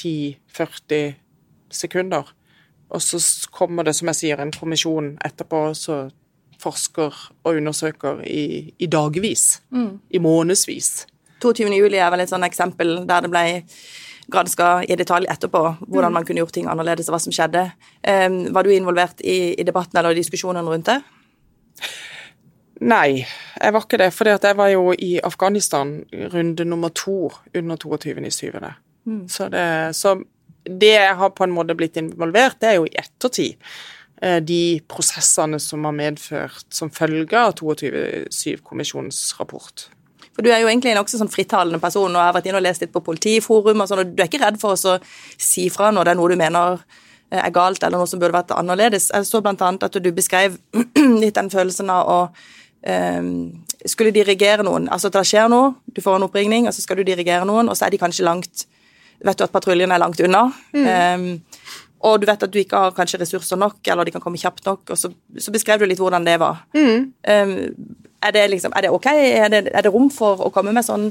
10-40 0.00 1.12
sekunder, 1.74 2.30
og 2.88 3.04
så 3.04 3.20
kommer 3.52 3.84
det, 3.84 3.96
som 3.98 4.08
jeg 4.12 4.20
sier, 4.22 4.40
en 4.40 4.54
kommisjon 4.54 5.16
etterpå, 5.26 5.66
så 5.76 6.06
forsker 6.58 7.14
og 7.44 7.60
undersøker 7.60 8.22
i, 8.26 8.72
i 8.78 8.88
dagevis. 8.90 9.60
Mm. 9.70 9.98
I 10.10 10.18
månedsvis. 10.22 11.06
22. 11.42 11.68
juli 11.76 12.00
er 12.00 12.10
vel 12.10 12.24
et 12.24 12.30
sånt 12.32 12.46
eksempel 12.46 13.02
der 13.06 13.22
det 13.22 13.30
ble 13.30 13.44
granska 14.28 14.82
i 14.84 14.96
detalj 14.98 15.28
etterpå 15.30 15.60
hvordan 15.86 16.10
mm. 16.10 16.16
man 16.18 16.26
kunne 16.26 16.42
gjort 16.42 16.56
ting 16.56 16.66
annerledes 16.68 17.08
og 17.08 17.16
hva 17.16 17.22
som 17.22 17.34
skjedde. 17.34 17.68
Um, 18.02 18.40
var 18.54 18.66
du 18.66 18.74
involvert 18.74 19.22
i, 19.22 19.54
i 19.54 19.66
debatten 19.66 20.00
eller 20.00 20.16
diskusjonen 20.18 20.68
rundt 20.68 20.90
det? 20.90 20.98
Nei, 22.80 23.26
jeg 23.58 23.74
var 23.74 23.84
ikke 23.84 23.98
det. 23.98 24.12
For 24.14 24.30
jeg 24.30 24.56
var 24.58 24.70
jo 24.70 24.92
i 24.94 25.18
Afghanistan 25.24 25.96
runde 26.34 26.64
nummer 26.64 26.92
to 26.94 27.32
under 27.56 27.76
22.7. 27.76 28.72
Mm. 29.08 29.28
Så, 29.28 29.48
det, 29.48 29.96
så 29.96 30.14
det 30.64 30.94
jeg 30.94 31.14
har 31.16 31.30
på 31.34 31.46
en 31.46 31.54
måte 31.54 31.74
blitt 31.74 31.96
involvert, 31.98 32.60
det 32.60 32.68
er 32.70 32.78
jo 32.78 32.86
i 32.86 32.98
ettertid. 33.00 33.58
Eh, 34.22 34.40
de 34.42 34.80
prosessene 34.90 35.60
som 35.62 35.84
har 35.86 35.94
medført 35.94 36.66
som 36.74 36.90
følge 36.90 37.38
av 37.38 37.54
22.7-kommisjonens 37.58 39.20
rapport. 39.38 39.88
For 40.34 40.42
Du 40.42 40.50
er 40.50 40.62
jo 40.62 40.70
egentlig 40.70 40.92
en 40.92 41.02
også 41.02 41.18
sånn 41.18 41.30
frittalende 41.30 41.80
person 41.82 42.14
og 42.14 42.22
har 42.22 42.34
vært 42.34 42.46
inne 42.46 42.60
og 42.60 42.66
lest 42.66 42.82
litt 42.82 42.94
på 42.94 43.02
politiforum. 43.02 43.80
og 43.80 43.88
sånn, 43.88 44.02
og 44.04 44.14
Du 44.14 44.22
er 44.22 44.30
ikke 44.30 44.44
redd 44.44 44.60
for 44.60 44.74
å 44.74 44.98
si 45.38 45.68
fra 45.68 45.90
når 45.90 46.04
det 46.04 46.10
er 46.12 46.18
noe 46.20 46.30
du 46.30 46.36
mener 46.36 46.78
eh, 47.30 47.42
er 47.42 47.50
galt, 47.50 47.82
eller 47.82 47.98
noe 47.98 48.06
som 48.06 48.20
burde 48.20 48.38
vært 48.38 48.54
annerledes. 48.54 49.10
Jeg 49.14 49.26
så 49.26 49.40
bl.a. 49.40 49.54
at 49.54 50.02
du 50.02 50.12
beskrev 50.12 50.58
litt 51.22 51.34
den 51.34 51.50
følelsen 51.50 51.90
av 51.90 52.06
å 52.06 52.20
skulle 52.78 54.12
dirigere 54.14 54.62
noen. 54.62 54.86
Altså 54.92 55.10
at 55.10 55.16
det 55.18 55.24
skjer 55.26 55.48
noe, 55.50 55.72
du 55.90 55.98
får 56.04 56.18
en 56.18 56.26
oppringning, 56.28 56.68
og 56.68 56.74
så 56.74 56.84
skal 56.84 57.00
du 57.00 57.06
dirigere 57.08 57.46
noen, 57.48 57.68
og 57.68 57.76
så 57.76 57.86
er 57.86 57.94
de 57.94 58.00
kanskje 58.00 58.26
langt 58.26 58.66
Vet 59.18 59.34
du 59.34 59.42
at 59.42 59.50
patruljen 59.50 59.90
er 59.90 59.98
langt 59.98 60.20
unna. 60.22 60.44
Mm. 60.70 60.84
Um, 60.86 61.64
og 62.06 62.20
du 62.20 62.26
vet 62.28 62.42
at 62.46 62.52
du 62.54 62.58
ikke 62.60 62.78
har 62.78 62.94
kanskje 62.94 63.18
ressurser 63.18 63.58
nok, 63.58 63.80
eller 63.90 64.06
de 64.06 64.12
kan 64.14 64.22
komme 64.22 64.38
kjapt 64.38 64.66
nok. 64.66 64.90
og 64.90 64.98
Så, 64.98 65.10
så 65.38 65.50
beskrev 65.50 65.80
du 65.80 65.86
litt 65.90 65.98
hvordan 65.98 66.26
det 66.26 66.36
var. 66.38 66.60
Mm. 66.74 67.08
Um, 67.26 67.54
er, 68.22 68.30
det 68.36 68.44
liksom, 68.50 68.72
er 68.76 68.86
det 68.86 68.92
ok? 68.94 69.06
Er 69.10 69.48
det, 69.48 69.62
er 69.74 69.82
det, 69.82 69.92
rom 69.92 70.10
for 70.10 70.38
å 70.46 70.52
komme 70.54 70.72
med 70.76 70.86
sånn, 70.86 71.10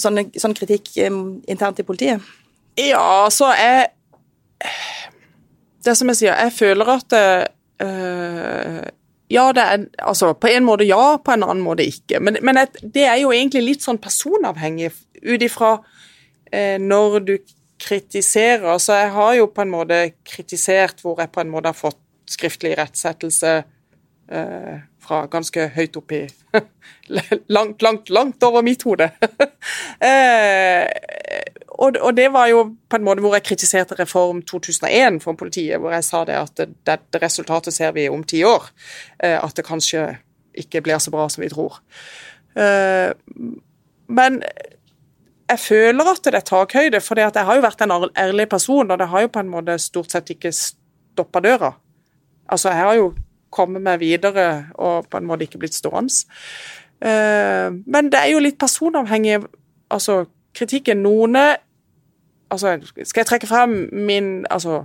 sånn, 0.00 0.22
sånn 0.36 0.56
kritikk 0.56 0.94
um, 1.04 1.42
internt 1.48 1.80
i 1.82 1.86
politiet? 1.86 2.24
Ja, 2.78 3.28
så 3.34 3.52
jeg 3.58 3.90
Det 5.84 5.94
som 5.96 6.08
jeg 6.10 6.18
sier, 6.18 6.34
jeg 6.34 6.52
føler 6.52 6.88
at 6.96 7.14
uh, 7.14 8.80
Ja, 9.28 9.50
det 9.52 9.62
er 9.62 9.84
Altså, 9.98 10.32
på 10.32 10.48
en 10.48 10.64
måte 10.64 10.86
ja, 10.88 11.16
på 11.20 11.34
en 11.34 11.44
annen 11.44 11.64
måte 11.64 11.86
ikke. 11.86 12.20
Men, 12.20 12.38
men 12.42 12.60
det 12.82 13.04
er 13.04 13.18
jo 13.22 13.32
egentlig 13.34 13.64
litt 13.64 13.84
sånn 13.84 14.00
personavhengig 14.00 14.92
ut 15.22 15.44
ifra 15.44 15.78
eh, 16.52 16.78
når 16.80 17.18
du 17.26 17.34
kritiserer. 17.78 18.78
Så 18.78 18.96
jeg 18.98 19.10
har 19.14 19.34
jo 19.38 19.48
på 19.52 19.64
en 19.64 19.72
måte 19.72 20.02
kritisert 20.26 21.02
hvor 21.04 21.20
jeg 21.20 21.32
på 21.34 21.44
en 21.44 21.52
måte 21.52 21.72
har 21.72 21.78
fått 21.78 22.00
skriftlig 22.28 22.74
rettsettelse 22.78 23.52
eh, 23.58 24.74
fra 25.08 25.22
ganske 25.30 25.68
høyt 25.76 25.96
opp 26.00 26.12
i 26.16 26.26
Langt, 27.48 27.82
langt, 27.82 28.10
langt 28.12 28.44
over 28.44 28.64
mitt 28.64 28.82
hode. 28.84 29.10
eh, 30.08 30.84
og, 31.78 31.96
og, 32.02 32.10
det 32.16 32.28
var 32.34 32.48
jo 32.50 32.64
på 32.90 32.98
en 32.98 33.04
måte 33.06 33.22
hvor 33.22 33.36
jeg 33.36 33.46
kritiserte 33.46 33.94
Reform 33.98 34.42
2001 34.42 35.20
for 35.22 35.38
politiet, 35.38 35.78
hvor 35.78 35.94
jeg 35.94 36.04
sa 36.04 36.24
det 36.26 36.34
at 36.34 36.62
dette 36.86 37.20
resultatet 37.22 37.74
ser 37.74 37.92
vi 37.94 38.08
om 38.10 38.24
ti 38.26 38.42
år. 38.44 38.66
Eh, 39.22 39.36
at 39.38 39.54
det 39.54 39.66
kanskje 39.66 40.08
ikke 40.58 40.82
blir 40.82 40.98
så 40.98 41.12
bra 41.14 41.28
som 41.30 41.44
vi 41.44 41.50
tror. 41.52 41.78
Eh, 42.58 43.14
men 44.10 44.40
jeg 45.48 45.60
føler 45.62 46.10
at 46.10 46.24
det 46.24 46.34
er 46.34 46.48
takhøyde, 46.50 47.00
for 47.00 47.20
jeg 47.20 47.46
har 47.46 47.56
jo 47.56 47.64
vært 47.64 47.84
en 47.84 47.94
ærlig 48.10 48.48
person, 48.50 48.90
og 48.90 48.98
det 48.98 49.08
har 49.08 49.24
jo 49.24 49.30
på 49.32 49.44
en 49.44 49.52
måte 49.52 49.78
stort 49.80 50.12
sett 50.12 50.34
ikke 50.34 50.52
stoppa 50.52 51.40
døra. 51.44 51.72
Altså, 52.48 52.72
jeg 52.72 52.84
har 52.84 52.98
jo 52.98 53.12
kommet 53.54 53.82
meg 53.84 54.00
videre 54.02 54.68
og 54.76 55.06
på 55.08 55.20
en 55.20 55.28
måte 55.28 55.46
ikke 55.46 55.60
blitt 55.62 55.76
stående. 55.76 56.12
Uh, 56.98 57.70
men 57.86 58.10
det 58.10 58.18
er 58.18 58.32
jo 58.32 58.42
litt 58.42 58.58
personavhengig, 58.60 59.38
altså 59.94 60.24
kritikken. 60.58 61.04
Noen 61.06 61.38
altså, 62.48 62.78
Skal 63.04 63.22
jeg 63.22 63.30
trekke 63.30 63.50
frem 63.50 63.88
min 63.92 64.46
altså, 64.50 64.84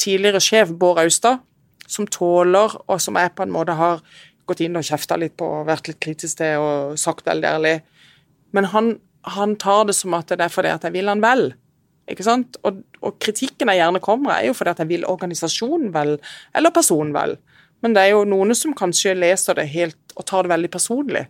tidligere 0.00 0.42
sjef 0.42 0.72
Bård 0.72 0.98
Austad, 1.04 1.42
som 1.86 2.06
tåler, 2.06 2.74
og 2.88 3.00
som 3.00 3.16
jeg 3.20 3.34
på 3.36 3.44
en 3.44 3.52
måte 3.52 3.76
har 3.76 4.04
gått 4.48 4.60
inn 4.64 4.76
og 4.76 4.84
kjefta 4.84 5.16
litt 5.20 5.36
på 5.40 5.46
og 5.60 5.66
vært 5.68 5.88
litt 5.88 6.00
kritisk 6.00 6.38
til 6.40 6.60
og 6.60 6.98
sagt 7.00 7.26
veldig 7.28 7.48
ærlig. 7.48 7.78
Men 8.52 8.70
han 8.72 8.94
han 9.24 9.56
tar 9.56 9.86
det 9.88 9.96
som 9.96 10.14
at 10.16 10.32
det 10.32 10.44
er 10.44 10.52
fordi 10.52 10.72
at 10.72 10.84
jeg 10.84 10.94
vil 10.98 11.08
han 11.08 11.22
vel. 11.24 11.52
Ikke 12.10 12.26
sant? 12.26 12.58
Og, 12.68 12.82
og 13.00 13.16
kritikken 13.22 13.70
jeg 13.72 13.80
gjerne 13.80 14.02
kommer, 14.04 14.34
er 14.34 14.50
jo 14.50 14.56
fordi 14.56 14.74
at 14.74 14.82
jeg 14.82 14.90
vil 14.90 15.06
organisasjonen 15.08 15.92
vel, 15.94 16.18
eller 16.56 16.74
personen 16.74 17.14
vel. 17.16 17.38
Men 17.84 17.96
det 17.96 18.04
er 18.04 18.12
jo 18.12 18.26
noen 18.28 18.52
som 18.56 18.76
kanskje 18.76 19.16
leser 19.16 19.56
det 19.56 19.70
helt 19.72 20.16
og 20.16 20.26
tar 20.28 20.44
det 20.44 20.52
veldig 20.52 20.70
personlig. 20.72 21.24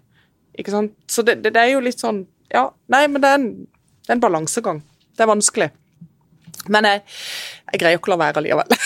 Ikke 0.58 0.74
sant? 0.74 0.96
Så 1.10 1.22
det, 1.26 1.40
det, 1.44 1.54
det 1.54 1.62
er 1.62 1.74
jo 1.74 1.84
litt 1.84 2.02
sånn 2.02 2.24
Ja, 2.54 2.68
nei, 2.92 3.06
men 3.10 3.22
det 3.22 3.30
er 3.30 3.38
en, 3.40 3.46
det 3.64 4.12
er 4.12 4.18
en 4.18 4.22
balansegang. 4.22 4.82
Det 5.14 5.24
er 5.24 5.30
vanskelig. 5.30 5.70
Men 6.72 6.88
jeg, 6.88 7.02
jeg 7.72 7.82
greier 7.82 8.00
ikke 8.00 8.12
å 8.12 8.16
la 8.16 8.22
være 8.26 8.46
likevel. 8.46 8.78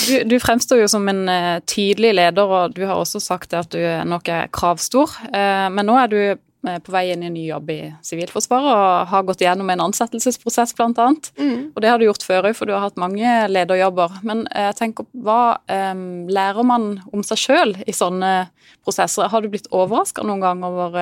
Du, 0.00 0.14
du, 0.26 0.32
fremstår 0.42 0.80
jo 0.80 0.86
som 0.90 1.04
en 1.12 1.20
uh, 1.28 1.60
tydelig 1.68 2.10
leder, 2.16 2.48
og 2.50 2.72
du 2.74 2.80
har 2.88 2.98
også 2.98 3.20
sagt 3.22 3.52
at 3.54 3.68
du 3.70 3.78
nok 4.08 4.26
er 4.32 4.48
kravstor. 4.50 5.12
Uh, 5.28 5.68
men 5.70 5.86
nå 5.86 5.94
er 6.00 6.08
du 6.10 6.20
Eh, 6.68 6.76
på 6.84 6.92
vei 6.92 7.06
inn 7.08 7.22
i 7.24 7.28
en 7.30 7.32
ny 7.32 7.46
jobb 7.46 7.70
i 7.72 7.78
Sivilforsvaret 8.04 8.68
og 8.68 9.08
har 9.08 9.24
gått 9.24 9.40
gjennom 9.40 9.70
en 9.72 9.80
ansettelsesprosess, 9.86 10.74
bl.a. 10.76 11.06
Mm. 11.40 11.70
Og 11.72 11.80
det 11.80 11.88
har 11.88 12.00
du 12.00 12.04
gjort 12.04 12.26
før 12.26 12.50
òg, 12.50 12.56
for 12.58 12.68
du 12.68 12.74
har 12.74 12.84
hatt 12.84 13.00
mange 13.00 13.32
lederjobber. 13.48 14.20
Men 14.26 14.44
eh, 14.52 14.68
jeg 14.68 14.78
tenker, 14.82 15.08
hva 15.24 15.56
lærer 15.70 16.66
man 16.66 16.92
om 17.14 17.24
seg 17.24 17.40
sjøl 17.40 17.74
i 17.88 17.96
sånne 17.96 18.50
prosesser? 18.84 19.30
Har 19.32 19.40
du 19.40 19.48
blitt 19.52 19.70
overraska 19.72 20.24
noen 20.26 20.44
gang 20.44 20.64
over 20.68 21.00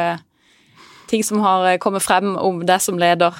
ting 1.08 1.24
som 1.24 1.40
har 1.44 1.70
kommet 1.82 2.04
frem 2.04 2.36
om 2.36 2.62
deg 2.66 2.82
som 2.84 3.00
leder? 3.00 3.34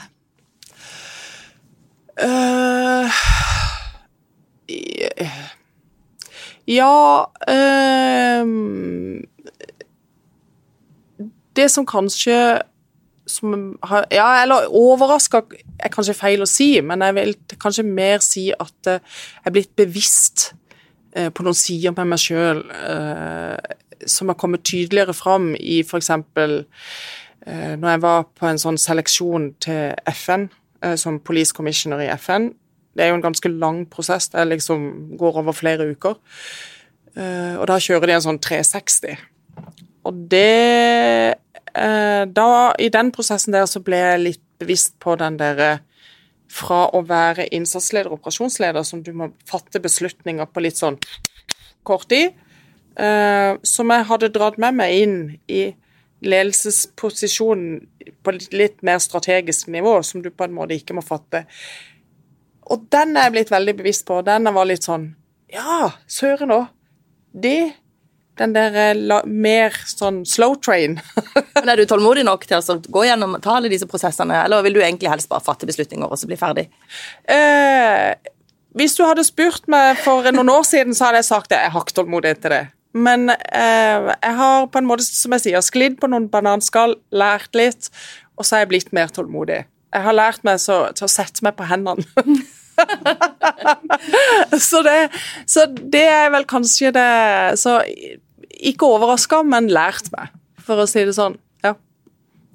Uh, 2.19 3.07
ja 6.67 6.95
uh, 7.47 8.43
det 11.59 11.69
som 11.71 11.87
kanskje 11.87 12.39
som 13.29 13.77
har, 13.83 14.07
ja, 14.11 14.43
eller 14.43 14.71
overraska 14.73 15.43
er 15.79 15.93
kanskje 15.93 16.17
feil 16.17 16.43
å 16.43 16.49
si, 16.49 16.71
men 16.85 17.03
jeg 17.05 17.17
vil 17.19 17.35
kanskje 17.61 17.85
mer 17.85 18.23
si 18.25 18.49
at 18.55 18.91
eh, 18.91 19.03
jeg 19.37 19.51
er 19.51 19.55
blitt 19.55 19.75
bevisst 19.77 20.53
eh, 21.13 21.29
på 21.29 21.45
noen 21.45 21.59
sider 21.59 21.93
med 21.97 22.15
meg 22.15 22.23
sjøl 22.23 22.63
eh, 22.73 23.77
som 24.09 24.33
har 24.33 24.39
kommet 24.41 24.65
tydeligere 24.67 25.15
fram 25.17 25.51
i 25.59 25.83
f.eks. 25.85 26.11
Eh, 27.47 27.77
når 27.79 27.91
jeg 27.91 28.03
var 28.03 28.25
på 28.35 28.49
en 28.49 28.59
sånn 28.59 28.79
seleksjon 28.81 29.53
til 29.63 29.95
FN 30.11 30.49
eh, 30.83 30.97
som 30.99 31.21
police 31.23 31.55
commissioner 31.55 32.03
i 32.03 32.11
FN. 32.19 32.51
Det 32.97 33.05
er 33.05 33.13
jo 33.13 33.19
en 33.21 33.25
ganske 33.29 33.51
lang 33.53 33.85
prosess, 33.91 34.31
det 34.33 34.49
liksom 34.49 34.89
går 35.21 35.43
over 35.45 35.55
flere 35.55 35.87
uker. 35.93 36.19
Eh, 37.15 37.55
og 37.55 37.69
da 37.71 37.79
kjører 37.83 38.11
de 38.11 38.17
en 38.17 38.27
sånn 38.31 38.43
360. 38.43 39.27
Og 40.09 40.25
det 40.31 41.37
Da, 41.79 42.75
i 42.81 42.89
den 42.91 43.11
prosessen 43.15 43.53
der, 43.55 43.67
så 43.71 43.79
ble 43.85 43.99
jeg 44.01 44.21
litt 44.23 44.41
bevisst 44.59 44.97
på 44.99 45.13
den 45.21 45.37
derre 45.39 45.85
fra 46.51 46.89
å 46.97 47.05
være 47.07 47.45
innsatsleder 47.55 48.09
og 48.09 48.17
operasjonsleder, 48.17 48.83
som 48.83 49.03
du 49.05 49.13
må 49.15 49.29
fatte 49.47 49.79
beslutninger 49.79 50.49
på 50.51 50.65
litt 50.65 50.81
sånn 50.81 50.97
kort 51.87 52.09
tid, 52.11 52.33
som 53.63 53.95
jeg 53.95 54.09
hadde 54.11 54.33
dratt 54.35 54.59
med 54.59 54.81
meg 54.81 54.97
inn 55.05 55.21
i 55.47 55.69
ledelsesposisjonen 56.25 58.15
på 58.25 58.35
litt, 58.35 58.53
litt 58.53 58.83
mer 58.87 58.99
strategisk 59.03 59.69
nivå, 59.73 59.99
som 60.03 60.23
du 60.25 60.31
på 60.31 60.47
en 60.47 60.57
måte 60.57 60.77
ikke 60.79 60.97
må 60.99 61.05
fatte. 61.05 61.45
Og 62.69 62.89
den 62.93 63.17
er 63.17 63.29
jeg 63.29 63.37
blitt 63.37 63.53
veldig 63.53 63.77
bevisst 63.79 64.07
på. 64.09 64.21
Den 64.27 64.51
var 64.55 64.69
litt 64.69 64.87
sånn 64.87 65.13
Ja, 65.53 65.93
søren 66.11 66.53
òg. 66.53 66.67
Det 67.33 67.75
den 68.39 68.55
der 68.55 68.77
eh, 68.79 69.27
mer 69.27 69.75
sånn 69.87 70.23
slow 70.29 70.57
train. 70.63 70.99
Men 71.59 71.73
Er 71.73 71.81
du 71.81 71.87
tålmodig 71.91 72.25
nok 72.27 72.47
til 72.49 72.59
å 72.59 72.79
gå 72.89 73.05
gjennom 73.09 73.39
ta 73.45 73.57
alle 73.59 73.71
disse 73.73 73.89
prosessene, 73.91 74.45
eller 74.45 74.65
vil 74.67 74.79
du 74.79 74.83
egentlig 74.83 75.11
helst 75.13 75.31
bare 75.31 75.45
fatte 75.45 75.69
beslutninger 75.69 76.09
og 76.09 76.21
så 76.21 76.31
bli 76.31 76.39
ferdig? 76.39 76.69
Eh, 77.29 78.15
hvis 78.79 78.97
du 78.99 79.05
hadde 79.07 79.27
spurt 79.27 79.67
meg 79.71 79.99
for 80.05 80.29
noen 80.31 80.53
år 80.53 80.67
siden, 80.69 80.95
så 80.95 81.09
hadde 81.09 81.23
jeg 81.23 81.31
sagt 81.33 81.51
det. 81.53 81.63
Jeg 81.65 81.75
har 81.75 81.87
ikke 81.87 81.99
tålmodighet 81.99 82.43
til 82.45 82.55
det. 82.55 82.65
Men 82.99 83.31
eh, 83.31 84.13
jeg 84.13 84.37
har 84.41 84.69
på 84.73 84.81
en 84.81 84.89
måte, 84.89 85.07
som 85.07 85.35
jeg 85.37 85.47
sier, 85.47 85.65
sklidd 85.65 85.99
på 86.01 86.11
noen 86.11 86.29
bananskall, 86.33 86.97
lært 87.15 87.55
litt, 87.59 87.91
og 88.39 88.47
så 88.47 88.57
er 88.57 88.65
jeg 88.65 88.73
blitt 88.75 88.95
mer 88.97 89.13
tålmodig. 89.15 89.63
Jeg 89.95 90.05
har 90.05 90.17
lært 90.17 90.45
meg 90.45 90.61
så, 90.61 90.87
til 90.97 91.07
å 91.07 91.13
sette 91.13 91.45
meg 91.47 91.57
på 91.59 91.69
hendene. 91.69 92.05
så, 94.69 94.83
det, 94.87 94.99
så 95.49 95.65
det 95.67 96.05
er 96.07 96.29
vel 96.31 96.45
kanskje 96.47 96.93
det 96.95 97.07
Så 97.59 97.73
ikke 98.59 98.87
overraska, 98.87 99.41
men 99.47 99.71
lært 99.73 100.11
meg, 100.15 100.31
for 100.67 100.83
å 100.83 100.89
si 100.91 101.05
det 101.07 101.15
sånn. 101.17 101.37
Ja. 101.65 101.75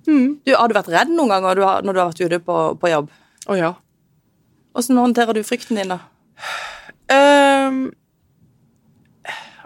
Mm. 0.08 0.39
Du, 0.44 0.54
har 0.56 0.70
du 0.70 0.78
vært 0.78 0.91
redd 0.94 1.12
noen 1.12 1.32
ganger 1.32 1.64
når 1.84 1.96
du 1.96 2.02
har 2.02 2.12
vært 2.12 2.24
ute 2.24 2.39
på, 2.44 2.60
på 2.80 2.91
jobb? 2.91 3.12
Å 3.48 3.60
ja. 3.60 3.74
Åssen 4.78 5.00
håndterer 5.00 5.38
du 5.38 5.44
frykten 5.46 5.80
din, 5.80 5.94
da? 5.94 6.02
Um, 7.14 7.86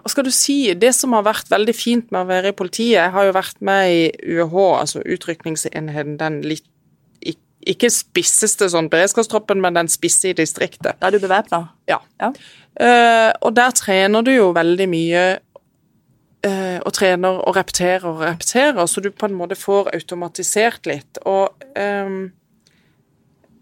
hva 0.08 0.14
skal 0.14 0.24
du 0.24 0.32
si? 0.32 0.72
Det 0.72 0.94
som 0.96 1.12
har 1.12 1.26
vært 1.26 1.50
veldig 1.52 1.74
fint 1.76 2.06
med 2.14 2.22
å 2.24 2.28
være 2.30 2.54
i 2.54 2.56
politiet 2.56 2.96
Jeg 2.96 3.12
har 3.12 3.28
jo 3.28 3.36
vært 3.36 3.58
med 3.60 3.92
i 3.92 4.02
UH, 4.40 4.56
altså 4.80 5.04
utrykningsenheten, 5.04 6.16
den 6.16 6.40
litt 6.48 6.64
ikke 7.68 7.90
spisseste 7.92 8.68
sånn 8.72 8.88
beredskapstroppen, 8.88 9.60
men 9.60 9.76
den 9.76 9.90
spisse 9.92 10.30
i 10.30 10.36
distriktet. 10.36 10.96
Da 11.00 11.08
er 11.08 11.16
du 11.16 11.20
bevæpna? 11.20 11.66
Ja. 11.90 11.98
ja. 12.22 12.30
Uh, 12.78 13.32
og 13.44 13.52
der 13.58 13.74
trener 13.76 14.24
du 14.24 14.32
jo 14.32 14.50
veldig 14.56 14.86
mye 14.88 15.24
uh, 16.46 16.78
og 16.78 16.92
trener 16.96 17.42
og 17.42 17.58
repeterer 17.58 18.06
og 18.08 18.22
repeterer, 18.24 18.84
så 18.86 19.04
du 19.04 19.10
på 19.12 19.28
en 19.28 19.36
måte 19.36 19.58
får 19.58 19.92
automatisert 19.98 20.88
litt. 20.88 21.20
Og 21.28 21.66
um, 21.74 22.20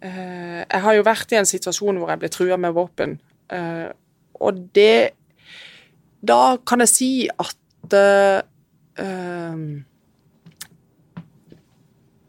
uh, 0.05 0.63
jeg 0.63 0.85
har 0.87 0.99
jo 0.99 1.07
vært 1.09 1.35
i 1.35 1.41
en 1.41 1.49
situasjon 1.49 1.99
hvor 1.99 2.15
jeg 2.15 2.23
ble 2.23 2.33
trua 2.37 2.61
med 2.61 2.77
våpen, 2.77 3.19
og 3.47 4.57
det 4.75 5.15
Da 6.27 6.57
kan 6.66 6.83
jeg 6.83 6.93
si 6.93 7.11
at 7.31 7.57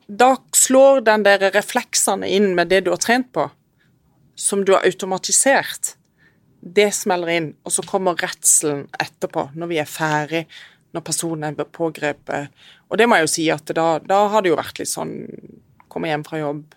da 0.08 0.30
slår 0.56 1.02
den 1.08 1.24
der 1.26 1.48
refleksene 1.56 2.30
inn 2.30 2.54
med 2.58 2.70
det 2.72 2.84
du 2.86 2.92
har 2.94 3.02
trent 3.02 3.32
på, 3.34 3.48
som 4.38 4.64
du 4.66 4.74
har 4.76 4.86
automatisert. 4.86 5.96
Det 6.62 6.92
smeller 6.94 7.34
inn, 7.34 7.52
og 7.66 7.74
så 7.74 7.86
kommer 7.88 8.18
redselen 8.22 8.86
etterpå, 9.00 9.50
når 9.56 9.72
vi 9.72 9.80
er 9.82 9.90
ferdig, 9.90 10.44
når 10.94 11.06
personen 11.06 11.50
er 11.50 11.72
pågrepet. 11.80 12.54
Og 12.90 12.98
det 13.00 13.08
må 13.08 13.18
jeg 13.18 13.28
jo 13.28 13.34
si 13.34 13.48
at 13.54 13.74
da, 13.76 13.88
da 14.04 14.24
har 14.32 14.44
det 14.44 14.54
jo 14.54 14.60
vært 14.60 14.84
litt 14.84 14.94
sånn 14.94 15.16
Komme 15.88 16.10
hjem 16.12 16.26
fra 16.28 16.38
jobb. 16.42 16.77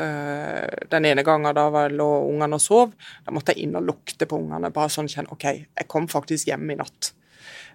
Uh, 0.00 0.64
den 0.88 1.10
ene 1.10 1.24
gangen 1.26 1.52
da 1.56 1.66
var, 1.74 1.92
lå 1.92 2.08
ungene 2.30 2.56
og 2.56 2.64
sov, 2.64 2.94
da 3.26 3.34
måtte 3.36 3.52
jeg 3.52 3.66
inn 3.66 3.76
og 3.76 3.84
lukte 3.84 4.28
på 4.30 4.38
ungene. 4.40 4.72
Bare 4.72 4.92
sånn 4.92 5.10
kjenne 5.10 5.34
OK, 5.34 5.46
jeg 5.60 5.90
kom 5.90 6.08
faktisk 6.08 6.48
hjem 6.48 6.72
i 6.72 6.78
natt. 6.80 7.12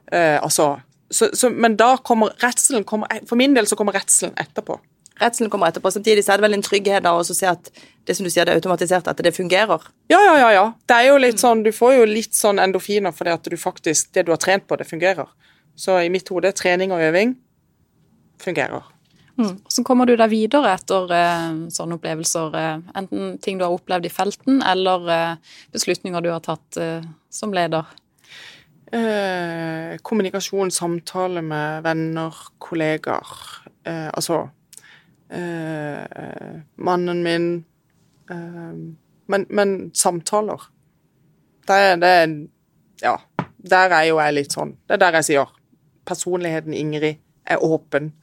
Uh, 0.09 0.41
altså 0.41 0.73
så, 1.09 1.29
så, 1.33 1.49
men 1.49 1.75
da 1.77 1.97
kommer 1.97 2.33
redselen 2.41 2.83
kommer, 2.83 3.07
For 3.29 3.37
min 3.37 3.53
del 3.53 3.67
så 3.69 3.77
kommer 3.77 3.93
redselen 3.93 4.33
etterpå. 4.41 4.79
Redselen 5.21 5.51
kommer 5.53 5.69
etterpå. 5.69 5.91
Samtidig 5.93 6.25
så 6.25 6.33
er 6.33 6.41
det 6.41 6.47
vel 6.47 6.57
en 6.57 6.65
trygghet 6.65 7.05
da 7.05 7.13
å 7.15 7.23
se 7.23 7.47
at 7.47 7.69
det 8.05 8.17
som 8.17 8.25
du 8.25 8.31
sier, 8.31 8.47
det 8.47 8.55
er 8.55 8.59
automatisert, 8.59 9.07
at 9.07 9.21
det 9.23 9.31
fungerer. 9.35 9.85
Ja, 10.11 10.19
ja, 10.19 10.33
ja. 10.41 10.49
ja. 10.55 10.65
Det 10.89 10.97
er 10.97 11.11
jo 11.11 11.21
litt 11.21 11.39
sånn, 11.41 11.63
Du 11.63 11.71
får 11.75 11.99
jo 11.99 12.09
litt 12.09 12.35
sånn 12.35 12.59
endorfiner 12.61 13.15
fordi 13.15 13.35
at 13.37 13.47
du 13.51 13.57
faktisk, 13.59 14.11
det 14.17 14.25
du 14.25 14.33
har 14.33 14.41
trent 14.41 14.67
på, 14.67 14.77
det 14.81 14.89
fungerer. 14.89 15.29
Så 15.75 15.99
i 16.01 16.11
mitt 16.11 16.29
hode, 16.31 16.51
trening 16.57 16.93
og 16.95 17.03
øving 17.03 17.37
fungerer. 18.41 18.94
Mm. 19.35 19.57
Kommer 19.83 20.07
du 20.07 20.15
deg 20.15 20.31
videre 20.31 20.71
etter 20.77 21.11
eh, 21.11 21.51
sånne 21.75 21.97
opplevelser? 21.99 22.55
Eh, 22.55 22.77
enten 23.01 23.35
ting 23.43 23.59
du 23.59 23.65
har 23.67 23.75
opplevd 23.75 24.07
i 24.07 24.13
felten, 24.13 24.61
eller 24.63 25.11
eh, 25.11 25.53
beslutninger 25.75 26.23
du 26.23 26.31
har 26.31 26.43
tatt 26.45 26.79
som 27.29 27.53
leder? 27.55 27.85
Eh, 28.91 29.97
kommunikasjon, 30.01 30.71
samtale 30.71 31.41
med 31.41 31.83
venner, 31.83 32.35
kollegaer. 32.57 33.27
Eh, 33.83 34.07
altså 34.13 34.49
eh, 35.29 36.61
Mannen 36.75 37.23
min 37.23 37.65
men, 39.27 39.45
men, 39.49 39.91
samtaler. 39.93 40.61
Det 41.67 42.01
det 42.01 42.49
Ja. 43.01 43.17
Der 43.69 43.89
er 43.89 44.03
jo 44.03 44.19
jeg 44.19 44.33
litt 44.33 44.53
sånn 44.53 44.75
Det 44.87 44.93
er 44.93 44.97
der 44.97 45.15
jeg 45.17 45.25
sier 45.25 45.51
personligheten 46.05 46.73
Ingrid 46.73 47.17
er 47.45 47.63
åpen. 47.63 48.13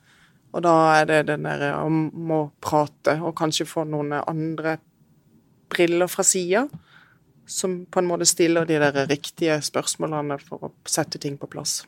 Og 0.53 0.64
da 0.64 0.74
er 0.98 1.09
det 1.09 1.20
den 1.30 1.46
derre 1.48 1.72
om 1.80 2.32
å 2.32 2.42
prate, 2.61 3.16
og 3.20 3.36
kanskje 3.38 3.68
få 3.68 3.86
noen 3.88 4.12
andre 4.20 4.76
briller 5.72 6.11
fra 6.12 6.24
sida 6.26 6.66
som 7.48 7.82
på 7.90 8.00
en 8.00 8.09
måte 8.09 8.28
stiller 8.28 8.68
de 8.68 8.78
der 8.80 9.07
riktige 9.09 9.59
spørsmålene 9.64 10.38
for 10.40 10.68
å 10.68 10.72
sette 10.88 11.20
ting 11.20 11.38
på 11.40 11.48
plass. 11.50 11.82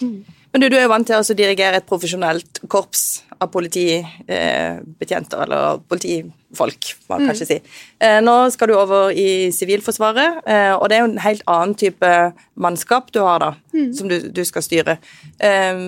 Mm. 0.00 0.24
Men 0.52 0.62
du, 0.62 0.68
du, 0.72 0.76
er 0.78 0.86
jo 0.86 0.92
vant 0.92 1.06
til 1.06 1.20
å 1.20 1.36
dirigere 1.36 1.80
et 1.80 1.88
profesjonelt 1.88 2.62
korps 2.72 3.02
av 3.38 3.50
politibetjenter, 3.52 5.36
eh, 5.36 5.44
eller 5.44 5.82
politifolk, 5.90 6.88
må 7.04 7.12
man 7.12 7.26
mm. 7.26 7.28
kanskje 7.30 7.48
si. 7.50 7.58
Eh, 8.02 8.18
nå 8.24 8.36
skal 8.54 8.70
du 8.70 8.74
over 8.78 9.12
i 9.12 9.52
Sivilforsvaret, 9.54 10.40
eh, 10.48 10.72
og 10.72 10.88
det 10.88 10.96
er 10.96 11.04
jo 11.04 11.10
en 11.10 11.20
helt 11.22 11.44
annen 11.52 11.76
type 11.78 12.12
mannskap 12.58 13.12
du 13.14 13.20
har 13.22 13.44
da, 13.44 13.50
mm. 13.76 13.90
som 14.00 14.08
du, 14.10 14.16
du, 14.32 14.42
skal 14.48 14.64
styre. 14.64 14.96
Eh, 15.36 15.84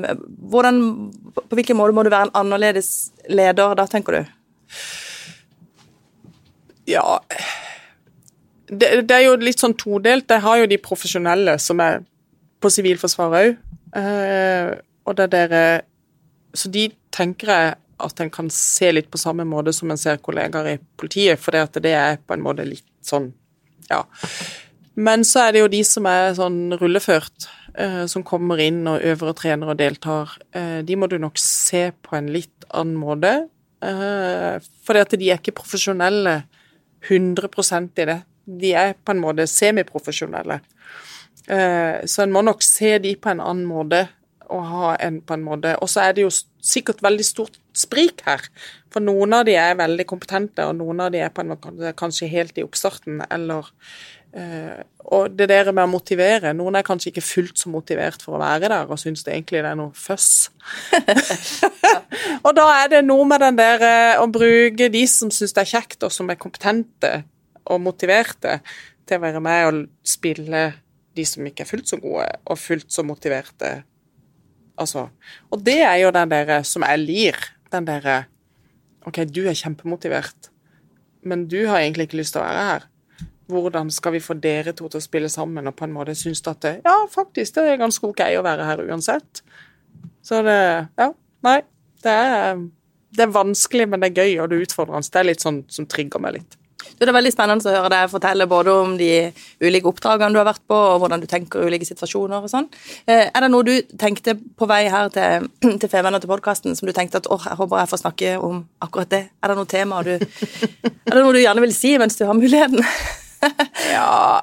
hvordan, 0.53 0.83
på 1.41 1.59
hvilken 1.59 1.81
måte 1.81 1.97
må 1.97 2.05
du 2.05 2.13
være 2.13 2.29
en 2.29 2.37
annerledes 2.45 3.11
leder 3.33 3.75
da, 3.81 3.89
tenker 3.91 4.21
du? 4.21 4.23
Ja 6.91 7.21
det, 8.71 9.03
det, 9.09 9.15
er 9.15 9.25
jo 9.25 9.35
litt 9.41 9.63
sånn 9.63 9.75
todelt. 9.79 10.31
Jeg 10.31 10.45
har 10.45 10.61
jo 10.61 10.69
de 10.71 10.79
profesjonelle 10.83 11.57
som 11.63 11.81
er 11.83 12.05
på 12.63 12.71
Sivilforsvaret 12.73 13.41
òg. 13.41 13.70
Eh, 13.97 14.71
og 15.09 15.17
det 15.19 15.31
dere 15.33 15.63
Så 16.55 16.71
de 16.71 16.89
tenker 17.15 17.51
jeg 17.51 17.75
at 18.01 18.21
en 18.23 18.31
kan 18.33 18.49
se 18.51 18.89
litt 18.93 19.11
på 19.13 19.21
samme 19.21 19.45
måte 19.47 19.75
som 19.77 19.91
en 19.93 19.99
ser 20.01 20.19
kollegaer 20.25 20.69
i 20.73 20.79
politiet, 20.99 21.39
for 21.39 21.55
det, 21.55 21.61
at 21.67 21.79
det 21.85 21.93
er 21.95 22.17
på 22.25 22.35
en 22.35 22.43
måte 22.43 22.65
litt 22.65 22.87
sånn, 23.05 23.29
ja. 23.91 24.01
Men 24.97 25.21
så 25.29 25.45
er 25.45 25.53
det 25.53 25.61
jo 25.61 25.69
de 25.71 25.83
som 25.85 26.09
er 26.09 26.33
sånn 26.39 26.73
rulleført, 26.81 27.45
uh, 27.77 28.07
som 28.09 28.25
kommer 28.27 28.63
inn 28.65 28.81
og 28.89 29.05
øver 29.05 29.35
og 29.35 29.37
trener 29.43 29.75
og 29.75 29.79
deltar. 29.83 30.33
Uh, 30.57 30.81
de 30.81 30.97
må 30.97 31.11
du 31.13 31.19
nok 31.21 31.37
se 31.39 31.91
på 31.93 32.17
en 32.17 32.33
litt 32.33 32.67
annen 32.73 32.97
måte. 32.99 33.35
uh, 33.85 34.57
for 34.81 34.97
at 34.97 35.13
de 35.13 35.31
er 35.31 35.39
ikke 35.39 35.59
profesjonelle 35.61 36.41
100 37.05 37.93
i 38.01 38.09
det 38.09 38.23
de 38.59 38.73
er 38.75 38.95
på 39.05 39.15
en 39.15 39.23
måte 39.23 39.47
semiprofesjonelle. 39.51 40.61
Eh, 40.61 41.10
så 41.49 42.23
en 42.23 42.33
må 42.35 42.43
nok 42.47 42.61
se 42.63 42.99
de 43.03 43.15
på 43.19 43.31
en 43.33 43.41
annen 43.43 43.65
måte 43.67 44.05
og 44.51 44.67
ha 44.67 44.93
en 45.03 45.21
på 45.23 45.37
en 45.37 45.45
måte 45.47 45.75
Og 45.81 45.91
så 45.91 46.05
er 46.05 46.15
det 46.17 46.27
jo 46.27 46.31
sikkert 46.61 47.03
veldig 47.03 47.25
stort 47.25 47.59
sprik 47.77 48.25
her. 48.27 48.43
For 48.91 49.03
noen 49.05 49.33
av 49.37 49.47
de 49.47 49.55
er 49.57 49.79
veldig 49.79 50.07
kompetente, 50.09 50.67
og 50.67 50.77
noen 50.81 51.05
av 51.07 51.13
de 51.15 51.23
er 51.23 51.31
på 51.33 51.45
en 51.45 51.53
måte 51.55 51.93
kanskje 51.99 52.29
helt 52.31 52.59
i 52.59 52.65
oppstarten, 52.67 53.23
eller 53.31 53.71
uh, 54.37 54.83
Og 55.15 55.31
det 55.39 55.49
der 55.53 55.71
med 55.73 55.87
å 55.87 55.91
motivere 55.91 56.53
Noen 56.57 56.77
er 56.79 56.87
kanskje 56.87 57.13
ikke 57.13 57.25
fullt 57.25 57.63
så 57.63 57.71
motivert 57.73 58.23
for 58.23 58.37
å 58.37 58.43
være 58.43 58.69
der, 58.69 58.91
og 58.91 59.01
syns 59.01 59.25
det 59.25 59.37
egentlig 59.37 59.63
det 59.63 59.71
er 59.71 59.79
noe 59.79 59.95
føss. 59.95 60.51
og 62.47 62.53
da 62.59 62.69
er 62.83 62.95
det 62.97 63.05
noe 63.07 63.27
med 63.31 63.47
den 63.47 63.59
der 63.61 63.87
uh, 63.87 64.23
å 64.25 64.31
bruke 64.31 64.91
de 64.93 65.07
som 65.09 65.33
syns 65.35 65.55
det 65.57 65.65
er 65.65 65.75
kjekt, 65.77 66.03
og 66.03 66.15
som 66.15 66.31
er 66.31 66.41
kompetente, 66.41 67.21
og 67.71 67.85
motiverte 67.85 68.59
til 69.07 69.21
å 69.21 69.23
være 69.23 69.41
med 69.45 69.67
og 69.69 69.85
spille 70.07 70.71
de 71.21 71.29
som 71.29 71.47
ikke 71.47 71.67
er 71.67 71.71
fullt 71.71 71.93
så 71.93 72.01
gode, 72.01 72.27
og 72.49 72.59
fullt 72.59 72.91
så 72.93 73.05
motiverte. 73.07 73.77
Altså. 74.81 75.07
Og 75.53 75.63
det 75.65 75.81
er 75.85 75.99
jo 76.03 76.13
den 76.17 76.33
derre 76.33 76.63
som 76.65 76.85
jeg 76.89 77.03
lir. 77.05 77.41
Den 77.71 77.87
derre 77.89 78.23
OK, 79.09 79.23
du 79.29 79.47
er 79.49 79.57
kjempemotivert. 79.57 80.51
men 81.23 81.45
du 81.49 81.67
har 81.69 81.83
egentlig 81.83 82.07
ikke 82.09 82.17
lyst 82.17 82.33
til 82.33 82.41
å 82.41 82.47
være 82.47 82.65
her. 82.65 82.85
Hvordan 83.51 83.91
skal 83.93 84.15
vi 84.15 84.23
få 84.25 84.39
dere 84.41 84.73
to 84.73 84.87
til 84.89 85.01
å 85.01 85.05
spille 85.05 85.29
sammen 85.29 85.69
og 85.69 85.75
på 85.77 85.85
en 85.85 85.93
måte 85.93 86.15
synes 86.17 86.41
at 86.49 86.63
det, 86.65 86.73
ja, 86.87 86.95
faktisk, 87.13 87.59
det 87.59 87.65
er 87.69 87.81
ganske 87.83 88.07
ok 88.07 88.23
å 88.39 88.45
være 88.47 88.65
her 88.65 88.81
uansett. 88.87 89.43
Så 90.25 90.41
det 90.47 90.57
Ja, 90.97 91.11
nei. 91.45 91.61
Det 92.01 92.13
er, 92.13 92.63
det 93.13 93.27
er 93.27 93.35
vanskelig, 93.35 93.85
men 93.91 94.01
det 94.01 94.09
er 94.11 94.23
gøy, 94.23 94.39
og 94.41 94.49
det 94.49 94.57
er 94.57 94.65
utfordrende. 94.65 95.13
Det 95.13 95.21
er 95.21 95.29
litt 95.29 95.45
sånn 95.45 95.59
som 95.69 95.85
trigger 95.85 96.23
meg 96.25 96.39
litt. 96.39 96.57
Det 96.99 97.09
er 97.09 97.15
veldig 97.15 97.33
spennende 97.33 97.71
å 97.71 97.75
høre 97.75 97.91
deg 97.93 98.11
fortelle 98.13 98.47
både 98.51 98.75
om 98.83 98.97
de 98.99 99.11
ulike 99.63 99.89
oppdragene 99.91 100.35
du 100.35 100.41
har 100.41 100.49
vært 100.49 100.63
på, 100.69 100.77
og 100.77 101.03
hvordan 101.03 101.23
du 101.23 101.27
tenker 101.31 101.63
i 101.63 101.71
ulike 101.71 101.89
situasjoner 101.89 102.45
og 102.45 102.53
sånn. 102.53 102.69
Eh, 103.07 103.27
er 103.29 103.45
det 103.45 103.51
noe 103.53 103.67
du 103.67 103.75
tenkte 104.01 104.37
på 104.37 104.69
vei 104.71 104.83
her 104.93 105.11
til, 105.15 105.49
til 105.81 106.11
og 106.11 106.21
til 106.21 106.33
podkasten 106.33 106.77
som 106.79 106.89
du 106.89 106.95
tenkte 106.97 107.23
at 107.23 107.31
åh, 107.31 107.49
jeg 107.51 107.61
håper 107.61 107.83
jeg 107.83 107.93
får 107.93 108.03
snakke 108.05 108.37
om 108.45 108.63
akkurat 108.85 109.13
det? 109.13 109.25
Er 109.41 109.53
det 109.53 109.59
noe 109.61 109.71
tema 109.71 110.03
du 110.07 110.15
Er 110.21 111.17
det 111.17 111.23
noe 111.23 111.35
du 111.35 111.41
gjerne 111.43 111.65
vil 111.65 111.75
si 111.75 111.97
mens 112.01 112.19
du 112.19 112.25
har 112.29 112.39
muligheten? 112.39 112.85
ja 113.95 114.41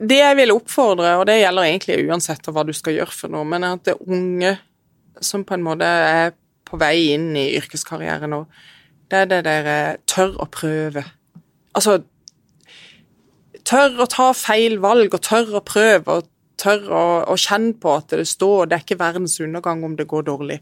Det 0.00 0.18
jeg 0.18 0.36
vil 0.38 0.54
oppfordre, 0.54 1.14
og 1.20 1.26
det 1.28 1.40
gjelder 1.42 1.68
egentlig 1.68 2.00
uansett 2.08 2.48
hva 2.48 2.64
du 2.64 2.72
skal 2.76 2.96
gjøre 2.96 3.14
for 3.14 3.32
noe, 3.32 3.46
men 3.48 3.66
at 3.68 3.84
det 3.86 3.96
er 3.96 4.12
unge 4.16 4.56
som 5.20 5.44
på 5.44 5.56
en 5.56 5.64
måte 5.64 5.84
er 5.84 6.32
på 6.70 6.78
vei 6.80 7.10
inn 7.14 7.32
i 7.36 7.50
yrkeskarrieren 7.58 8.30
nå, 8.32 8.44
det 9.10 9.18
er 9.18 9.30
det 9.30 9.40
dere 9.46 9.76
eh, 9.90 10.00
tør 10.06 10.36
å 10.38 10.46
prøve. 10.50 11.04
Altså 11.74 12.00
Tør 13.66 14.00
å 14.02 14.06
ta 14.08 14.30
feil 14.34 14.78
valg, 14.82 15.12
og 15.14 15.22
tør 15.22 15.58
å 15.58 15.60
prøve, 15.62 16.14
og 16.16 16.28
tør 16.58 16.86
å, 16.90 17.02
å 17.30 17.34
kjenne 17.38 17.74
på 17.78 17.92
at 17.98 18.14
det 18.14 18.24
står 18.26 18.70
Det 18.70 18.76
er 18.76 18.84
ikke 18.86 19.02
verdens 19.02 19.36
undergang 19.42 19.84
om 19.86 19.94
det 19.98 20.08
går 20.10 20.24
dårlig. 20.26 20.56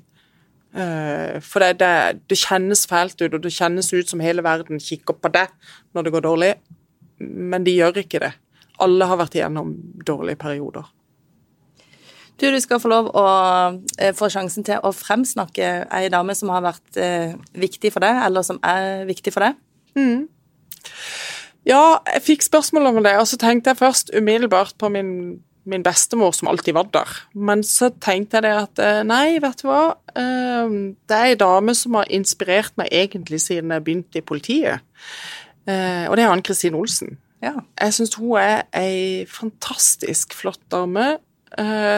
Uh, 0.75 1.39
for 1.41 1.65
det, 1.65 1.79
det, 1.81 2.25
det, 2.29 2.37
kjennes 2.37 2.85
fælt 2.91 3.23
ut, 3.23 3.33
og 3.33 3.41
det 3.45 3.55
kjennes 3.55 3.89
ut 3.95 4.11
som 4.11 4.21
hele 4.21 4.45
verden 4.45 4.83
kikker 4.83 5.17
på 5.17 5.31
deg 5.33 5.55
når 5.97 6.05
det 6.05 6.13
går 6.17 6.27
dårlig, 6.27 6.53
men 7.23 7.65
de 7.65 7.79
gjør 7.79 8.03
ikke 8.03 8.21
det. 8.27 8.35
Alle 8.85 9.09
har 9.09 9.23
vært 9.23 9.39
igjennom 9.39 9.73
dårlige 10.07 10.43
perioder. 10.43 10.91
Du, 12.39 12.47
du 12.55 12.59
skal 12.63 12.79
få 12.79 12.91
lov 12.91 13.09
å 13.19 13.25
eh, 13.99 14.15
få 14.17 14.29
sjansen 14.31 14.67
til 14.67 14.79
å 14.87 14.93
fremsnakke 14.95 15.73
ei 15.95 16.11
dame 16.13 16.37
som 16.39 16.53
har 16.55 16.63
vært 16.69 17.01
eh, 17.01 17.35
viktig 17.59 17.91
for 17.95 18.05
deg, 18.05 18.21
eller 18.29 18.47
som 18.47 18.61
er 18.63 19.03
viktig 19.09 19.35
for 19.35 19.49
deg. 19.49 19.59
Mm. 19.99 20.29
Ja, 21.67 21.99
jeg 22.15 22.25
fikk 22.29 22.47
spørsmål 22.47 22.93
om 22.93 23.03
det, 23.03 23.17
og 23.19 23.27
så 23.29 23.41
tenkte 23.43 23.75
jeg 23.75 23.83
først 23.83 24.15
umiddelbart 24.15 24.79
på 24.79 24.91
min, 24.95 25.11
min 25.69 25.83
bestemor 25.83 26.31
som 26.37 26.53
alltid 26.53 26.79
var 26.79 26.89
der. 26.95 27.19
Men 27.35 27.67
så 27.67 27.91
tenkte 27.91 28.39
jeg 28.39 28.47
det 28.47 28.57
at 28.63 28.87
eh, 28.87 29.03
nei, 29.11 29.41
vet 29.43 29.65
du 29.65 29.69
hva. 29.73 29.83
Det 30.15 31.19
er 31.19 31.33
ei 31.33 31.39
dame 31.39 31.75
som 31.79 31.99
har 31.99 32.11
inspirert 32.15 32.79
meg 32.79 32.95
egentlig 32.95 33.43
siden 33.43 33.75
jeg 33.75 33.87
begynte 33.87 34.23
i 34.23 34.27
politiet. 34.27 34.87
Og 35.69 36.15
det 36.17 36.23
er 36.25 36.31
Ann 36.31 36.43
Kristin 36.43 36.79
Olsen. 36.79 37.19
Ja. 37.45 37.53
Jeg 37.79 37.95
syns 37.95 38.17
hun 38.19 38.39
er 38.41 38.65
ei 38.75 39.27
fantastisk 39.31 40.33
flott 40.35 40.63
dame 40.73 41.19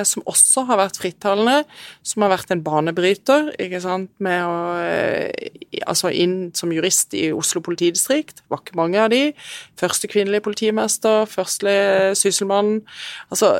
som 0.06 0.22
også 0.30 0.62
har 0.68 0.78
vært 0.78 0.98
frittalende, 1.00 1.64
som 2.06 2.22
har 2.22 2.30
vært 2.32 2.52
en 2.54 2.62
banebryter 2.64 3.50
ikke 3.60 3.80
sant, 3.82 4.12
med 4.22 4.44
å 4.46 4.58
eh, 4.84 5.50
Altså 5.86 6.10
inn 6.12 6.50
som 6.54 6.72
jurist 6.74 7.14
i 7.16 7.30
Oslo 7.32 7.62
politidistrikt, 7.64 8.42
var 8.50 8.60
ikke 8.60 8.78
mange 8.78 8.98
av 9.00 9.10
de. 9.12 9.30
Første 9.78 10.10
kvinnelige 10.10 10.44
politimester, 10.44 11.24
første 11.30 11.72
sysselmann. 12.18 12.80
Altså 13.30 13.52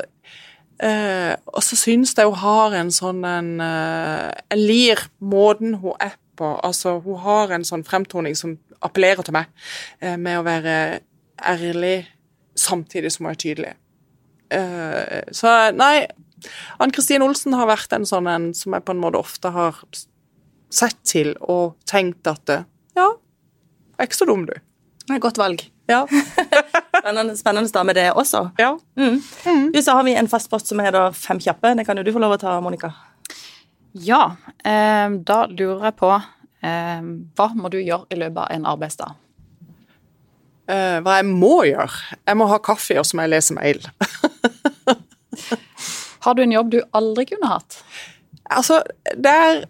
eh, 0.83 1.33
Og 1.47 1.63
så 1.65 1.79
syns 1.79 2.13
jeg 2.17 2.29
hun 2.29 2.41
har 2.43 2.75
en 2.81 2.91
sånn 2.93 3.23
en 3.27 3.51
eh, 3.63 4.27
Jeg 4.51 4.61
lir 4.61 5.05
måten 5.19 5.79
hun 5.81 5.95
er 5.99 6.17
på. 6.37 6.55
Altså, 6.63 6.99
hun 7.03 7.21
har 7.25 7.55
en 7.55 7.67
sånn 7.67 7.85
fremtoning 7.87 8.37
som 8.37 8.57
appellerer 8.81 9.25
til 9.25 9.35
meg, 9.35 9.51
eh, 10.01 10.17
med 10.17 10.39
å 10.39 10.45
være 10.47 10.75
ærlig 11.37 12.07
samtidig 12.57 13.11
som 13.13 13.27
hun 13.27 13.33
er 13.33 13.41
tydelig. 13.41 13.73
Uh, 14.51 15.21
så 15.31 15.71
nei, 15.75 16.07
Ann 16.81 16.91
Kristin 16.91 17.23
Olsen 17.23 17.55
har 17.55 17.69
vært 17.69 17.93
en 17.95 18.07
sånn 18.07 18.27
en 18.27 18.49
som 18.57 18.75
jeg 18.75 18.83
på 18.85 18.95
en 18.95 19.03
måte 19.03 19.21
ofte 19.21 19.51
har 19.53 19.77
sett 20.71 20.97
til 21.07 21.33
og 21.41 21.77
tenkt 21.89 22.27
at 22.27 22.51
ja, 22.97 23.07
er 24.01 24.09
ikke 24.09 24.17
så 24.17 24.27
dum, 24.29 24.47
du. 24.49 24.55
Det 25.05 25.17
er 25.17 25.21
godt 25.21 25.39
valg. 25.41 25.63
Ja. 25.91 26.07
spennende, 26.99 27.37
spennende 27.37 27.69
dame, 27.73 27.93
det 27.93 28.11
også. 28.11 28.49
Ja. 28.57 28.79
Mm. 28.97 29.21
Mm. 29.45 29.71
Du, 29.71 29.81
så 29.83 29.97
har 29.97 30.03
vi 30.03 30.15
en 30.15 30.29
fast 30.31 30.49
post 30.49 30.71
som 30.71 30.79
heter 30.79 31.11
Fem 31.17 31.39
kjappe. 31.41 31.73
Det 31.77 31.85
kan 31.85 31.99
jo 31.99 32.05
du 32.05 32.13
få 32.15 32.21
lov 32.23 32.37
å 32.37 32.41
ta, 32.41 32.55
Monica. 32.63 32.93
Ja, 33.91 34.37
eh, 34.63 35.07
da 35.27 35.39
lurer 35.51 35.89
jeg 35.89 35.97
på 35.99 36.11
eh, 36.15 37.01
Hva 37.35 37.47
må 37.59 37.67
du 37.73 37.81
gjøre 37.81 38.07
i 38.07 38.19
løpet 38.21 38.39
av 38.45 38.53
en 38.55 38.67
arbeidsdag? 38.71 39.17
Uh, 40.71 41.01
hva 41.03 41.17
jeg 41.19 41.27
må 41.27 41.55
gjøre? 41.67 42.15
Jeg 42.23 42.39
må 42.39 42.47
ha 42.47 42.59
kaffe, 42.63 42.95
og 42.99 43.07
så 43.07 43.17
må 43.17 43.25
jeg 43.25 43.33
lese 43.33 43.55
mail. 43.57 43.81
Har 46.23 46.37
du 46.37 46.43
en 46.43 46.53
jobb 46.53 46.71
du 46.71 46.79
aldri 46.95 47.25
kunne 47.27 47.49
hatt? 47.49 47.81
Altså, 48.51 48.79
det 49.17 49.31
er 49.31 49.63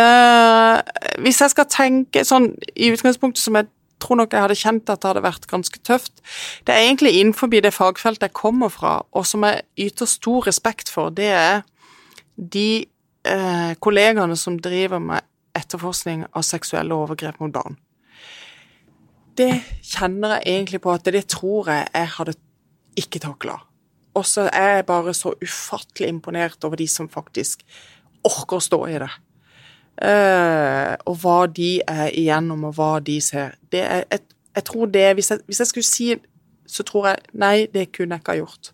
uh, 0.00 0.80
Hvis 1.22 1.42
jeg 1.42 1.52
skal 1.52 1.68
tenke 1.70 2.24
sånn 2.26 2.50
i 2.74 2.90
utgangspunktet 2.94 3.44
som 3.44 3.60
jeg 3.60 3.68
tror 4.02 4.18
nok 4.20 4.34
jeg 4.34 4.44
hadde 4.44 4.58
kjent 4.58 4.90
at 4.90 5.02
det 5.02 5.10
hadde 5.12 5.24
vært 5.24 5.46
ganske 5.48 5.78
tøft, 5.86 6.18
det 6.66 6.74
er 6.74 6.88
egentlig 6.88 7.14
innenfor 7.20 7.52
det 7.54 7.72
fagfeltet 7.72 8.26
jeg 8.26 8.36
kommer 8.36 8.72
fra, 8.72 8.98
og 9.12 9.26
som 9.26 9.46
jeg 9.46 9.62
yter 9.86 10.10
stor 10.10 10.50
respekt 10.50 10.90
for, 10.92 11.14
det 11.14 11.30
er 11.30 11.62
de 12.36 12.84
uh, 13.30 13.72
kollegaene 13.80 14.36
som 14.36 14.58
driver 14.58 15.00
med 15.00 15.24
etterforskning 15.54 16.26
av 16.34 16.42
seksuelle 16.42 16.98
overgrep 16.98 17.38
mot 17.40 17.54
barn 17.54 17.78
det 19.38 19.52
kjenner 19.82 20.36
jeg 20.36 20.56
egentlig 20.56 20.80
på 20.84 20.92
at 20.94 21.06
det 21.14 21.24
tror 21.32 21.70
jeg 21.72 21.86
jeg 21.92 22.10
hadde 22.16 22.34
ikke 23.00 23.22
takla. 23.22 23.58
Og 24.14 24.26
så 24.26 24.46
er 24.52 24.76
jeg 24.76 24.86
bare 24.86 25.14
så 25.14 25.34
ufattelig 25.42 26.08
imponert 26.08 26.64
over 26.64 26.78
de 26.78 26.86
som 26.88 27.10
faktisk 27.10 27.64
orker 28.24 28.60
å 28.60 28.64
stå 28.64 28.80
i 28.92 29.00
det. 29.02 29.10
Uh, 29.94 30.94
og 31.06 31.18
hva 31.22 31.40
de 31.46 31.78
er 31.86 32.08
igjennom, 32.10 32.64
og 32.66 32.78
hva 32.78 32.98
de 33.04 33.18
ser. 33.22 33.58
Det 33.70 33.82
er, 33.82 34.06
jeg, 34.10 34.24
jeg 34.56 34.66
tror 34.70 34.90
det 34.94 35.04
hvis 35.18 35.30
jeg, 35.30 35.42
hvis 35.46 35.60
jeg, 35.62 35.70
skulle 35.70 35.90
si 35.90 36.08
så 36.66 36.86
tror 36.86 37.10
jeg 37.10 37.36
nei, 37.38 37.66
det 37.70 37.90
kunne 37.94 38.16
jeg 38.16 38.24
ikke 38.24 38.34
ha 38.34 38.40
gjort. 38.40 38.72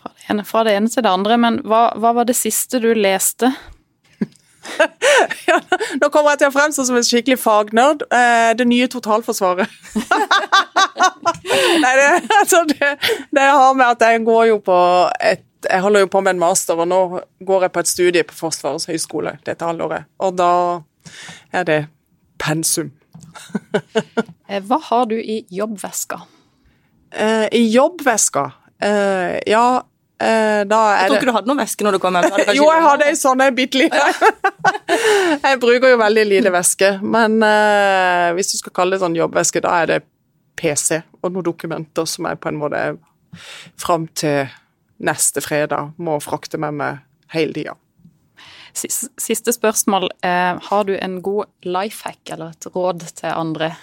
Fra 0.00 0.10
det 0.14 0.26
ene, 0.30 0.46
fra 0.48 0.64
det 0.66 0.74
ene 0.78 0.90
til 0.90 1.04
det 1.04 1.12
andre, 1.12 1.38
men 1.38 1.60
hva, 1.68 1.86
hva 2.00 2.14
var 2.18 2.26
det 2.30 2.38
siste 2.38 2.80
du 2.82 2.90
leste 2.96 3.52
ja, 5.48 5.58
nå 6.00 6.08
kommer 6.12 6.34
jeg 6.34 6.42
til 6.42 6.50
å 6.50 6.54
fremstå 6.54 6.84
som 6.88 6.98
en 6.98 7.06
skikkelig 7.06 7.38
fagnerd. 7.40 8.04
Eh, 8.12 8.50
det 8.58 8.66
nye 8.68 8.88
totalforsvaret. 8.90 9.70
Nei, 11.82 11.92
det, 11.98 12.06
altså 12.40 12.62
det, 12.68 12.94
det, 13.34 13.44
har 13.44 13.74
med 13.76 13.86
at 13.86 14.04
jeg 14.06 14.24
går 14.26 14.44
jo 14.52 14.60
på 14.64 14.78
et 15.22 15.44
Jeg 15.64 15.80
holder 15.80 16.02
jo 16.02 16.08
på 16.12 16.20
med 16.20 16.34
en 16.34 16.42
master, 16.42 16.76
og 16.76 16.88
nå 16.90 16.98
går 17.48 17.62
jeg 17.64 17.72
på 17.72 17.80
et 17.80 17.88
studie 17.88 18.24
på 18.28 18.34
Forsvarets 18.36 18.84
høgskole 18.90 19.30
dette 19.46 19.64
halvåret. 19.64 20.04
Og 20.20 20.34
da 20.36 20.50
er 21.56 21.64
det 21.64 21.80
pensum. 22.38 22.92
Eh, 24.44 24.60
hva 24.60 24.76
har 24.90 25.06
du 25.08 25.14
i 25.16 25.38
jobbveska? 25.48 26.18
Eh, 27.16 27.46
I 27.48 27.62
jobbveska? 27.72 28.42
Eh, 28.76 29.40
ja 29.48 29.80
jeg 30.94 31.08
tror 31.08 31.18
ikke 31.18 31.28
du 31.28 31.36
hadde 31.36 31.50
noen 31.50 31.62
veske 31.62 31.86
når 31.86 31.96
du 31.96 32.00
kom 32.02 32.18
hjem? 32.18 32.40
jo, 32.58 32.66
jeg 32.70 32.84
hadde 32.86 33.08
ei 33.10 33.18
sånn 33.18 33.44
ei 33.44 33.50
bitte 33.54 33.80
lita. 33.82 34.08
jeg 35.46 35.60
bruker 35.62 35.94
jo 35.94 36.00
veldig 36.00 36.26
lite 36.30 36.52
væske, 36.54 36.90
men 37.02 37.38
uh, 37.42 38.32
hvis 38.36 38.54
du 38.54 38.58
skal 38.60 38.76
kalle 38.80 38.96
det 38.96 39.04
sånn 39.04 39.18
jobbveske, 39.18 39.62
da 39.64 39.78
er 39.82 39.92
det 39.92 40.00
PC 40.60 41.00
og 41.22 41.32
noen 41.32 41.46
dokumenter 41.46 42.06
som 42.08 42.28
jeg 42.30 42.40
på 42.40 42.50
en 42.50 42.60
måte 42.60 42.82
fram 43.80 44.06
til 44.14 44.52
neste 45.04 45.42
fredag 45.42 45.94
må 45.98 46.20
frakte 46.22 46.60
med 46.62 46.78
meg 46.78 47.02
hele 47.34 47.56
tida. 47.56 47.74
Siste 48.74 49.52
spørsmål. 49.54 50.08
Eh, 50.22 50.58
har 50.68 50.84
du 50.84 50.96
en 50.98 51.20
god 51.22 51.46
life 51.66 52.02
hack 52.06 52.30
eller 52.30 52.54
et 52.54 52.66
råd 52.74 53.04
til 53.14 53.30
andre? 53.30 53.74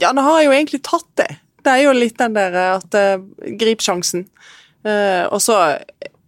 Ja, 0.00 0.12
nå 0.12 0.24
har 0.24 0.40
jeg 0.40 0.48
jo 0.48 0.54
egentlig 0.56 0.82
tatt 0.86 1.10
det. 1.20 1.30
Det 1.64 1.72
er 1.72 1.84
jo 1.86 1.96
litt 1.96 2.18
den 2.20 2.36
der 2.36 2.56
at 2.60 2.96
uh, 2.96 3.20
grip 3.60 3.80
sjansen. 3.84 4.26
Uh, 4.84 5.24
og 5.32 5.40
så 5.42 5.58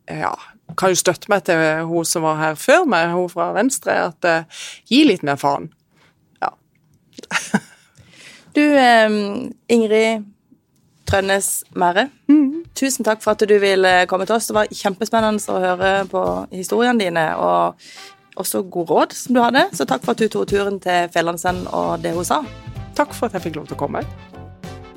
ja, 0.08 0.32
kan 0.78 0.92
jo 0.92 0.98
støtte 0.98 1.30
meg 1.32 1.44
til 1.46 1.60
hun 1.88 2.06
som 2.08 2.24
var 2.26 2.40
her 2.40 2.60
før 2.60 2.86
meg, 2.88 3.12
hun 3.14 3.28
fra 3.32 3.50
Venstre, 3.56 3.98
at 4.10 4.28
uh, 4.28 4.64
gi 4.88 5.02
litt 5.08 5.24
mer 5.26 5.38
faen. 5.40 5.68
Ja. 6.42 6.52
du, 8.56 8.64
um, 8.64 9.20
Ingrid 9.68 10.26
Trønnes 11.06 11.62
Mære, 11.78 12.08
mm. 12.26 12.64
tusen 12.74 13.06
takk 13.06 13.22
for 13.22 13.36
at 13.36 13.46
du 13.46 13.54
ville 13.62 13.92
komme 14.10 14.26
til 14.26 14.38
oss. 14.38 14.48
Det 14.50 14.56
var 14.56 14.72
kjempespennende 14.74 15.54
å 15.54 15.62
høre 15.62 15.92
på 16.10 16.22
historiene 16.50 16.98
dine, 17.04 17.28
og 17.38 17.78
også 18.36 18.64
god 18.70 18.90
råd 18.90 19.14
som 19.16 19.36
du 19.36 19.42
hadde. 19.44 19.68
Så 19.76 19.86
takk 19.88 20.04
for 20.04 20.16
at 20.16 20.22
du 20.22 20.28
tok 20.32 20.50
turen 20.50 20.80
til 20.82 21.12
Fjellandsend 21.14 21.68
og 21.72 22.02
det 22.02 22.16
hun 22.16 22.26
sa. 22.26 22.42
Takk 22.96 23.14
for 23.14 23.28
at 23.28 23.38
jeg 23.38 23.48
fikk 23.48 23.60
lov 23.60 23.70
til 23.70 23.78
å 23.78 23.84
komme. 23.86 24.02